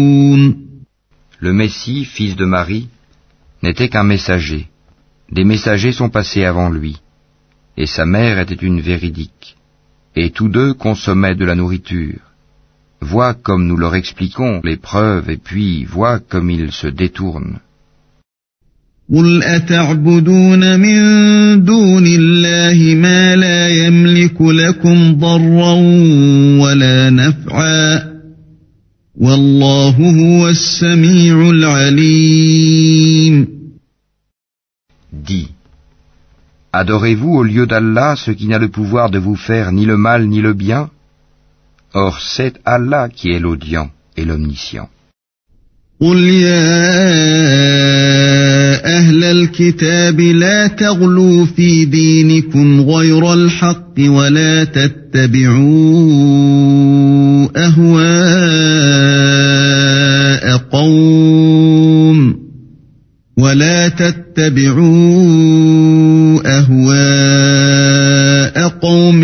Le 1.42 1.54
Messie, 1.54 2.06
fils 2.06 2.36
de 2.36 2.46
Marie, 2.46 2.88
n'était 3.64 3.90
qu'un 3.90 4.04
messager. 4.04 4.68
Des 5.32 5.44
messagers 5.44 5.92
sont 5.92 6.10
passés 6.10 6.46
avant 6.46 6.70
lui, 6.70 6.98
et 7.78 7.88
sa 7.88 8.06
mère 8.06 8.38
était 8.38 8.64
une 8.70 8.82
véridique. 8.82 9.56
Et 10.16 10.30
tous 10.30 10.50
deux 10.50 10.74
consommaient 10.74 11.34
de 11.42 11.46
la 11.46 11.56
nourriture. 11.56 12.20
Vois 13.02 13.34
comme 13.34 13.66
nous 13.66 13.78
leur 13.78 13.96
expliquons 13.96 14.62
les 14.64 14.78
preuves, 14.78 15.30
et 15.32 15.38
puis 15.38 15.86
vois 15.86 16.20
comme 16.20 16.52
ils 16.52 16.72
se 16.72 16.88
détournent. 16.88 17.60
قل 19.14 19.44
أتعبدون 19.44 20.80
من 20.80 21.00
دون 21.64 22.08
الله 22.08 22.96
ما 22.96 23.36
لا 23.36 23.70
يملك 23.70 24.42
لكم 24.42 25.16
ضرا 25.16 25.74
ولا 26.64 27.10
نفعا 27.10 28.12
والله 29.16 29.96
هو 29.98 30.48
السميع 30.50 31.50
العليم 31.50 33.48
Dis, 35.14 35.50
adorez-vous 36.72 37.34
au 37.40 37.44
lieu 37.44 37.68
d'Allah 37.68 38.16
ce 38.16 38.32
qui 38.32 38.48
n'a 38.48 38.60
le 38.60 38.70
pouvoir 38.70 39.10
de 39.10 39.20
vous 39.20 39.36
faire 39.36 39.72
ni 39.72 39.86
le 39.86 39.98
mal 39.98 40.28
ni 40.28 40.42
le 40.42 40.54
bien 40.54 40.90
Or 41.94 42.22
c'est 42.22 42.56
Allah 42.66 43.10
qui 43.10 43.32
est 43.32 43.40
l'audient 43.40 43.90
et 44.16 44.24
l'omniscient. 44.24 44.90
قل 46.01 46.19
يا 46.19 46.77
أهل 48.99 49.25
الكتاب 49.25 50.21
لا 50.21 50.67
تغلوا 50.67 51.45
في 51.45 51.85
دينكم 51.85 52.81
غير 52.81 53.33
الحق 53.33 53.95
ولا 53.99 54.65
تتبعوا 54.65 55.67
أهواء 57.57 58.97
قوم 60.73 62.37
ولا 63.39 63.89
تتبعوا 63.89 64.87
أهواء 66.47 67.77
قوم 68.69 69.23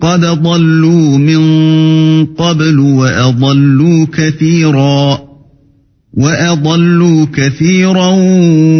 قد 0.00 0.20
ضلوا 0.20 1.18
من 1.18 1.44
قبل 2.26 2.78
وأضلوا 2.78 4.06
كثيرا 4.12 5.23
وأضلوا 6.13 7.25
كثيرا 7.33 8.07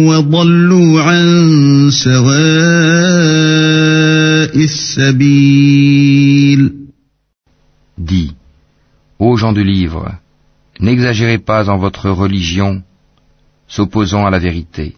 وضلوا 0.08 1.02
عن 1.02 1.90
سواء 1.90 2.30
السبيل 4.64 6.80
Dis, 7.98 8.34
ô 9.18 9.36
gens 9.36 9.52
du 9.52 9.62
livre, 9.62 10.14
n'exagérez 10.80 11.38
pas 11.38 11.68
en 11.68 11.76
votre 11.76 12.08
religion, 12.08 12.82
s'opposant 13.68 14.26
à 14.26 14.30
la 14.30 14.38
vérité. 14.38 14.96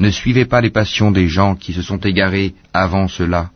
Ne 0.00 0.10
suivez 0.10 0.44
pas 0.44 0.60
les 0.60 0.70
passions 0.70 1.12
des 1.12 1.28
gens 1.28 1.54
qui 1.54 1.72
se 1.72 1.82
sont 1.82 1.98
égarés 1.98 2.54
avant 2.72 3.06
cela, 3.06 3.50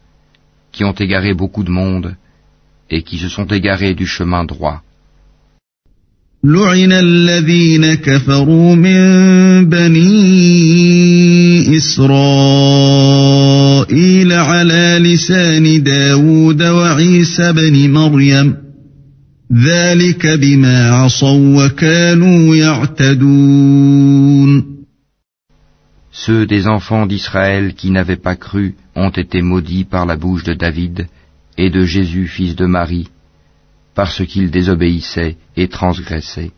qui 0.71 0.85
ont 0.85 0.93
égaré 0.93 1.35
beaucoup 1.35 1.65
de 1.65 1.71
monde, 1.71 2.15
et 2.89 3.03
qui 3.03 3.19
se 3.19 3.29
sont 3.29 3.47
égarés 3.47 3.95
du 3.95 4.07
chemin 4.07 4.45
droit. 4.45 4.83
لعن 6.45 6.93
الذين 6.93 7.95
كفروا 7.95 8.75
من 8.75 8.99
بني 9.69 10.17
إسرائيل 11.77 12.13
على 14.33 14.99
لسان 15.03 15.83
داود 15.83 16.63
وعيسى 16.63 17.53
بن 17.53 17.91
مريم 17.91 18.57
ذلك 19.53 20.27
بما 20.27 20.91
عصوا 20.91 21.67
وكانوا 21.67 22.57
يعتدون 22.57 23.99
Ceux 26.13 26.47
des 26.47 26.67
enfants 26.67 27.07
d'Israël 27.07 27.75
qui 27.75 27.91
n'avaient 27.91 28.17
pas 28.17 28.37
cru 28.37 28.75
ont 28.97 29.11
été 29.11 29.41
maudits 29.43 29.85
par 29.85 30.05
la 30.05 30.17
bouche 30.17 30.45
de 30.45 30.55
David 30.55 31.07
et 31.57 31.71
de 31.71 31.85
Jésus 31.85 32.27
fils 32.27 32.57
de 32.57 32.67
Marie, 32.67 33.09
parce 33.96 34.26
qu'ils 34.26 34.52
désobéissaient 34.52 35.38
et 35.56 35.68
transgressaient. 35.68 36.52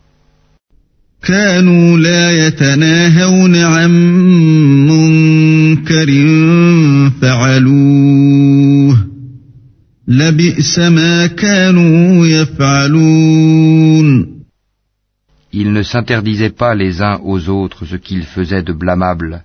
Ils 15.57 15.71
ne 15.71 15.83
s'interdisaient 15.83 16.49
pas 16.49 16.75
les 16.75 17.01
uns 17.01 17.19
aux 17.23 17.49
autres 17.49 17.85
ce 17.85 17.95
qu'ils 17.95 18.25
faisaient 18.25 18.61
de 18.63 18.73
blâmable, 18.73 19.43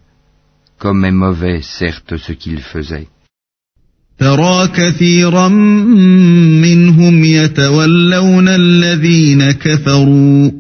comme 0.79 1.05
est 1.05 1.13
mauvais 1.13 1.61
certes 1.63 2.17
ce 2.17 2.33
qu'ils 2.33 2.61
faisaient. 2.61 3.09
ترى 4.21 4.69
كثيرا 4.69 5.49
منهم 5.49 7.25
يتولون 7.25 8.49
الذين 8.49 9.51
كفروا 9.51 10.51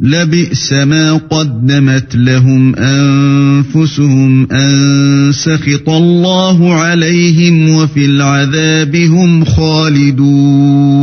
لبئس 0.00 0.72
ما 0.72 1.12
قدمت 1.12 2.16
لهم 2.16 2.74
انفسهم 2.76 4.52
ان 4.52 5.32
سخط 5.32 5.88
الله 5.88 6.74
عليهم 6.74 7.70
وفي 7.70 8.04
العذاب 8.04 8.96
هم 8.96 9.44
خالدون 9.44 11.02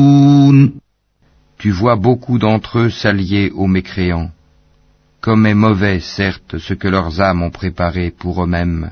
Tu 1.59 1.71
vois 1.71 1.97
beaucoup 1.97 2.39
d'entre 2.39 2.79
eux 2.79 2.89
s'allier 2.89 3.51
aux 3.53 3.67
mécréants. 3.67 4.31
Comme 5.21 5.45
est 5.45 5.53
mauvais, 5.67 5.99
certes, 5.99 6.57
ce 6.57 6.73
que 6.73 6.87
leurs 6.87 7.19
âmes 7.19 7.41
ont 7.41 7.51
préparé 7.51 8.13
pour 8.17 8.41
eux-mêmes, 8.41 8.91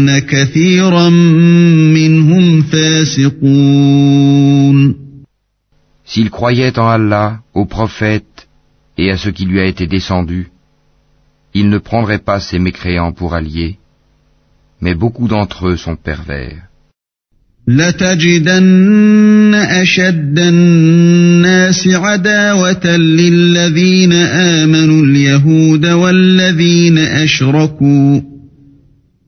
S'ils 6.04 6.30
croyaient 6.30 6.78
en 6.78 6.88
Allah, 6.88 7.40
au 7.54 7.64
prophète 7.66 8.48
et 8.98 9.10
à 9.10 9.16
ce 9.16 9.28
qui 9.28 9.44
lui 9.44 9.60
a 9.60 9.64
été 9.64 9.86
descendu, 9.86 10.48
il 11.54 11.68
ne 11.68 11.78
prendrait 11.78 12.24
pas 12.30 12.40
ces 12.40 12.58
mécréants 12.58 13.12
pour 13.12 13.34
alliés, 13.34 13.78
mais 14.80 14.94
beaucoup 14.94 15.28
d'entre 15.28 15.68
eux 15.68 15.76
sont 15.76 15.96
pervers. 15.96 16.62
لتجدن 17.68 19.54
أشد 19.54 20.38
الناس 20.38 21.88
عداوة 21.88 22.96
للذين 22.96 24.12
آمنوا 24.12 25.04
اليهود 25.04 25.86
والذين 25.86 26.98
أشركوا 26.98 28.20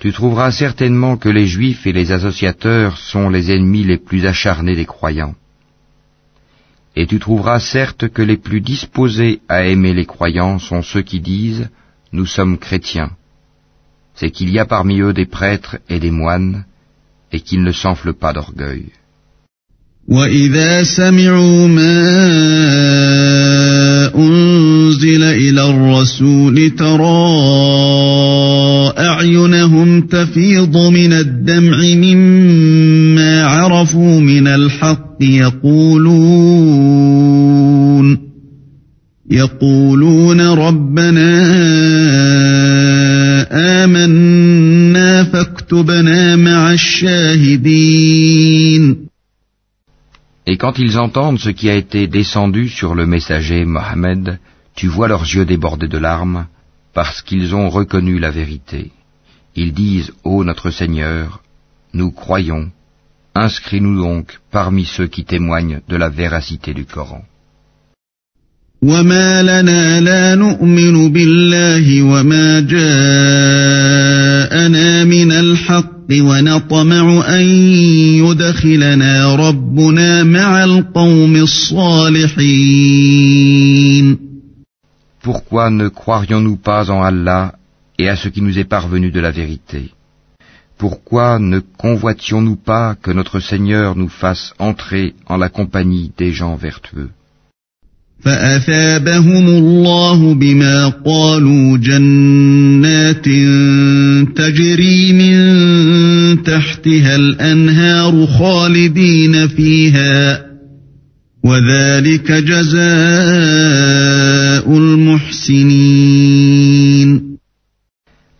Tu 0.00 0.12
trouveras 0.12 0.50
certainement 0.50 1.18
que 1.18 1.28
les 1.28 1.46
Juifs 1.46 1.86
et 1.86 1.92
les 1.92 2.10
associateurs 2.10 2.96
sont 2.96 3.28
les 3.28 3.52
ennemis 3.52 3.84
les 3.84 3.98
plus 3.98 4.24
acharnés 4.24 4.74
des 4.74 4.86
croyants. 4.86 5.34
Et 6.96 7.06
tu 7.06 7.18
trouveras 7.18 7.60
certes 7.60 8.08
que 8.08 8.22
les 8.22 8.38
plus 8.38 8.62
disposés 8.62 9.40
à 9.48 9.64
aimer 9.64 9.92
les 9.92 10.06
croyants 10.06 10.58
sont 10.58 10.80
ceux 10.80 11.02
qui 11.02 11.20
disent⁇ 11.20 11.64
Nous 12.12 12.24
sommes 12.24 12.56
chrétiens⁇ 12.56 13.06
C'est 14.14 14.30
qu'il 14.30 14.48
y 14.48 14.58
a 14.58 14.64
parmi 14.64 15.00
eux 15.00 15.12
des 15.12 15.26
prêtres 15.26 15.76
et 15.90 16.00
des 16.00 16.10
moines, 16.10 16.64
et 17.30 17.40
qu'ils 17.40 17.62
ne 17.62 17.72
s'enflent 17.72 18.14
pas 18.14 18.32
d'orgueil. 18.32 18.86
أعينهم 28.98 30.00
تفيض 30.00 30.76
من 30.76 31.12
الدمع 31.12 31.76
مما 31.94 33.44
عرفوا 33.44 34.20
من 34.20 34.46
الحق 34.46 35.16
يقولون 35.20 36.70
يقولون 39.30 40.40
ربنا 40.40 41.30
آمنا 43.84 45.24
فاكتبنا 45.24 46.36
مع 46.36 46.72
الشاهدين. 46.72 48.30
Et 50.46 50.56
quand 50.56 50.78
ils 50.78 50.98
entendent 50.98 51.38
ce 51.38 51.50
qui 51.50 51.68
a 51.70 51.76
été 51.76 52.08
descendu 52.08 52.68
sur 52.68 52.94
le 52.96 53.06
messager 53.06 53.64
Mohammed, 53.64 54.38
tu 54.79 54.87
vois 54.87 55.07
leurs 55.07 55.23
yeux 55.23 55.45
débordés 55.45 55.87
de 55.87 55.97
larmes, 55.97 56.47
parce 56.93 57.21
qu'ils 57.21 57.55
ont 57.55 57.69
reconnu 57.69 58.19
la 58.19 58.31
vérité. 58.31 58.91
Ils 59.55 59.73
disent, 59.73 60.11
Ô 60.23 60.43
notre 60.43 60.69
Seigneur, 60.69 61.41
nous 61.93 62.11
croyons, 62.11 62.71
inscris-nous 63.35 64.01
donc 64.01 64.39
parmi 64.51 64.85
ceux 64.85 65.07
qui 65.07 65.23
témoignent 65.23 65.81
de 65.87 65.95
la 65.95 66.09
véracité 66.09 66.73
du 66.73 66.85
Coran. 66.85 67.23
وما 68.81 69.43
لنا 69.43 69.99
لا 69.99 70.35
نؤمن 70.35 71.11
بالله 71.11 72.03
وما 72.03 72.59
جاءنا 72.59 72.83
من 75.03 75.31
الحق 75.31 76.11
ونطمع 76.11 77.25
أن 77.39 77.45
يدخلنا 78.21 79.35
ربنا 79.35 80.23
مع 80.23 80.63
القوم 80.63 81.35
الصالحين 81.35 82.35
Pourquoi 85.29 85.69
ne 85.69 85.87
croirions-nous 85.87 86.57
pas 86.57 86.89
en 86.91 87.01
Allah 87.03 87.55
et 87.97 88.09
à 88.09 88.15
ce 88.15 88.27
qui 88.29 88.41
nous 88.41 88.59
est 88.59 88.69
parvenu 88.77 89.11
de 89.11 89.19
la 89.19 89.31
vérité 89.31 89.91
Pourquoi 90.77 91.39
ne 91.39 91.59
convoitions-nous 91.59 92.57
pas 92.57 92.95
que 93.01 93.11
notre 93.11 93.39
Seigneur 93.39 93.95
nous 93.95 94.09
fasse 94.09 94.53
entrer 94.59 95.15
en 95.27 95.37
la 95.37 95.49
compagnie 95.49 96.11
des 96.17 96.31
gens 96.31 96.55
vertueux 96.55 97.11
فأثابهم 98.19 99.47
الله 99.47 100.33
بما 100.33 100.87
قالوا 100.87 101.77
جنات 101.77 103.25
تجري 104.35 105.13
من 105.13 106.43
تحتها 106.43 107.15
الأنهار 107.15 108.27
خالدين 108.27 109.47
فيها 109.47 110.15
وذلك 110.15 110.48
جزاء 110.48 110.48
المحسنين 110.48 110.48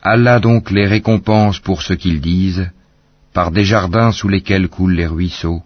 Allah 0.03 0.39
donc 0.39 0.71
les 0.71 0.87
récompense 0.87 1.61
pour 1.61 1.81
ce 1.81 1.95
qu'ils 1.95 2.21
disent, 2.21 2.71
par 3.33 3.53
des 3.53 3.65
jardins 3.65 4.13
sous 4.13 4.29
lesquels 4.29 4.69
coulent 4.69 4.93
les 4.95 5.07
ruisseaux, 5.07 5.63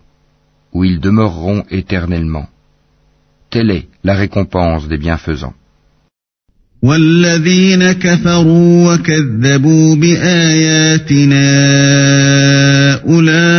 où 0.73 0.85
ils 0.85 1.01
demeureront 1.01 1.65
éternellement. 1.71 2.49
Telle 3.51 3.71
est 3.73 3.89
la 4.05 4.15
récompense 4.15 4.87
des 4.87 4.99
bienfaisants. 4.99 5.55
والذين 6.85 7.93
كفروا 7.93 8.95
وكذبوا 8.95 9.97
بآياتنا 9.97 11.45
أولئك 13.09 13.51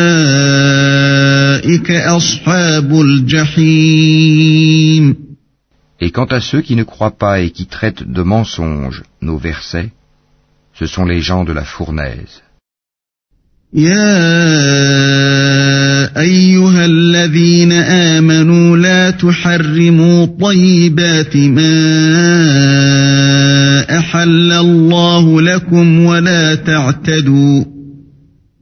أصحاب 1.91 3.02
الجحيم 3.02 4.45
Et 6.02 6.11
quant 6.11 6.26
à 6.26 6.39
ceux 6.39 6.61
qui 6.61 6.76
ne 6.76 6.84
croient 6.84 7.18
pas 7.18 7.39
et 7.39 7.49
qui 7.49 7.65
traitent 7.65 8.03
de 8.18 8.22
mensonges 8.22 9.02
nos 9.22 9.38
versets, 9.38 9.89
ce 10.80 10.85
sont 10.85 11.06
les 11.06 11.22
gens 11.22 11.43
de 11.45 11.53
la 11.53 11.64
fournaise. 11.64 12.41
يا 13.73 14.15
أيها 16.22 16.85
الذين 16.85 17.72
آمنوا 17.72 18.77
لا 18.77 19.11
تحرموا 19.11 20.26
طيبات 20.26 21.38
ما 21.38 22.85
أحل 24.15 24.52
الله 24.52 25.40
لكم 25.40 26.01
ولا 26.05 26.55
تعتدوا 26.55 27.65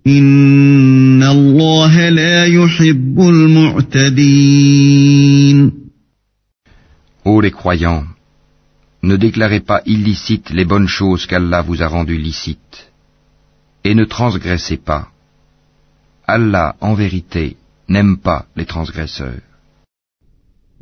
إن 0.07 1.23
الله 1.23 2.09
لا 2.09 2.45
يحب 2.45 3.21
المعتدين 3.21 4.59
Ô 7.25 7.41
les 7.43 7.51
croyants, 7.51 8.05
ne 9.03 9.17
déclarez 9.17 9.61
pas 9.61 9.83
illicites 9.85 10.51
les 10.51 10.65
bonnes 10.65 10.89
choses 10.89 11.27
qu'Allah 11.27 11.61
vous 11.63 11.83
a 11.83 11.87
rendues 11.87 12.17
licites, 12.17 12.91
et 13.85 13.95
ne 13.95 14.05
transgressez 14.05 14.79
pas. 14.79 15.09
Allah, 16.27 16.77
en 16.81 16.95
vérité, 16.95 17.57
n'aime 17.89 18.17
pas 18.19 18.47
les 18.57 18.65
transgresseurs. 18.65 19.43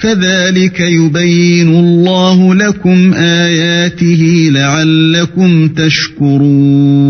كذلك 0.00 0.80
يبين 0.80 1.68
الله 1.68 2.54
لكم 2.54 3.14
آياته 3.14 4.48
لعلكم 4.52 5.68
تشكرون 5.68 7.06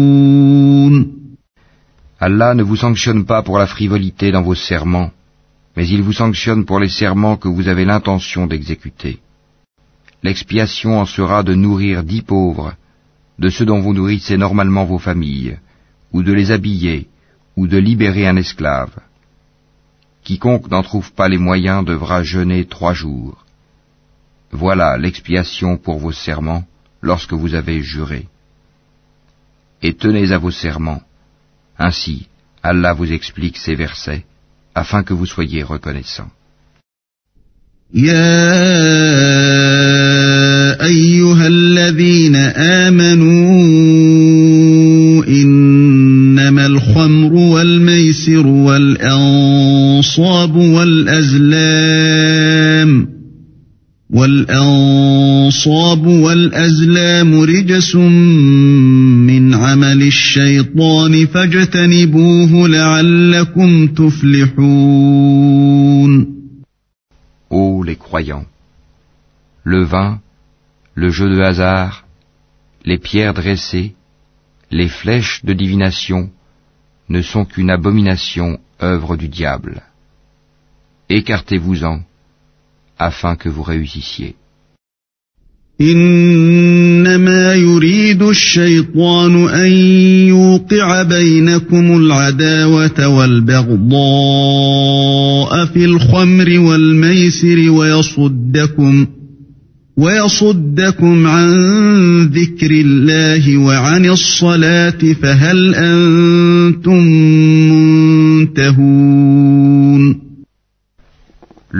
Allah 2.18 2.54
ne 2.54 2.62
vous 2.62 2.76
sanctionne 2.76 3.26
pas 3.26 3.42
pour 3.42 3.58
la 3.58 3.66
frivolité 3.66 4.32
dans 4.32 4.40
vos 4.42 4.54
serments, 4.54 5.10
mais 5.76 5.86
il 5.86 6.00
vous 6.00 6.14
sanctionne 6.14 6.64
pour 6.64 6.80
les 6.80 6.88
serments 6.88 7.36
que 7.36 7.48
vous 7.48 7.68
avez 7.68 7.84
l'intention 7.84 8.46
d'exécuter. 8.46 9.18
L'expiation 10.22 10.98
en 10.98 11.04
sera 11.04 11.42
de 11.42 11.54
nourrir 11.54 12.02
dix 12.02 12.22
pauvres, 12.22 12.72
de 13.38 13.48
ceux 13.50 13.66
dont 13.66 13.80
vous 13.80 13.92
nourrissez 13.92 14.38
normalement 14.38 14.86
vos 14.86 14.98
familles, 14.98 15.58
ou 16.12 16.22
de 16.22 16.32
les 16.32 16.50
habiller, 16.50 17.06
ou 17.56 17.66
de 17.66 17.76
libérer 17.76 18.26
un 18.26 18.36
esclave. 18.36 18.94
Quiconque 20.23 20.69
n'en 20.69 20.83
trouve 20.83 21.11
pas 21.13 21.27
les 21.27 21.37
moyens 21.37 21.83
devra 21.83 22.23
jeûner 22.23 22.65
trois 22.65 22.93
jours. 22.93 23.45
Voilà 24.51 24.97
l'expiation 24.97 25.77
pour 25.77 25.97
vos 25.99 26.11
serments 26.11 26.65
lorsque 27.01 27.33
vous 27.33 27.55
avez 27.55 27.81
juré. 27.81 28.27
Et 29.81 29.93
tenez 29.93 30.31
à 30.31 30.37
vos 30.37 30.51
serments. 30.51 31.01
Ainsi, 31.77 32.27
Allah 32.61 32.93
vous 32.93 33.11
explique 33.11 33.57
ces 33.57 33.75
versets 33.75 34.25
afin 34.75 35.03
que 35.03 35.13
vous 35.13 35.25
soyez 35.25 35.63
reconnaissants. 35.63 36.31
يا 50.00 50.00
أيها 50.00 50.04
الذين 50.04 50.16
آمنوا 50.16 50.16
إنما 50.16 50.16
الخمر 50.16 50.56
والميسر 50.56 50.56
والأنصاب 50.56 50.56
والأزلام 50.56 53.08
والأنصاب 54.10 56.06
والأزلام 56.06 57.40
رجس 57.40 57.96
من 57.96 59.54
عمل 59.54 60.02
الشيطان 60.02 61.26
فاجتنبوه 61.26 62.68
لعلكم 62.68 63.86
تفلحون 63.86 65.46
Ô 67.50 67.82
les 67.84 67.96
croyants, 67.96 68.46
le 69.64 69.82
vin, 69.84 70.20
le 70.94 71.10
jeu 71.10 71.28
de 71.30 71.40
hasard, 71.40 72.04
les 72.84 72.98
pierres 72.98 73.34
dressées, 73.34 73.94
les 74.70 74.88
flèches 74.88 75.44
de 75.44 75.52
divination 75.52 76.30
ne 77.08 77.22
sont 77.22 77.44
qu'une 77.44 77.70
abomination 77.70 78.58
œuvre 78.82 79.16
du 79.16 79.28
diable. 79.28 79.82
Écartez-vous-en 81.09 81.99
afin 82.97 83.35
que 83.35 83.49
vous 83.49 83.63
réussissiez. 83.63 84.35
إنما 85.81 87.53
يريد 87.53 88.21
الشيطان 88.21 89.49
أن 89.49 89.71
يوقع 90.27 91.03
بينكم 91.03 91.97
العداوة 91.97 93.07
والبغضاء 93.07 93.91
في 95.65 95.85
الخمر 95.85 96.59
والميسر 96.59 97.69
ويصدكم 97.69 99.07
ويصدكم 99.97 101.27
عن 101.27 101.51
ذكر 102.25 102.71
الله 102.71 103.57
وعن 103.57 104.05
الصلاة 104.05 105.13
فهل 105.21 105.75
أنتم 105.75 107.03
منتهون 107.71 109.10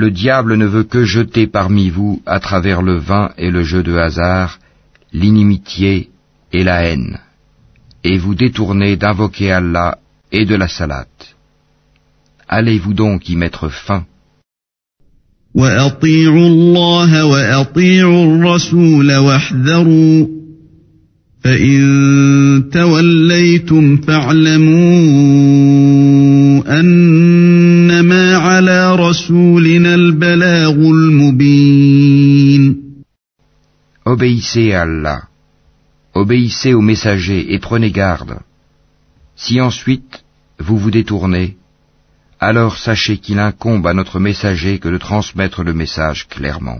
Le 0.02 0.10
diable 0.10 0.56
ne 0.56 0.66
veut 0.66 0.88
que 0.94 1.04
jeter 1.06 1.46
parmi 1.46 1.92
vous, 1.92 2.14
à 2.26 2.40
travers 2.40 2.82
le 2.82 2.98
vin 3.10 3.26
et 3.38 3.52
le 3.52 3.64
jeu 3.72 3.84
de 3.84 3.96
hasard, 4.06 4.58
l'inimitié 5.14 6.10
et 6.52 6.64
la 6.64 6.78
haine, 6.86 7.20
et 8.04 8.18
vous 8.18 8.34
détourner 8.34 8.92
d'invoquer 9.02 9.52
Allah 9.52 10.00
et 10.32 10.46
de 10.52 10.56
la 10.56 10.68
salate. 10.68 11.36
Allez-vous 12.48 12.96
donc 12.96 13.30
y 13.30 13.36
mettre 13.36 13.70
fin? 13.70 14.06
Obéissez 34.06 34.74
à 34.74 34.82
Allah, 34.82 35.22
obéissez 36.14 36.74
aux 36.74 36.82
messagers 36.82 37.54
et 37.54 37.60
prenez 37.60 37.92
garde. 37.92 38.40
Si 39.36 39.62
ensuite 39.62 40.24
vous 40.60 40.78
vous 40.78 40.92
détournez, 40.92 41.58
alors 42.40 42.78
sachez 42.78 43.18
qu'il 43.18 43.40
incombe 43.40 43.86
à 43.88 43.94
notre 43.94 44.20
messager 44.20 44.80
que 44.80 44.90
de 44.90 44.98
transmettre 44.98 45.64
le 45.64 45.74
message 45.74 46.28
clairement. 46.28 46.80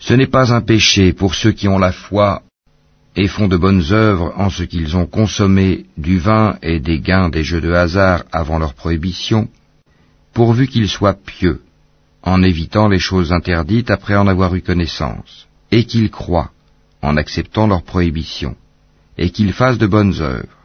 Ce 0.00 0.14
n'est 0.14 0.26
pas 0.26 0.52
un 0.52 0.60
péché 0.62 1.12
pour 1.12 1.36
ceux 1.36 1.52
qui 1.52 1.68
ont 1.68 1.78
la 1.78 1.92
foi 1.92 2.42
et 3.14 3.28
font 3.28 3.46
de 3.46 3.56
bonnes 3.56 3.84
œuvres 3.92 4.32
en 4.36 4.50
ce 4.50 4.64
qu'ils 4.64 4.96
ont 4.96 5.06
consommé 5.06 5.86
du 5.96 6.18
vin 6.18 6.58
et 6.60 6.80
des 6.80 6.98
gains 6.98 7.28
des 7.28 7.44
jeux 7.44 7.60
de 7.60 7.70
hasard 7.70 8.24
avant 8.32 8.58
leur 8.58 8.74
prohibition, 8.74 9.48
pourvu 10.32 10.66
qu'ils 10.66 10.88
soient 10.88 11.14
pieux, 11.14 11.60
en 12.24 12.42
évitant 12.42 12.88
les 12.88 12.98
choses 12.98 13.30
interdites 13.30 13.92
après 13.92 14.16
en 14.16 14.26
avoir 14.26 14.56
eu 14.56 14.60
connaissance, 14.60 15.46
et 15.70 15.84
qu'ils 15.84 16.10
croient, 16.10 16.50
en 17.00 17.16
acceptant 17.16 17.68
leur 17.68 17.84
prohibition, 17.84 18.56
et 19.18 19.30
qu'ils 19.30 19.52
fassent 19.52 19.78
de 19.78 19.86
bonnes 19.86 20.20
œuvres, 20.20 20.58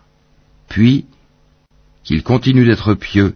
puis 0.67 1.05
qu'ils 2.03 2.23
continuent 2.23 2.65
d'être 2.65 2.95
pieux 2.95 3.35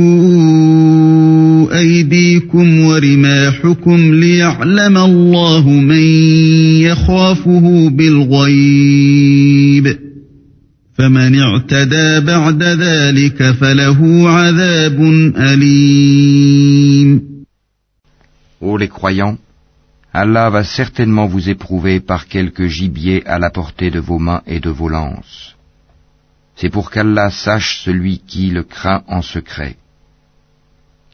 وَرِمَاحُكُمْ 2.90 4.14
لِيَعْلَمَ 4.14 4.96
اللَّهُ 4.96 5.68
مَن 5.68 6.06
يَخَافُهُ 6.88 7.90
بِالْغَيْبِ 7.90 9.86
فَمَنِ 10.98 11.40
اعْتَدَىٰ 11.40 12.20
بَعْدَ 12.20 12.62
ذَلِكَ 12.62 13.50
فَلَهُ 13.52 14.30
عَذَابٌ 14.30 15.00
أَلِيمٌ 15.36 17.20
Ô 18.60 18.76
les 18.76 18.88
croyants, 18.88 19.38
Allah 20.12 20.48
va 20.48 20.64
certainement 20.64 21.26
vous 21.26 21.50
éprouver 21.50 22.00
par 22.00 22.26
quelque 22.26 22.66
gibier 22.66 23.26
à 23.26 23.38
la 23.38 23.50
portée 23.50 23.90
de 23.90 24.00
vos 24.00 24.18
mains 24.18 24.42
et 24.46 24.60
de 24.60 24.70
vos 24.70 24.88
lances. 24.88 25.54
C'est 26.56 26.70
pour 26.70 26.90
qu'Allah 26.90 27.30
sache 27.30 27.82
celui 27.84 28.20
qui 28.20 28.48
le 28.48 28.62
craint 28.62 29.02
en 29.08 29.20
secret. 29.20 29.76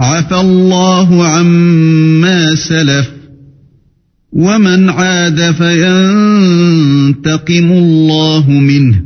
عفى 0.00 0.40
الله 0.40 1.26
عما 1.26 2.54
سلف 2.54 3.10
ومن 4.32 4.90
عاد 4.90 5.50
فينتقم 5.50 7.12
الله 7.72 8.50
منه 8.50 9.02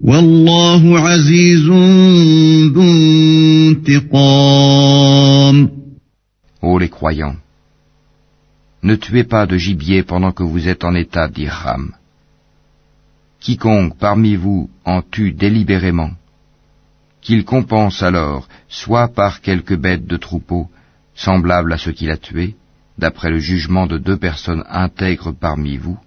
والله 0.00 0.98
عزيز 1.00 1.66
ذو 2.74 2.94
Ô 6.62 6.78
les 6.78 6.88
croyants, 6.88 7.36
ne 8.82 8.94
tuez 8.96 9.24
pas 9.24 9.46
de 9.46 9.58
gibier 9.58 10.02
pendant 10.02 10.32
que 10.32 10.42
vous 10.42 10.68
êtes 10.68 10.84
en 10.84 10.94
état 10.94 11.28
d'Irham. 11.28 11.92
Quiconque 13.40 13.98
parmi 13.98 14.36
vous 14.36 14.70
en 14.86 15.02
tue 15.02 15.32
délibérément, 15.32 16.12
qu'il 17.21 17.45
compense 17.45 18.01
alors 18.03 18.47
soit 18.67 19.09
par 19.09 19.41
quelque 19.41 19.73
bête 19.73 20.05
de 20.05 20.17
troupeau 20.17 20.69
semblable 21.15 21.73
à 21.73 21.77
ce 21.77 21.89
qu'il 21.89 22.11
a 22.11 22.17
tué, 22.17 22.55
d'après 22.97 23.29
le 23.29 23.39
jugement 23.39 23.87
de 23.87 23.97
deux 23.97 24.17
personnes 24.17 24.63
intègres 24.69 25.33
parmi 25.33 25.77
vous, 25.77 25.99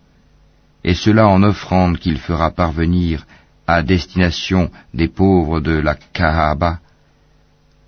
et 0.85 0.95
cela 0.95 1.29
en 1.29 1.43
offrande 1.43 1.99
qu'il 1.99 2.19
fera 2.19 2.51
parvenir 2.51 3.27
à 3.67 3.83
destination 3.83 4.71
des 4.95 5.09
pauvres 5.09 5.61
de 5.61 5.73
la 5.73 5.95
Kaaba, 5.95 6.81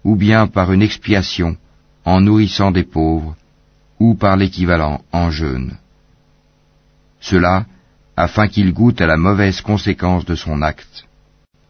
ou 0.05 0.17
bien 0.17 0.47
par 0.47 0.73
une 0.73 0.83
expiation 0.83 1.57
en 2.05 2.21
nourrissant 2.21 2.71
des 2.71 2.85
pauvres, 2.85 3.37
ou 3.99 4.15
par 4.15 4.37
l'équivalent 4.37 5.03
en 5.13 5.31
jeûne. 5.31 5.79
Cela 7.21 7.67
afin 8.17 8.49
qu'il 8.49 8.73
goûte 8.73 9.01
à 9.01 9.07
la 9.07 9.17
mauvaise 9.17 9.61
conséquence 9.61 10.25
de 10.25 10.35
son 10.35 10.63
acte. 10.63 11.07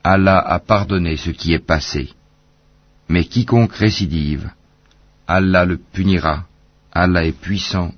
Allah 0.04 0.40
a 0.40 0.60
pardonné 0.60 1.18
ce 1.18 1.30
qui 1.30 1.54
est 1.54 1.66
passé. 1.74 2.10
Mais 3.10 3.26
quiconque 3.26 3.74
récidive, 3.74 4.50
Allah 5.28 5.66
le 5.66 5.78
punira, 5.94 6.46
Allah 6.92 7.26
est 7.26 7.40
puissant 7.48 7.92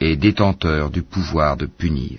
et 0.00 0.16
détenteur 0.16 0.90
du 0.90 1.02
pouvoir 1.02 1.56
de 1.56 1.66
punir. 1.66 2.18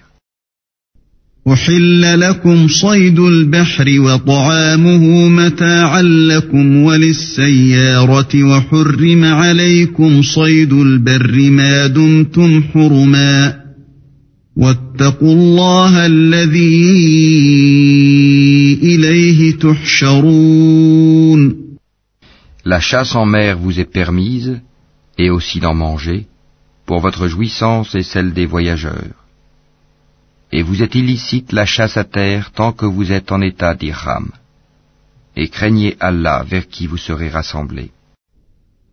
أحل 1.47 2.19
لكم 2.19 2.67
صيد 2.67 3.19
البحر 3.19 3.99
وطعامه 3.99 5.27
متاعا 5.29 6.01
لكم 6.01 6.77
وللسيارة 6.77 8.43
وحرم 8.43 9.23
عليكم 9.23 10.21
صيد 10.21 10.73
البر 10.73 11.49
ما 11.49 11.87
دمتم 11.87 12.63
حرما 12.63 13.60
واتقوا 14.57 15.33
الله 15.33 16.05
الذي 16.05 16.87
إليه 18.83 19.57
تحشرون 19.57 20.87
La 22.65 22.81
chasse 22.81 23.15
en 23.15 23.25
mer 23.25 23.57
vous 23.57 23.79
est 23.79 23.91
permise, 23.99 24.59
et 25.17 25.29
aussi 25.29 25.59
d'en 25.61 25.73
manger, 25.73 26.25
pour 26.85 26.99
votre 26.99 27.27
jouissance 27.27 27.95
et 27.95 28.03
celle 28.03 28.33
des 28.33 28.45
voyageurs. 28.45 29.27
et 30.51 30.61
vous 30.63 30.81
êtes 30.81 30.95
illicite 30.95 31.51
la 31.51 31.65
chasse 31.65 31.97
à 31.97 32.03
terre 32.03 32.51
tant 32.51 32.71
que 32.71 32.85
vous 32.85 33.11
êtes 33.11 33.31
en 33.31 33.41
état 33.41 33.73
d'Irham. 33.75 34.31
Et 35.35 35.49
craignez 35.49 35.95
Allah 35.99 36.43
vers 36.43 36.67
qui 36.67 36.87
vous 36.87 36.97
serez 36.97 37.29
rassemblés. 37.29 37.91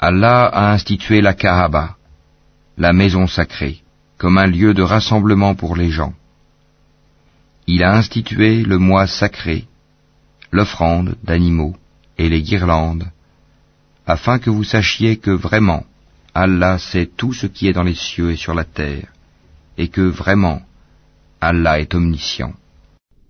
Allah 0.00 0.46
a 0.46 0.72
institué 0.72 1.20
la 1.20 1.34
Kaaba, 1.34 1.96
la 2.76 2.92
maison 2.92 3.26
sacrée, 3.26 3.82
comme 4.16 4.38
un 4.38 4.46
lieu 4.46 4.72
de 4.72 4.82
rassemblement 4.82 5.56
pour 5.56 5.74
les 5.74 5.90
gens. 5.90 6.14
Il 7.66 7.82
a 7.82 7.96
institué 7.96 8.62
le 8.62 8.78
mois 8.78 9.08
sacré, 9.08 9.66
l'offrande 10.52 11.16
d'animaux 11.24 11.76
et 12.16 12.28
les 12.28 12.42
guirlandes, 12.42 13.10
afin 14.06 14.38
que 14.38 14.50
vous 14.50 14.64
sachiez 14.64 15.16
que 15.16 15.32
vraiment 15.32 15.84
Allah 16.32 16.78
sait 16.78 17.10
tout 17.16 17.32
ce 17.32 17.48
qui 17.48 17.66
est 17.66 17.72
dans 17.72 17.82
les 17.82 17.96
cieux 17.96 18.30
et 18.30 18.36
sur 18.36 18.54
la 18.54 18.64
terre, 18.64 19.08
et 19.76 19.88
que 19.88 20.02
vraiment 20.02 20.62
Allah 21.40 21.80
est 21.80 21.94
omniscient. 21.94 22.54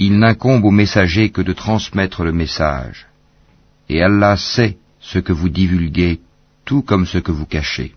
Il 0.00 0.18
n'incombe 0.18 0.64
au 0.64 0.70
messager 0.70 1.28
que 1.30 1.42
de 1.42 1.52
transmettre 1.52 2.24
le 2.24 2.32
message. 2.32 3.06
Et 3.90 4.02
Allah 4.02 4.36
sait 4.36 4.78
ce 5.00 5.18
que 5.18 5.32
vous 5.32 5.50
divulguez, 5.50 6.20
tout 6.64 6.82
comme 6.82 7.06
ce 7.06 7.18
que 7.18 7.32
vous 7.32 7.46
cachez. 7.46 7.92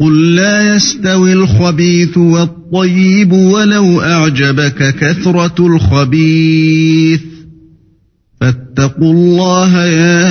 قل 0.00 0.34
لا 0.34 0.76
يستوي 0.76 1.32
الخبيث 1.32 2.16
والطيب 2.18 3.32
ولو 3.32 4.00
أعجبك 4.00 4.94
كثرة 4.94 5.66
الخبيث 5.66 7.20
فاتقوا 8.40 9.12
الله 9.12 9.84
يا 9.84 10.22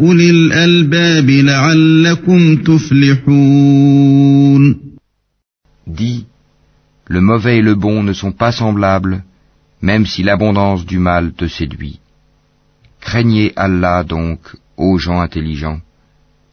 أولي 0.00 0.30
الألباب 0.30 1.30
لعلكم 1.30 2.56
تفلحون 2.56 4.08
Dis, 5.86 6.26
le 7.06 7.20
mauvais 7.20 7.58
et 7.58 7.62
le 7.62 7.74
bon 7.74 8.02
ne 8.02 8.12
sont 8.12 8.32
pas 8.32 8.52
semblables, 8.52 9.22
même 9.80 10.04
si 10.06 10.22
l'abondance 10.22 10.84
du 10.84 10.98
mal 10.98 11.32
te 11.32 11.46
séduit. 11.48 11.98
Craignez 13.00 13.52
Allah 13.56 14.04
donc, 14.04 14.40
ô 14.76 14.98
gens 14.98 15.20
intelligents. 15.20 15.80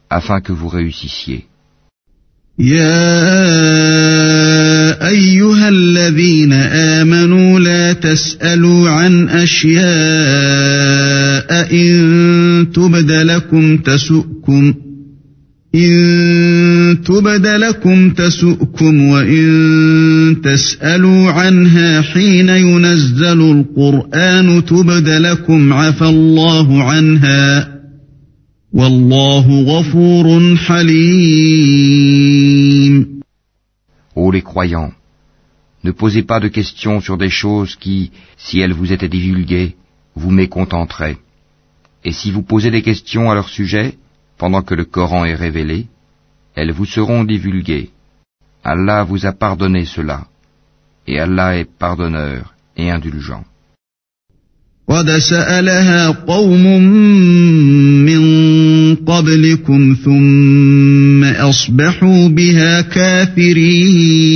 afin 0.09 0.41
que 0.41 0.53
vous 0.53 0.69
réussissiez. 0.69 1.41
يا 2.59 2.97
أيها 5.07 5.69
الذين 5.69 6.53
آمنوا 6.53 7.38
لا 7.38 7.38
تسألوا 8.00 8.90
عن 8.90 9.28
أشياء 9.28 9.80
إن 11.72 12.66
تبد 12.74 13.10
لكم 13.10 13.76
تسؤكم 13.76 14.74
إن 15.74 16.98
تبد 17.06 17.46
لكم 17.46 18.10
تسؤكم 18.10 19.04
وإن 19.04 20.36
تسألوا 20.44 21.30
عنها 21.30 22.00
حين 22.00 22.48
ينزل 22.48 23.40
القرآن 23.40 24.64
تبد 24.64 25.08
لكم 25.08 25.72
عفى 25.72 26.04
الله 26.04 26.84
عنها. 26.84 27.80
Ô 34.14 34.30
les 34.30 34.42
croyants, 34.42 34.92
ne 35.83 35.91
posez 35.91 36.23
pas 36.23 36.39
de 36.39 36.47
questions 36.47 36.99
sur 36.99 37.17
des 37.17 37.29
choses 37.29 37.75
qui, 37.75 38.11
si 38.37 38.59
elles 38.59 38.73
vous 38.73 38.91
étaient 38.91 39.15
divulguées, 39.17 39.75
vous 40.15 40.31
mécontenteraient. 40.31 41.17
Et 42.03 42.11
si 42.11 42.31
vous 42.31 42.43
posez 42.43 42.71
des 42.71 42.81
questions 42.81 43.29
à 43.29 43.35
leur 43.35 43.49
sujet, 43.49 43.97
pendant 44.37 44.63
que 44.63 44.75
le 44.75 44.85
Coran 44.85 45.25
est 45.25 45.35
révélé, 45.35 45.87
elles 46.55 46.71
vous 46.71 46.85
seront 46.85 47.23
divulguées. 47.23 47.89
Allah 48.63 49.03
vous 49.03 49.25
a 49.25 49.33
pardonné 49.33 49.85
cela, 49.85 50.27
et 51.07 51.19
Allah 51.19 51.57
est 51.57 51.69
pardonneur 51.85 52.53
et 52.75 52.89
indulgent. 52.89 53.45
قد 54.89 55.09
سألها 55.09 56.09
قوم 56.09 56.81
من 58.05 58.21
قبلكم 58.95 59.95
ثم 60.03 61.23
أصبحوا 61.23 62.27
بها 62.27 62.81
كافرين 62.81 64.35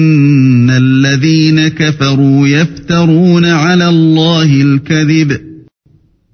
الذين 1.00 1.68
كفروا 1.68 2.48
يفترون 2.48 3.44
على 3.44 3.88
الله 3.88 4.62
الكذب 4.62 5.40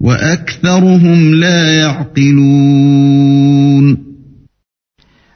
وأكثرهم 0.01 1.34
لا 1.34 1.74
يعقلون 1.80 3.32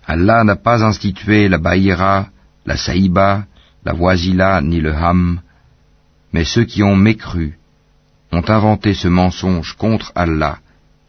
Allah 0.09 0.45
n'a 0.45 0.55
pas 0.55 0.85
institué 0.85 1.49
la 1.49 1.59
Baïra, 1.59 2.29
la 2.65 2.77
Saïba, 2.77 3.47
la 3.85 3.93
Voisila 3.93 4.61
ni 4.61 4.81
le 4.81 4.95
Ham, 4.95 5.41
mais 6.33 6.45
ceux 6.45 6.65
qui 6.65 6.85
ont 6.85 6.95
mécru 6.95 7.59
ont 8.31 8.45
inventé 8.49 8.95
ce 8.95 9.09
mensonge 9.09 9.75
contre 9.75 10.13
Allah, 10.15 10.59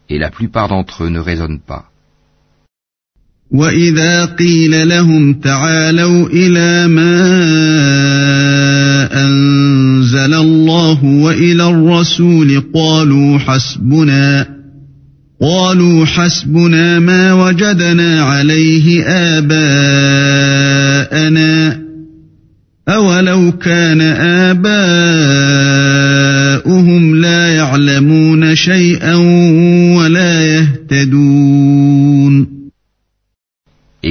et 0.08 0.18
la 0.18 0.30
plupart 0.30 0.68
d'entre 0.68 1.04
eux 1.04 1.10
ne 1.10 1.20
raisonnent 1.20 1.60
pas. 1.60 1.84
وإذا 3.53 4.25
قيل 4.25 4.89
لهم 4.89 5.33
تعالوا 5.33 6.27
إلى 6.29 6.87
ما 6.87 7.13
أنزل 9.25 10.33
الله 10.33 11.05
وإلى 11.05 11.69
الرسول 11.69 12.63
قالوا 12.73 13.39
حسبنا 13.39 14.47
قالوا 15.41 16.05
حسبنا 16.05 16.99
ما 16.99 17.33
وجدنا 17.33 18.23
عليه 18.23 19.03
آباءنا 19.07 20.63
أولو 22.89 23.51
كان 23.51 24.01
آباؤهم 26.61 27.15
لا 27.15 27.55
يعلمون 27.55 28.55
شيئا 28.55 29.15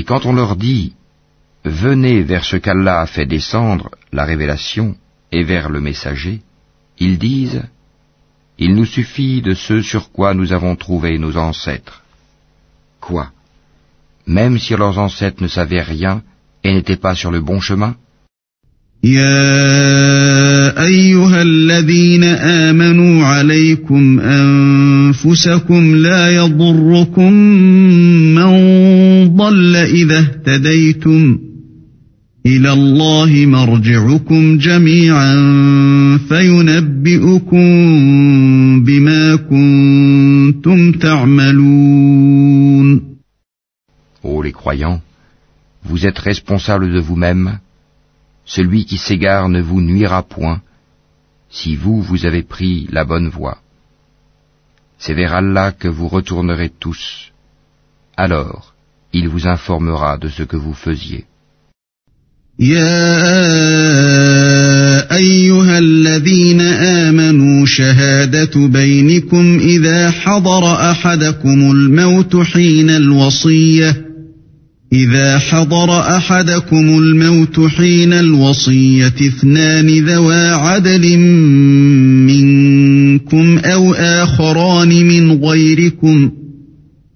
Et 0.03 0.05
quand 0.05 0.27
on 0.27 0.33
leur 0.33 0.57
dit 0.57 0.95
Venez 1.65 2.23
vers 2.23 2.45
ce 2.45 2.57
qu'Allah 2.57 3.03
a 3.03 3.07
fait 3.07 3.25
descendre, 3.25 3.89
la 4.13 4.25
révélation, 4.25 4.97
et 5.31 5.45
vers 5.45 5.71
le 5.71 5.81
messager, 5.81 6.41
ils 6.99 7.19
disent 7.19 7.63
Il 8.59 8.75
nous 8.75 8.85
suffit 8.85 9.43
de 9.43 9.55
ce 9.55 9.81
sur 9.81 10.11
quoi 10.11 10.35
nous 10.35 10.53
avons 10.53 10.75
trouvé 10.75 11.19
nos 11.19 11.37
ancêtres. 11.37 12.03
Quoi? 13.01 13.31
Même 14.27 14.59
si 14.59 14.75
leurs 14.75 14.99
ancêtres 14.99 15.41
ne 15.41 15.47
savaient 15.47 15.87
rien 15.97 16.25
et 16.65 16.75
n'étaient 16.75 16.97
pas 17.07 17.15
sur 17.15 17.31
le 17.31 17.41
bon 17.41 17.61
chemin? 17.61 17.95
إلى 32.48 32.74
الله 32.74 33.46
مرجعكم 33.46 34.58
جميعا 34.58 35.36
فينبئكم 36.30 37.68
بما 38.84 39.36
كنتم 39.36 40.92
تعملون 40.92 42.38
Ô 44.24 44.42
les 44.42 44.52
croyants, 44.52 45.02
vous 45.84 46.06
êtes 46.06 46.20
responsables 46.20 46.92
de 46.92 47.00
vous-même, 47.00 47.60
celui 48.46 48.86
qui 48.86 48.98
s'égare 48.98 49.48
ne 49.50 49.62
vous 49.62 49.82
nuira 49.82 50.24
point, 50.24 50.62
si 51.50 51.76
vous, 51.76 52.02
vous 52.02 52.26
avez 52.26 52.44
pris 52.44 52.88
la 52.92 53.04
bonne 53.06 53.30
voie. 53.30 53.60
C'est 54.98 55.14
vers 55.14 55.34
Allah 55.34 55.72
que 55.72 55.88
vous 55.88 56.08
retournerez 56.08 56.72
tous. 56.84 57.32
Alors, 58.18 58.74
il 59.13 59.29
vous 59.29 59.47
informera 59.47 60.17
de 60.19 60.29
ce 60.29 60.43
que 60.43 60.57
vous 60.57 60.75
faisiez. 60.75 61.25
يا 62.59 63.17
أيها 65.17 65.79
الذين 65.79 66.61
آمنوا 66.61 67.67
شهادة 67.67 68.67
بينكم 68.67 69.59
إذا 69.59 70.11
حضر 70.11 70.91
أحدكم 70.91 71.71
الموت 71.71 72.37
حين 72.37 72.91
الوصية 72.91 74.07
إذا 74.93 75.39
حضر 75.39 76.01
أحدكم 76.17 76.99
الموت 76.99 77.61
حين 77.61 78.13
الوصية 78.13 79.15
اثنان 79.21 79.87
ذوى 79.87 80.49
عدل 80.49 81.19
منكم 82.27 83.59
أو 83.59 83.95
آخران 83.95 84.89
من 84.89 85.45
غيركم 85.45 86.31
ۖ 86.39 86.42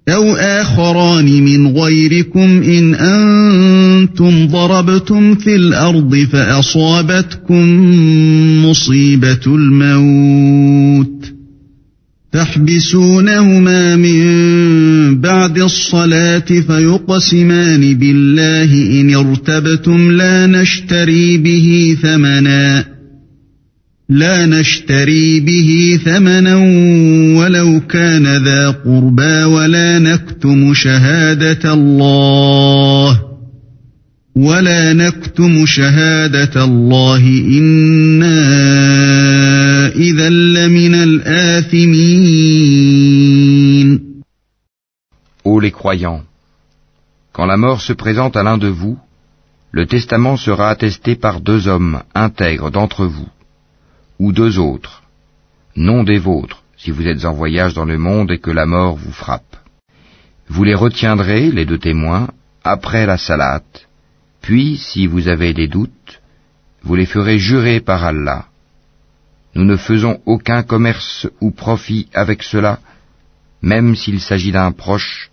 أو 0.09 0.35
آخران 0.35 1.25
من 1.25 1.67
غيركم 1.67 2.63
إن 2.63 2.95
أنتم 2.95 4.47
ضربتم 4.47 5.35
في 5.35 5.57
الأرض 5.57 6.17
فأصابتكم 6.33 7.87
مصيبة 8.67 9.41
الموت. 9.47 11.33
تحبسونهما 12.33 13.97
من 13.97 15.21
بعد 15.21 15.59
الصلاة 15.59 16.45
فيقسمان 16.67 17.95
بالله 17.95 19.01
إن 19.01 19.15
ارتبتم 19.15 20.11
لا 20.11 20.47
نشتري 20.47 21.39
به 21.39 21.97
ثمناً. 22.03 22.96
لا 24.09 24.47
نشتري 24.47 25.41
به 25.41 26.01
ثمنا 26.05 26.57
ولو 27.39 27.81
كان 27.81 28.45
ذا 28.45 28.71
قربى 28.71 29.45
ولا 29.45 29.99
نكتم 29.99 30.75
شهادة 30.75 31.73
الله 31.73 33.23
ولا 34.37 34.93
نكتم 34.93 35.67
شهادة 35.67 36.65
الله 36.65 37.21
إنا 37.59 38.37
إذا 39.97 40.29
لمن 40.29 40.95
الآثمين 40.95 42.07
Ô 45.45 45.61
les 45.61 45.71
croyants, 45.71 46.23
quand 47.33 47.47
la 47.47 47.57
mort 47.57 47.81
se 47.81 47.93
présente 47.93 48.37
à 48.37 48.43
l'un 48.43 48.59
de 48.59 48.67
vous, 48.67 48.99
le 49.71 49.87
testament 49.87 50.37
sera 50.37 50.71
attesté 50.71 51.15
par 51.15 51.41
deux 51.41 51.69
hommes 51.69 52.03
intègres 52.15 52.73
d'entre 52.73 53.07
vous. 53.07 53.29
Ou 54.19 54.33
deux 54.33 54.59
autres, 54.59 55.03
non 55.77 56.05
des 56.05 56.19
vôtres, 56.19 56.63
si 56.77 56.91
vous 56.91 57.07
êtes 57.07 57.25
en 57.25 57.33
voyage 57.33 57.75
dans 57.75 57.85
le 57.85 57.99
monde 57.99 58.31
et 58.31 58.39
que 58.39 58.51
la 58.51 58.67
mort 58.67 58.97
vous 58.97 59.13
frappe. 59.13 59.57
Vous 60.49 60.65
les 60.65 60.75
retiendrez, 60.75 61.51
les 61.51 61.67
deux 61.67 61.79
témoins, 61.79 62.29
après 62.65 63.07
la 63.07 63.19
salate, 63.19 63.87
puis, 64.47 64.77
si 64.77 65.09
vous 65.09 65.27
avez 65.27 65.53
des 65.53 65.67
doutes, 65.67 66.21
vous 66.85 66.95
les 66.95 67.05
ferez 67.05 67.37
jurer 67.37 67.81
par 67.81 68.05
Allah. 68.05 68.47
Nous 69.57 69.65
ne 69.65 69.77
faisons 69.77 70.21
aucun 70.25 70.63
commerce 70.63 71.27
ou 71.41 71.51
profit 71.51 72.09
avec 72.15 72.45
cela, 72.45 72.79
même 73.61 73.97
s'il 73.97 74.21
s'agit 74.21 74.53
d'un 74.53 74.71
proche, 74.71 75.31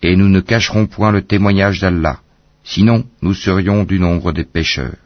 et 0.00 0.14
nous 0.14 0.28
ne 0.28 0.40
cacherons 0.40 0.86
point 0.86 1.10
le 1.10 1.22
témoignage 1.22 1.80
d'Allah, 1.80 2.20
sinon 2.62 3.04
nous 3.20 3.34
serions 3.34 3.82
du 3.82 3.98
nombre 3.98 4.30
des 4.30 4.44
pécheurs. 4.44 5.05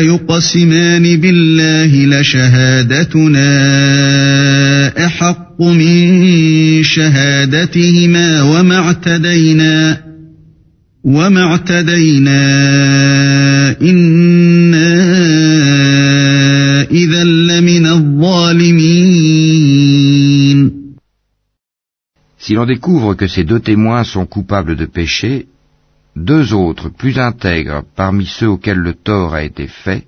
فيقسمان 0.00 1.04
بالله 1.16 1.92
لشهادتنا 2.06 3.50
أحق 5.06 5.62
من 5.62 6.82
شهادتهما 6.82 8.42
وما 8.42 8.78
اعتدينا 8.78 10.02
وما 11.04 11.42
اعتدينا 11.42 12.40
إنا 13.82 14.90
إذا 16.90 17.24
لمن 17.24 17.86
الظالمين. 17.86 19.10
Si 22.38 22.54
l'on 22.54 22.64
découvre 22.64 23.14
que 23.14 23.26
ces 23.28 23.44
deux 23.44 23.60
témoins 23.60 24.04
sont 24.04 24.24
coupables 24.26 24.76
de 24.76 24.86
péché, 24.86 25.46
deux 26.20 26.52
autres 26.52 26.88
plus 26.88 27.18
intègres 27.18 27.82
parmi 27.96 28.26
ceux 28.26 28.48
auxquels 28.48 28.78
le 28.78 28.94
tort 28.94 29.34
a 29.34 29.42
été 29.42 29.66
fait 29.66 30.06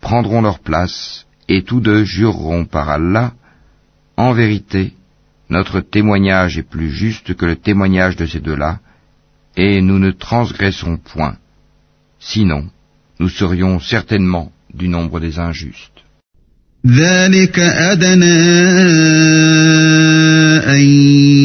prendront 0.00 0.42
leur 0.42 0.58
place 0.60 1.26
et 1.48 1.62
tous 1.62 1.80
deux 1.80 2.04
jureront 2.04 2.64
par 2.64 2.88
Allah, 2.88 3.32
en 4.16 4.32
vérité, 4.32 4.92
notre 5.48 5.80
témoignage 5.80 6.58
est 6.58 6.68
plus 6.74 6.90
juste 6.90 7.34
que 7.34 7.46
le 7.46 7.56
témoignage 7.56 8.16
de 8.16 8.26
ces 8.26 8.40
deux-là, 8.40 8.78
et 9.56 9.82
nous 9.82 9.98
ne 9.98 10.12
transgressons 10.12 10.96
point. 10.96 11.36
Sinon, 12.20 12.68
nous 13.18 13.28
serions 13.28 13.80
certainement 13.80 14.52
du 14.72 14.88
nombre 14.88 15.18
des 15.20 15.38
injustes. 15.38 16.00
أن 20.60 20.80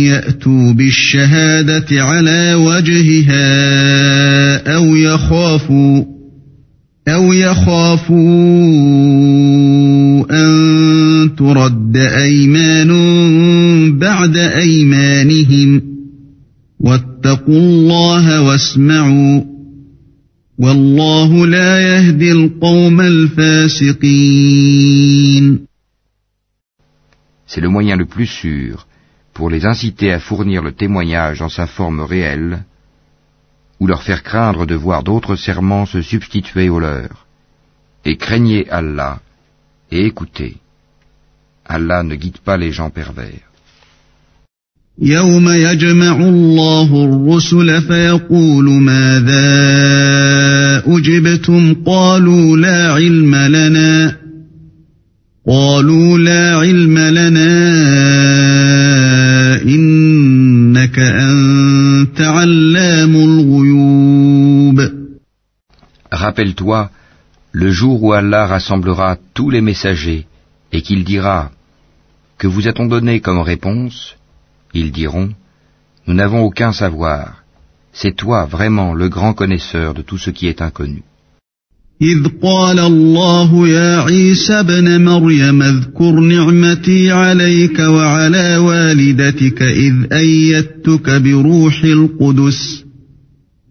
يأتوا 0.06 0.74
بالشهادة 0.74 2.04
على 2.04 2.54
وجهها 2.54 3.46
أو 4.76 4.96
يخافوا 4.96 6.04
أو 7.08 7.34
يخافوا 7.34 8.16
أن 10.32 11.36
ترد 11.38 11.98
أيمان 11.98 12.90
بعد 14.00 14.38
أيمانهم 14.38 15.82
واتقوا 16.80 17.60
الله 17.60 18.42
واسمعوا 18.42 19.56
C'est 20.58 20.72
le 27.62 27.68
moyen 27.68 27.98
le 27.98 28.06
plus 28.06 28.26
sûr 28.26 28.88
pour 29.35 29.51
les 29.51 29.65
inciter 29.65 30.13
à 30.13 30.21
fournir 30.21 30.63
le 30.63 30.73
témoignage 30.73 31.41
en 31.43 31.49
sa 31.49 31.67
forme 31.67 32.01
réelle, 32.01 32.65
ou 33.79 33.87
leur 33.87 34.03
faire 34.03 34.23
craindre 34.23 34.67
de 34.67 34.75
voir 34.75 35.03
d'autres 35.03 35.37
serments 35.37 35.87
se 35.87 36.03
substituer 36.03 36.69
aux 36.69 36.81
leurs. 36.81 37.27
Et 38.05 38.17
craignez 38.17 38.69
Allah, 38.71 39.21
et 39.91 40.07
écoutez. 40.07 40.57
Allah 41.65 42.03
ne 42.03 42.17
guide 42.17 42.39
pas 42.39 42.57
les 42.57 42.73
gens 42.73 42.91
pervers. 42.91 43.51
يوم 45.03 45.49
يجمع 45.49 46.17
الله 46.17 47.05
الرسل 47.05 47.83
فيقول 47.83 48.65
ماذا 48.71 49.43
أجبتم 50.87 51.75
قالوا 51.87 52.57
لا 52.57 52.93
علم 52.93 53.35
لنا 53.35 54.17
قالوا 55.49 56.19
لا 56.19 56.57
علم 56.57 56.99
لنا 56.99 58.14
Rappelle-toi 66.25 66.91
le 67.53 67.71
jour 67.71 68.03
où 68.03 68.13
Allah 68.13 68.47
rassemblera 68.47 69.17
tous 69.35 69.51
les 69.51 69.61
messagers 69.61 70.27
et 70.73 70.83
qu'il 70.83 71.05
dira 71.05 71.51
Que 72.39 72.47
vous 72.47 72.69
a-t-on 72.69 72.87
donné 72.87 73.21
comme 73.21 73.41
réponse 73.41 74.17
Ils 74.73 74.93
diront, 74.93 75.31
Nous 76.07 76.15
n'avons 76.15 76.43
aucun 76.43 76.73
savoir. 76.73 77.43
C'est 77.93 78.17
toi 78.17 78.45
vraiment 78.45 78.95
le 78.95 79.09
grand 79.09 79.35
connaisseur 79.35 79.95
de 79.95 80.03
tout 80.03 80.19
ce 80.19 80.31
qui 80.31 80.47
est 80.47 80.63
inconnu. 80.63 81.03
إذ 82.03 82.29
قال 82.43 82.79
الله 82.79 83.69
يا 83.69 84.01
عيسى 84.01 84.53
ابن 84.53 85.05
مريم 85.05 85.63
اذكر 85.63 86.21
نعمتي 86.21 87.11
عليك 87.11 87.79
وعلى 87.79 88.57
والدتك 88.57 89.63
إذ 89.63 90.13
أيدتك 90.13 91.11
بروح 91.11 91.85
القدس 91.85 92.84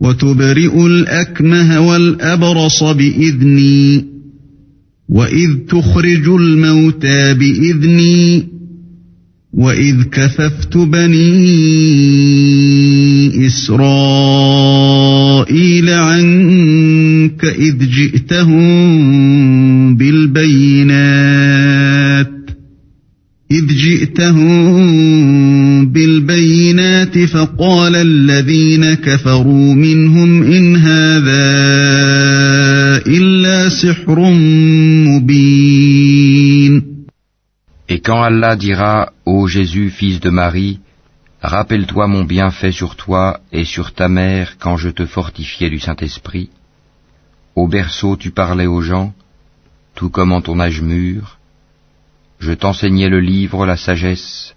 وتبرئ 0.00 0.86
الأكمه 0.86 1.80
والأبرص 1.80 2.82
بإذني 2.82 4.04
وإذ 5.08 5.50
تخرج 5.68 6.28
الموتى 6.28 7.34
بإذني 7.34 8.46
وإذ 9.52 10.02
كففت 10.02 10.76
بني 10.76 11.46
إسرائيل 13.46 14.70
عنك 15.90 17.44
إذ 17.44 17.90
جئتهم 17.90 18.76
بالبينات 19.96 21.50
إذ 23.50 23.66
جئتهم 23.66 24.90
بالبينات 27.09 27.29
فقال 27.29 27.95
الذين 27.95 28.93
كفروا 28.93 29.73
منهم 29.73 30.43
إن 30.43 30.75
هذا 30.75 31.45
إلا 33.07 33.69
سحر 33.69 34.19
مبين 35.09 36.95
Et 37.87 37.99
quand 38.01 38.23
Allah 38.23 38.55
dira, 38.55 39.11
Ô 39.25 39.47
Jésus, 39.47 39.91
fils 39.91 40.19
de 40.19 40.31
Marie, 40.31 40.79
rappelle-toi 41.41 42.07
mon 42.07 42.23
bienfait 42.23 42.71
sur 42.71 42.95
toi 42.95 43.39
et 43.51 43.63
sur 43.63 43.93
ta 43.93 44.07
mère 44.07 44.57
quand 44.57 44.77
je 44.77 44.89
te 44.89 45.05
fortifiais 45.05 45.69
du 45.69 45.79
Saint-Esprit. 45.79 46.49
Au 47.55 47.67
berceau 47.67 48.15
tu 48.17 48.31
parlais 48.31 48.65
aux 48.65 48.81
gens, 48.81 49.13
tout 49.93 50.09
comme 50.09 50.31
en 50.31 50.41
ton 50.41 50.59
âge 50.59 50.81
mûr. 50.81 51.37
Je 52.39 52.53
t'enseignais 52.53 53.07
le 53.07 53.19
livre, 53.19 53.67
la 53.67 53.77
sagesse, 53.77 54.55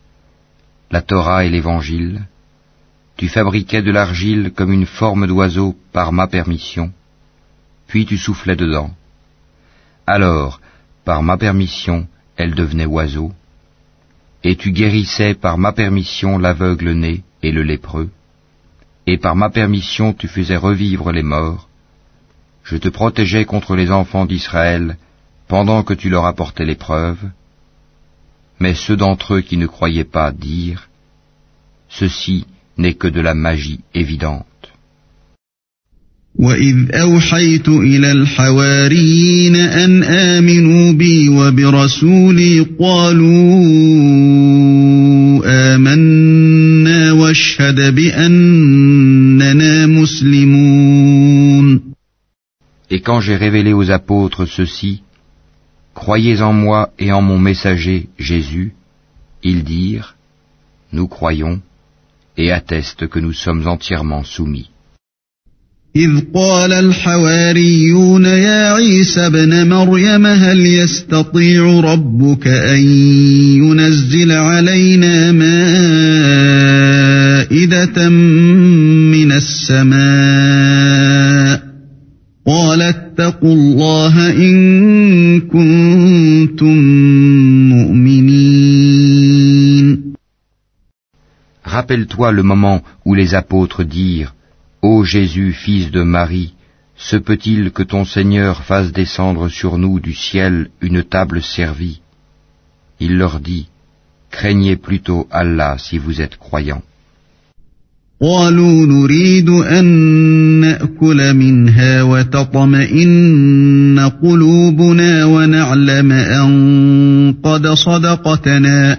la 0.90 1.02
Torah 1.02 1.44
et 1.44 1.50
l'Évangile. 1.50 2.22
Tu 3.17 3.29
fabriquais 3.29 3.81
de 3.81 3.91
l'argile 3.91 4.51
comme 4.55 4.71
une 4.71 4.85
forme 4.85 5.27
d'oiseau 5.27 5.75
par 5.91 6.11
ma 6.11 6.27
permission, 6.27 6.91
puis 7.87 8.05
tu 8.05 8.17
soufflais 8.17 8.55
dedans. 8.55 8.91
Alors, 10.07 10.59
par 11.05 11.21
ma 11.21 11.37
permission, 11.37 12.07
elle 12.37 12.55
devenait 12.55 12.85
oiseau, 12.85 13.31
et 14.43 14.55
tu 14.55 14.71
guérissais 14.71 15.35
par 15.35 15.57
ma 15.57 15.71
permission 15.71 16.37
l'aveugle 16.37 16.91
né 16.91 17.23
et 17.43 17.51
le 17.51 17.63
lépreux, 17.63 18.09
et 19.05 19.17
par 19.17 19.35
ma 19.35 19.49
permission 19.49 20.13
tu 20.13 20.27
faisais 20.27 20.57
revivre 20.57 21.11
les 21.11 21.23
morts. 21.23 21.69
Je 22.63 22.77
te 22.77 22.89
protégeais 22.89 23.45
contre 23.45 23.75
les 23.75 23.91
enfants 23.91 24.25
d'Israël 24.25 24.97
pendant 25.47 25.83
que 25.83 25.93
tu 25.93 26.09
leur 26.09 26.25
apportais 26.25 26.65
l'épreuve, 26.65 27.19
mais 28.59 28.73
ceux 28.73 28.95
d'entre 28.95 29.35
eux 29.35 29.41
qui 29.41 29.57
ne 29.57 29.67
croyaient 29.67 30.03
pas 30.03 30.31
dirent, 30.31 30.87
Ceci 31.89 32.47
n'est 32.76 32.94
que 32.94 33.08
de 33.08 33.20
la 33.20 33.34
magie 33.34 33.80
évidente. 33.94 34.44
وإذ 36.38 36.94
أوحيت 36.94 37.68
إلى 37.68 38.12
الحواريين 38.12 39.56
أن 39.56 40.02
آمنوا 40.02 40.92
بي 40.92 41.28
وبرسولي 41.28 42.60
قالوا 42.80 43.34
آمنا 45.74 47.12
واشهد 47.12 47.94
بأننا 47.94 49.86
مسلمون 49.86 51.80
Et 52.90 53.00
quand 53.00 53.20
j'ai 53.20 53.36
révélé 53.36 53.72
aux 53.74 53.90
apôtres 53.90 54.46
ceci, 54.46 55.02
Croyez 55.94 56.40
en 56.42 56.52
moi 56.52 56.92
et 57.00 57.10
en 57.10 57.20
mon 57.20 57.40
messager 57.40 58.08
Jésus, 58.20 58.72
ils 59.42 59.64
dirent, 59.64 60.14
Nous 60.92 61.08
croyons, 61.08 61.60
et 62.37 62.51
attestent 62.51 63.07
que 63.07 63.19
nous 63.19 63.33
sommes 63.33 63.67
entièrement 63.67 64.23
soumis. 64.23 64.69
إذ 65.95 66.19
قال 66.35 66.73
الحواريون 66.73 68.25
يا 68.25 68.73
عيسى 68.73 69.27
ابن 69.27 69.69
مريم 69.69 70.25
هل 70.25 70.65
يستطيع 70.65 71.79
ربك 71.79 72.47
أن 72.47 72.81
ينزل 73.61 74.31
علينا 74.31 75.31
مائدة 77.41 78.09
من 78.09 79.31
السماء 79.31 80.03
قال 82.47 82.81
اتقوا 82.81 83.53
الله 83.53 84.29
إن 84.31 85.41
كنتم 85.41 86.77
Rappelle-toi 91.82 92.32
le 92.32 92.42
moment 92.42 92.82
où 93.04 93.14
les 93.14 93.34
apôtres 93.34 93.84
dirent, 93.84 94.34
Ô 94.82 95.04
Jésus, 95.04 95.52
fils 95.52 95.90
de 95.90 96.02
Marie, 96.02 96.54
se 96.96 97.16
peut-il 97.16 97.70
que 97.70 97.82
ton 97.82 98.04
Seigneur 98.04 98.62
fasse 98.64 98.92
descendre 98.92 99.48
sur 99.48 99.78
nous 99.78 100.00
du 100.00 100.14
ciel 100.14 100.70
une 100.80 101.02
table 101.02 101.42
servie 101.42 102.00
Il 103.00 103.16
leur 103.16 103.40
dit, 103.40 103.68
Craignez 104.30 104.76
plutôt 104.76 105.26
Allah 105.30 105.76
si 105.78 105.98
vous 105.98 106.20
êtes 106.20 106.36
croyants. 106.36 106.82
قالوا 108.22 108.86
نريد 108.86 109.48
أن 109.48 109.84
نأكل 110.60 111.34
منها 111.34 112.02
وتطمئن 112.02 113.98
قلوبنا 114.22 115.24
ونعلم 115.24 116.12
أن 116.12 117.34
قد 117.42 117.66
صدقتنا 117.66 118.98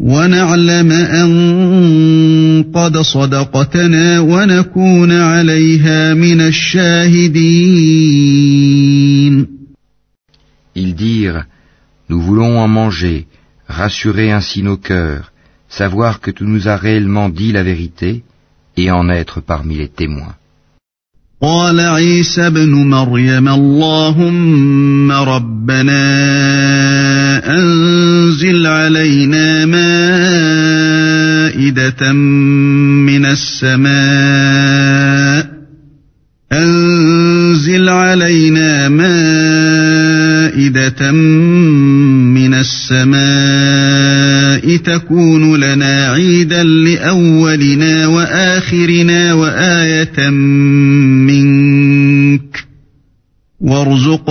ونعلم 0.00 0.92
أن 0.92 2.64
قد 2.74 2.98
صدقتنا 2.98 4.20
ونكون 4.20 5.12
عليها 5.12 6.14
من 6.14 6.40
الشاهدين 6.40 7.46
Ils 10.76 10.94
dirent, 10.94 11.46
Nous 12.10 12.20
voulons 12.20 12.58
en 12.58 12.68
manger, 12.68 13.26
rassurer 13.66 14.30
ainsi 14.30 14.62
nos 14.62 14.76
cœurs, 14.76 15.32
savoir 15.68 16.20
que 16.20 16.30
tu 16.30 16.44
nous 16.44 16.68
as 16.68 16.76
réellement 16.76 17.30
dit 17.30 17.52
la 17.52 17.62
vérité 17.62 18.22
et 18.76 18.90
en 18.90 19.08
être 19.08 19.40
parmi 19.40 19.76
les 19.76 19.88
témoins. 19.88 20.36
قال 21.43 21.79
عيسى 21.79 22.47
ابن 22.47 22.69
مريم 22.69 23.47
اللهم 23.49 25.11
ربنا 25.11 26.01
أنزل 27.57 28.67
علينا 28.67 29.65
مائدة 31.65 32.11
من 32.13 33.25
السماء. 33.25 33.91
أنزل 36.53 37.89
علينا 37.89 38.89
مائدة 38.89 39.11
من 41.11 42.53
السماء. 42.53 44.21
تكون 44.77 45.55
لنا 45.59 46.07
عيدا 46.07 46.63
لأولنا 46.63 48.07
وآخرنا 48.07 49.33
وآية 49.33 50.29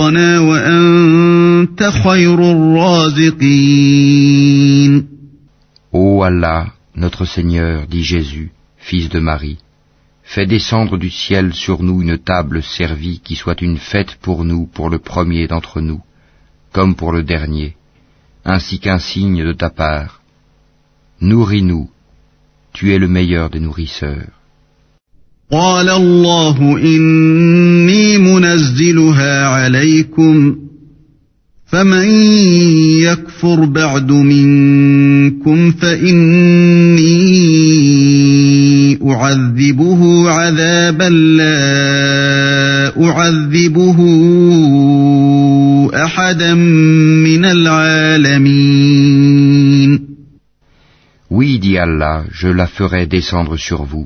وارزقنا 0.00 0.38
وأنت 0.38 1.82
خير 2.04 2.38
الرازقين 2.52 3.96
Ô 5.92 6.22
Allah, 6.24 6.66
notre 6.94 7.24
Seigneur, 7.24 7.86
dit 7.86 8.02
Jésus, 8.02 8.50
fils 8.76 9.08
de 9.08 9.18
Marie, 9.20 9.58
fais 10.22 10.44
descendre 10.46 10.98
du 10.98 11.10
ciel 11.10 11.54
sur 11.54 11.82
nous 11.82 12.02
une 12.02 12.18
table 12.18 12.62
servie 12.62 13.20
qui 13.20 13.34
soit 13.36 13.62
une 13.62 13.78
fête 13.78 14.16
pour 14.20 14.44
nous, 14.44 14.66
pour 14.66 14.90
le 14.90 14.98
premier 14.98 15.46
d'entre 15.46 15.80
nous, 15.80 16.02
comme 16.72 16.96
pour 16.96 17.12
le 17.12 17.22
dernier, 17.22 17.76
ainsi 18.44 18.78
qu'un 18.78 18.98
signe 18.98 19.42
de 19.44 19.52
ta 19.52 19.70
part. 19.70 20.20
Nourris-nous, 21.20 21.88
tu 22.74 22.92
es 22.92 22.98
le 22.98 23.08
meilleur 23.08 23.48
des 23.48 23.60
nourrisseurs. 23.60 24.32
قال 25.51 25.89
الله 25.89 26.57
إني 26.77 28.17
منزل 28.17 28.71
ينزلها 28.81 29.47
عليكم 29.47 30.55
فمن 31.65 32.09
يكفر 33.01 33.65
بعد 33.65 34.11
منكم 34.11 35.71
فإني 35.71 37.11
أعذبه 39.11 40.29
عذابا 40.29 41.09
لا 41.09 41.51
أعذبه 43.05 43.97
أحدا 45.95 46.53
من 46.53 47.45
العالمين 47.45 48.71
Oui, 51.33 51.59
dit 51.59 51.77
Allah, 51.77 52.25
je 52.29 52.49
la 52.49 52.67
ferai 52.67 53.05
descendre 53.07 53.55
sur 53.55 53.83
vous. 53.85 54.05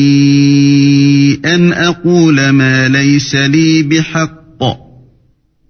أن 1.45 1.73
أقول 1.73 2.49
ما 2.49 2.87
ليس 2.87 3.35
لي 3.35 3.83
بحق. 3.83 4.41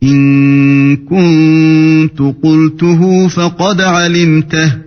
إن 0.04 0.98
كنت 0.98 2.20
قلته 2.44 3.28
فقد 3.28 3.82
علمته. 3.82 4.78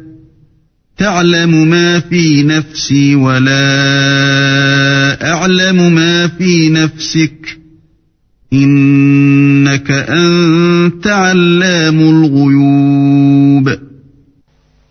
تعلم 0.97 1.71
ما 1.71 2.01
في 2.01 2.43
نفسي 2.43 3.15
ولا 3.15 3.55
أعلم 5.33 5.95
ما 5.95 6.29
في 6.29 6.71
نفسك. 6.71 7.59
إنك 8.53 9.91
أنت 9.91 11.07
علام 11.07 12.01
الغيوب. 12.01 13.79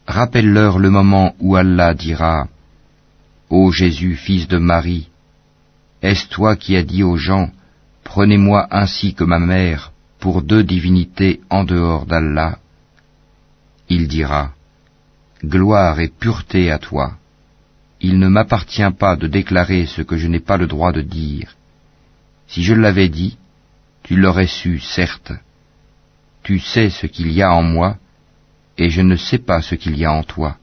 Rappelle-leur 0.08 0.80
le 0.80 0.90
moment 0.90 1.34
où 1.40 1.56
Allah 1.56 1.94
dira 1.94 2.48
Ô 3.50 3.72
Jésus, 3.72 4.16
fils 4.16 4.48
de 4.48 4.58
Marie, 4.58 5.08
est-ce 6.04 6.28
toi 6.28 6.58
qui 6.58 6.76
as 6.76 6.84
dit 6.84 7.02
aux 7.02 7.16
gens 7.16 7.50
Prenez-moi 8.04 8.68
ainsi 8.72 9.14
que 9.14 9.24
ma 9.24 9.40
mère 9.40 9.94
pour 10.20 10.42
deux 10.42 10.64
divinités 10.64 11.40
en 11.50 11.64
dehors 11.64 12.06
d'Allah? 12.06 12.60
Il 13.88 14.10
dira 14.10 14.52
Gloire 15.46 16.02
et 16.02 16.10
pureté 16.10 16.72
à 16.72 16.78
toi. 16.78 17.14
Il 18.02 18.20
ne 18.20 18.28
m'appartient 18.28 18.92
pas 19.00 19.16
de 19.16 19.28
déclarer 19.28 19.86
ce 19.86 20.02
que 20.02 20.18
je 20.18 20.28
n'ai 20.28 20.42
pas 20.42 20.58
le 20.58 20.68
droit 20.68 20.92
de 20.92 21.02
dire. 21.02 21.56
Si 22.48 22.64
je 22.64 22.74
l'avais 22.74 23.08
dit, 23.08 23.38
tu 24.04 24.18
l'aurais 24.18 24.48
su, 24.48 24.80
certes. 24.80 25.32
Tu 26.44 26.60
sais 26.60 26.90
ce 26.90 27.08
qu'il 27.08 27.32
y 27.32 27.42
a 27.42 27.54
en 27.54 27.64
moi, 27.64 27.96
et 28.78 28.90
je 28.90 29.02
ne 29.02 29.16
sais 29.16 29.38
pas 29.38 29.62
ce 29.62 29.76
qu'il 29.76 29.98
y 29.98 30.04
a 30.04 30.12
en 30.12 30.24
toi. 30.24 30.58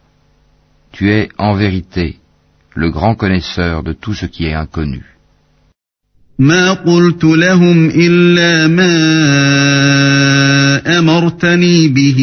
Tu 0.92 1.10
es, 1.10 1.30
en 1.38 1.54
vérité, 1.54 2.18
le 2.74 2.90
grand 2.90 3.14
connaisseur 3.14 3.82
de 3.82 3.94
tout 3.94 4.12
ce 4.12 4.26
qui 4.26 4.44
est 4.44 4.54
inconnu. 4.54 5.19
ما 6.40 6.72
قلت 6.72 7.24
لهم 7.24 7.90
إلا 7.94 8.66
ما 8.66 8.88
أمرتني 10.98 11.88
به 11.88 12.18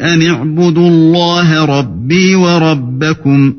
أن 0.00 0.22
اعبدوا 0.22 0.88
الله 0.88 1.64
ربي 1.64 2.34
وربكم 2.34 3.54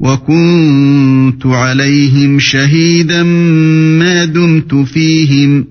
وكنت 0.00 1.46
عليهم 1.46 2.38
شهيدا 2.38 3.22
ما 3.98 4.24
دمت 4.24 4.74
فيهم 4.74 5.64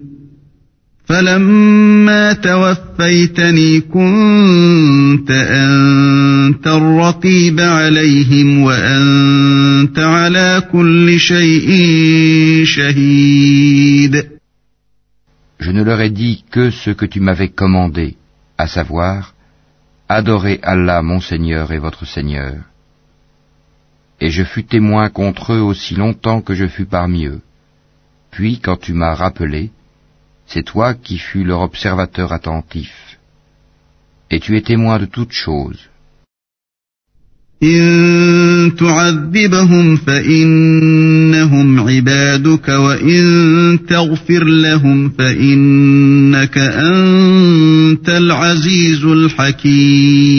فلما 1.10 2.32
توفيتني 2.32 3.80
كنت 3.80 5.30
أنت 5.30 6.66
الرقيب 6.66 7.60
عليهم 7.60 8.62
وأنت 8.62 9.98
على 9.98 10.62
كل 10.72 11.20
شيء 11.20 11.70
شهيد 12.64 14.26
Je 15.58 15.70
ne 15.70 15.82
leur 15.82 16.00
ai 16.00 16.10
dit 16.10 16.44
que 16.50 16.70
ce 16.70 16.90
que 16.90 17.06
tu 17.06 17.20
m'avais 17.20 17.48
commandé, 17.48 18.16
à 18.58 18.66
savoir, 18.66 19.34
adorez 20.08 20.60
Allah 20.62 21.00
mon 21.02 21.20
Seigneur 21.20 21.72
et 21.72 21.78
votre 21.78 22.04
Seigneur. 22.06 22.56
Et 24.20 24.30
je 24.30 24.44
fus 24.44 24.64
témoin 24.64 25.08
contre 25.08 25.54
eux 25.54 25.60
aussi 25.70 25.94
longtemps 25.94 26.42
que 26.42 26.54
je 26.54 26.66
fus 26.66 26.84
parmi 26.86 27.26
eux. 27.26 27.40
Puis 28.30 28.60
quand 28.60 28.78
tu 28.78 28.92
m'as 28.92 29.14
rappelé, 29.14 29.70
c'est 30.50 30.62
toi 30.64 30.94
qui 30.94 31.18
fus 31.18 31.44
leur 31.44 31.60
observateur 31.60 32.32
attentif. 32.32 33.18
Et 34.30 34.40
tu 34.40 34.56
es 34.56 34.62
témoin 34.62 34.98
de 34.98 35.06
toutes 35.06 35.32
choses. 35.32 35.88
إن 37.62 38.76
تعذبهم 38.76 39.96
فإنهم 39.96 41.80
عبادك 41.80 42.68
وإن 42.68 43.78
تغفر 43.88 44.44
لهم 44.44 45.10
فإنك 45.10 46.58
أنت 46.58 48.08
العزيز 48.08 49.04
الحكيم 49.04 50.36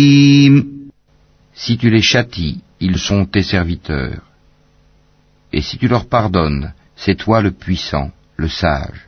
Si 1.56 1.78
tu 1.78 1.90
les 1.90 2.04
châties, 2.04 2.60
ils 2.80 3.00
sont 3.00 3.26
tes 3.26 3.42
serviteurs. 3.42 4.22
Et 5.52 5.62
si 5.62 5.80
tu 5.80 5.88
leur 5.88 6.06
pardonnes, 6.08 6.72
c'est 6.96 7.16
toi 7.16 7.42
le 7.42 7.50
puissant, 7.52 8.12
le 8.36 8.48
sage. 8.48 9.08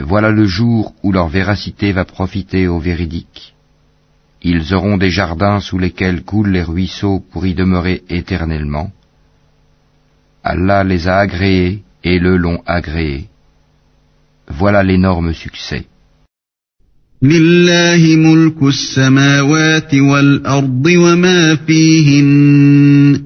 Voilà 0.00 0.30
le 0.30 0.46
jour 0.46 0.94
où 1.02 1.12
leur 1.12 1.28
véracité 1.28 1.92
va 1.92 2.04
profiter 2.04 2.68
aux 2.68 2.78
véridiques. 2.78 3.54
Ils 4.42 4.74
auront 4.74 4.98
des 4.98 5.10
jardins 5.10 5.60
sous 5.60 5.78
lesquels 5.78 6.22
coulent 6.22 6.50
les 6.50 6.62
ruisseaux 6.62 7.20
pour 7.30 7.46
y 7.46 7.54
demeurer 7.54 8.02
éternellement. 8.08 8.90
Allah 10.44 10.84
les 10.84 11.08
a 11.08 11.18
agréés 11.18 11.82
et 12.04 12.18
le 12.18 12.36
l'ont 12.36 12.62
agréé. 12.66 13.28
Voilà 14.48 14.82
l'énorme 14.82 15.32
succès. 15.32 15.86
لله 17.22 18.16
ملك 18.16 18.62
السماوات 18.62 19.94
والأرض 19.94 20.86
وما 20.86 21.54
فيهن 21.54 23.22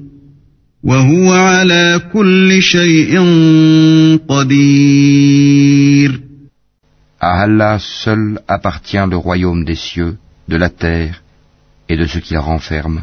وهو 0.83 1.33
على 1.33 2.01
كل 2.13 2.61
شيء 2.61 3.19
قدير 4.27 6.21
À 7.28 7.40
Allah 7.42 7.80
seul 7.80 8.40
appartient 8.46 9.04
le 9.10 9.16
royaume 9.16 9.64
des 9.64 9.74
cieux, 9.74 10.16
de 10.46 10.56
la 10.56 10.70
terre 10.70 11.24
et 11.88 11.96
de 11.96 12.06
ce 12.06 12.20
qu'il 12.20 12.38
renferme, 12.38 13.02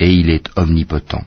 et 0.00 0.12
il 0.12 0.30
est 0.30 0.48
omnipotent. 0.56 1.24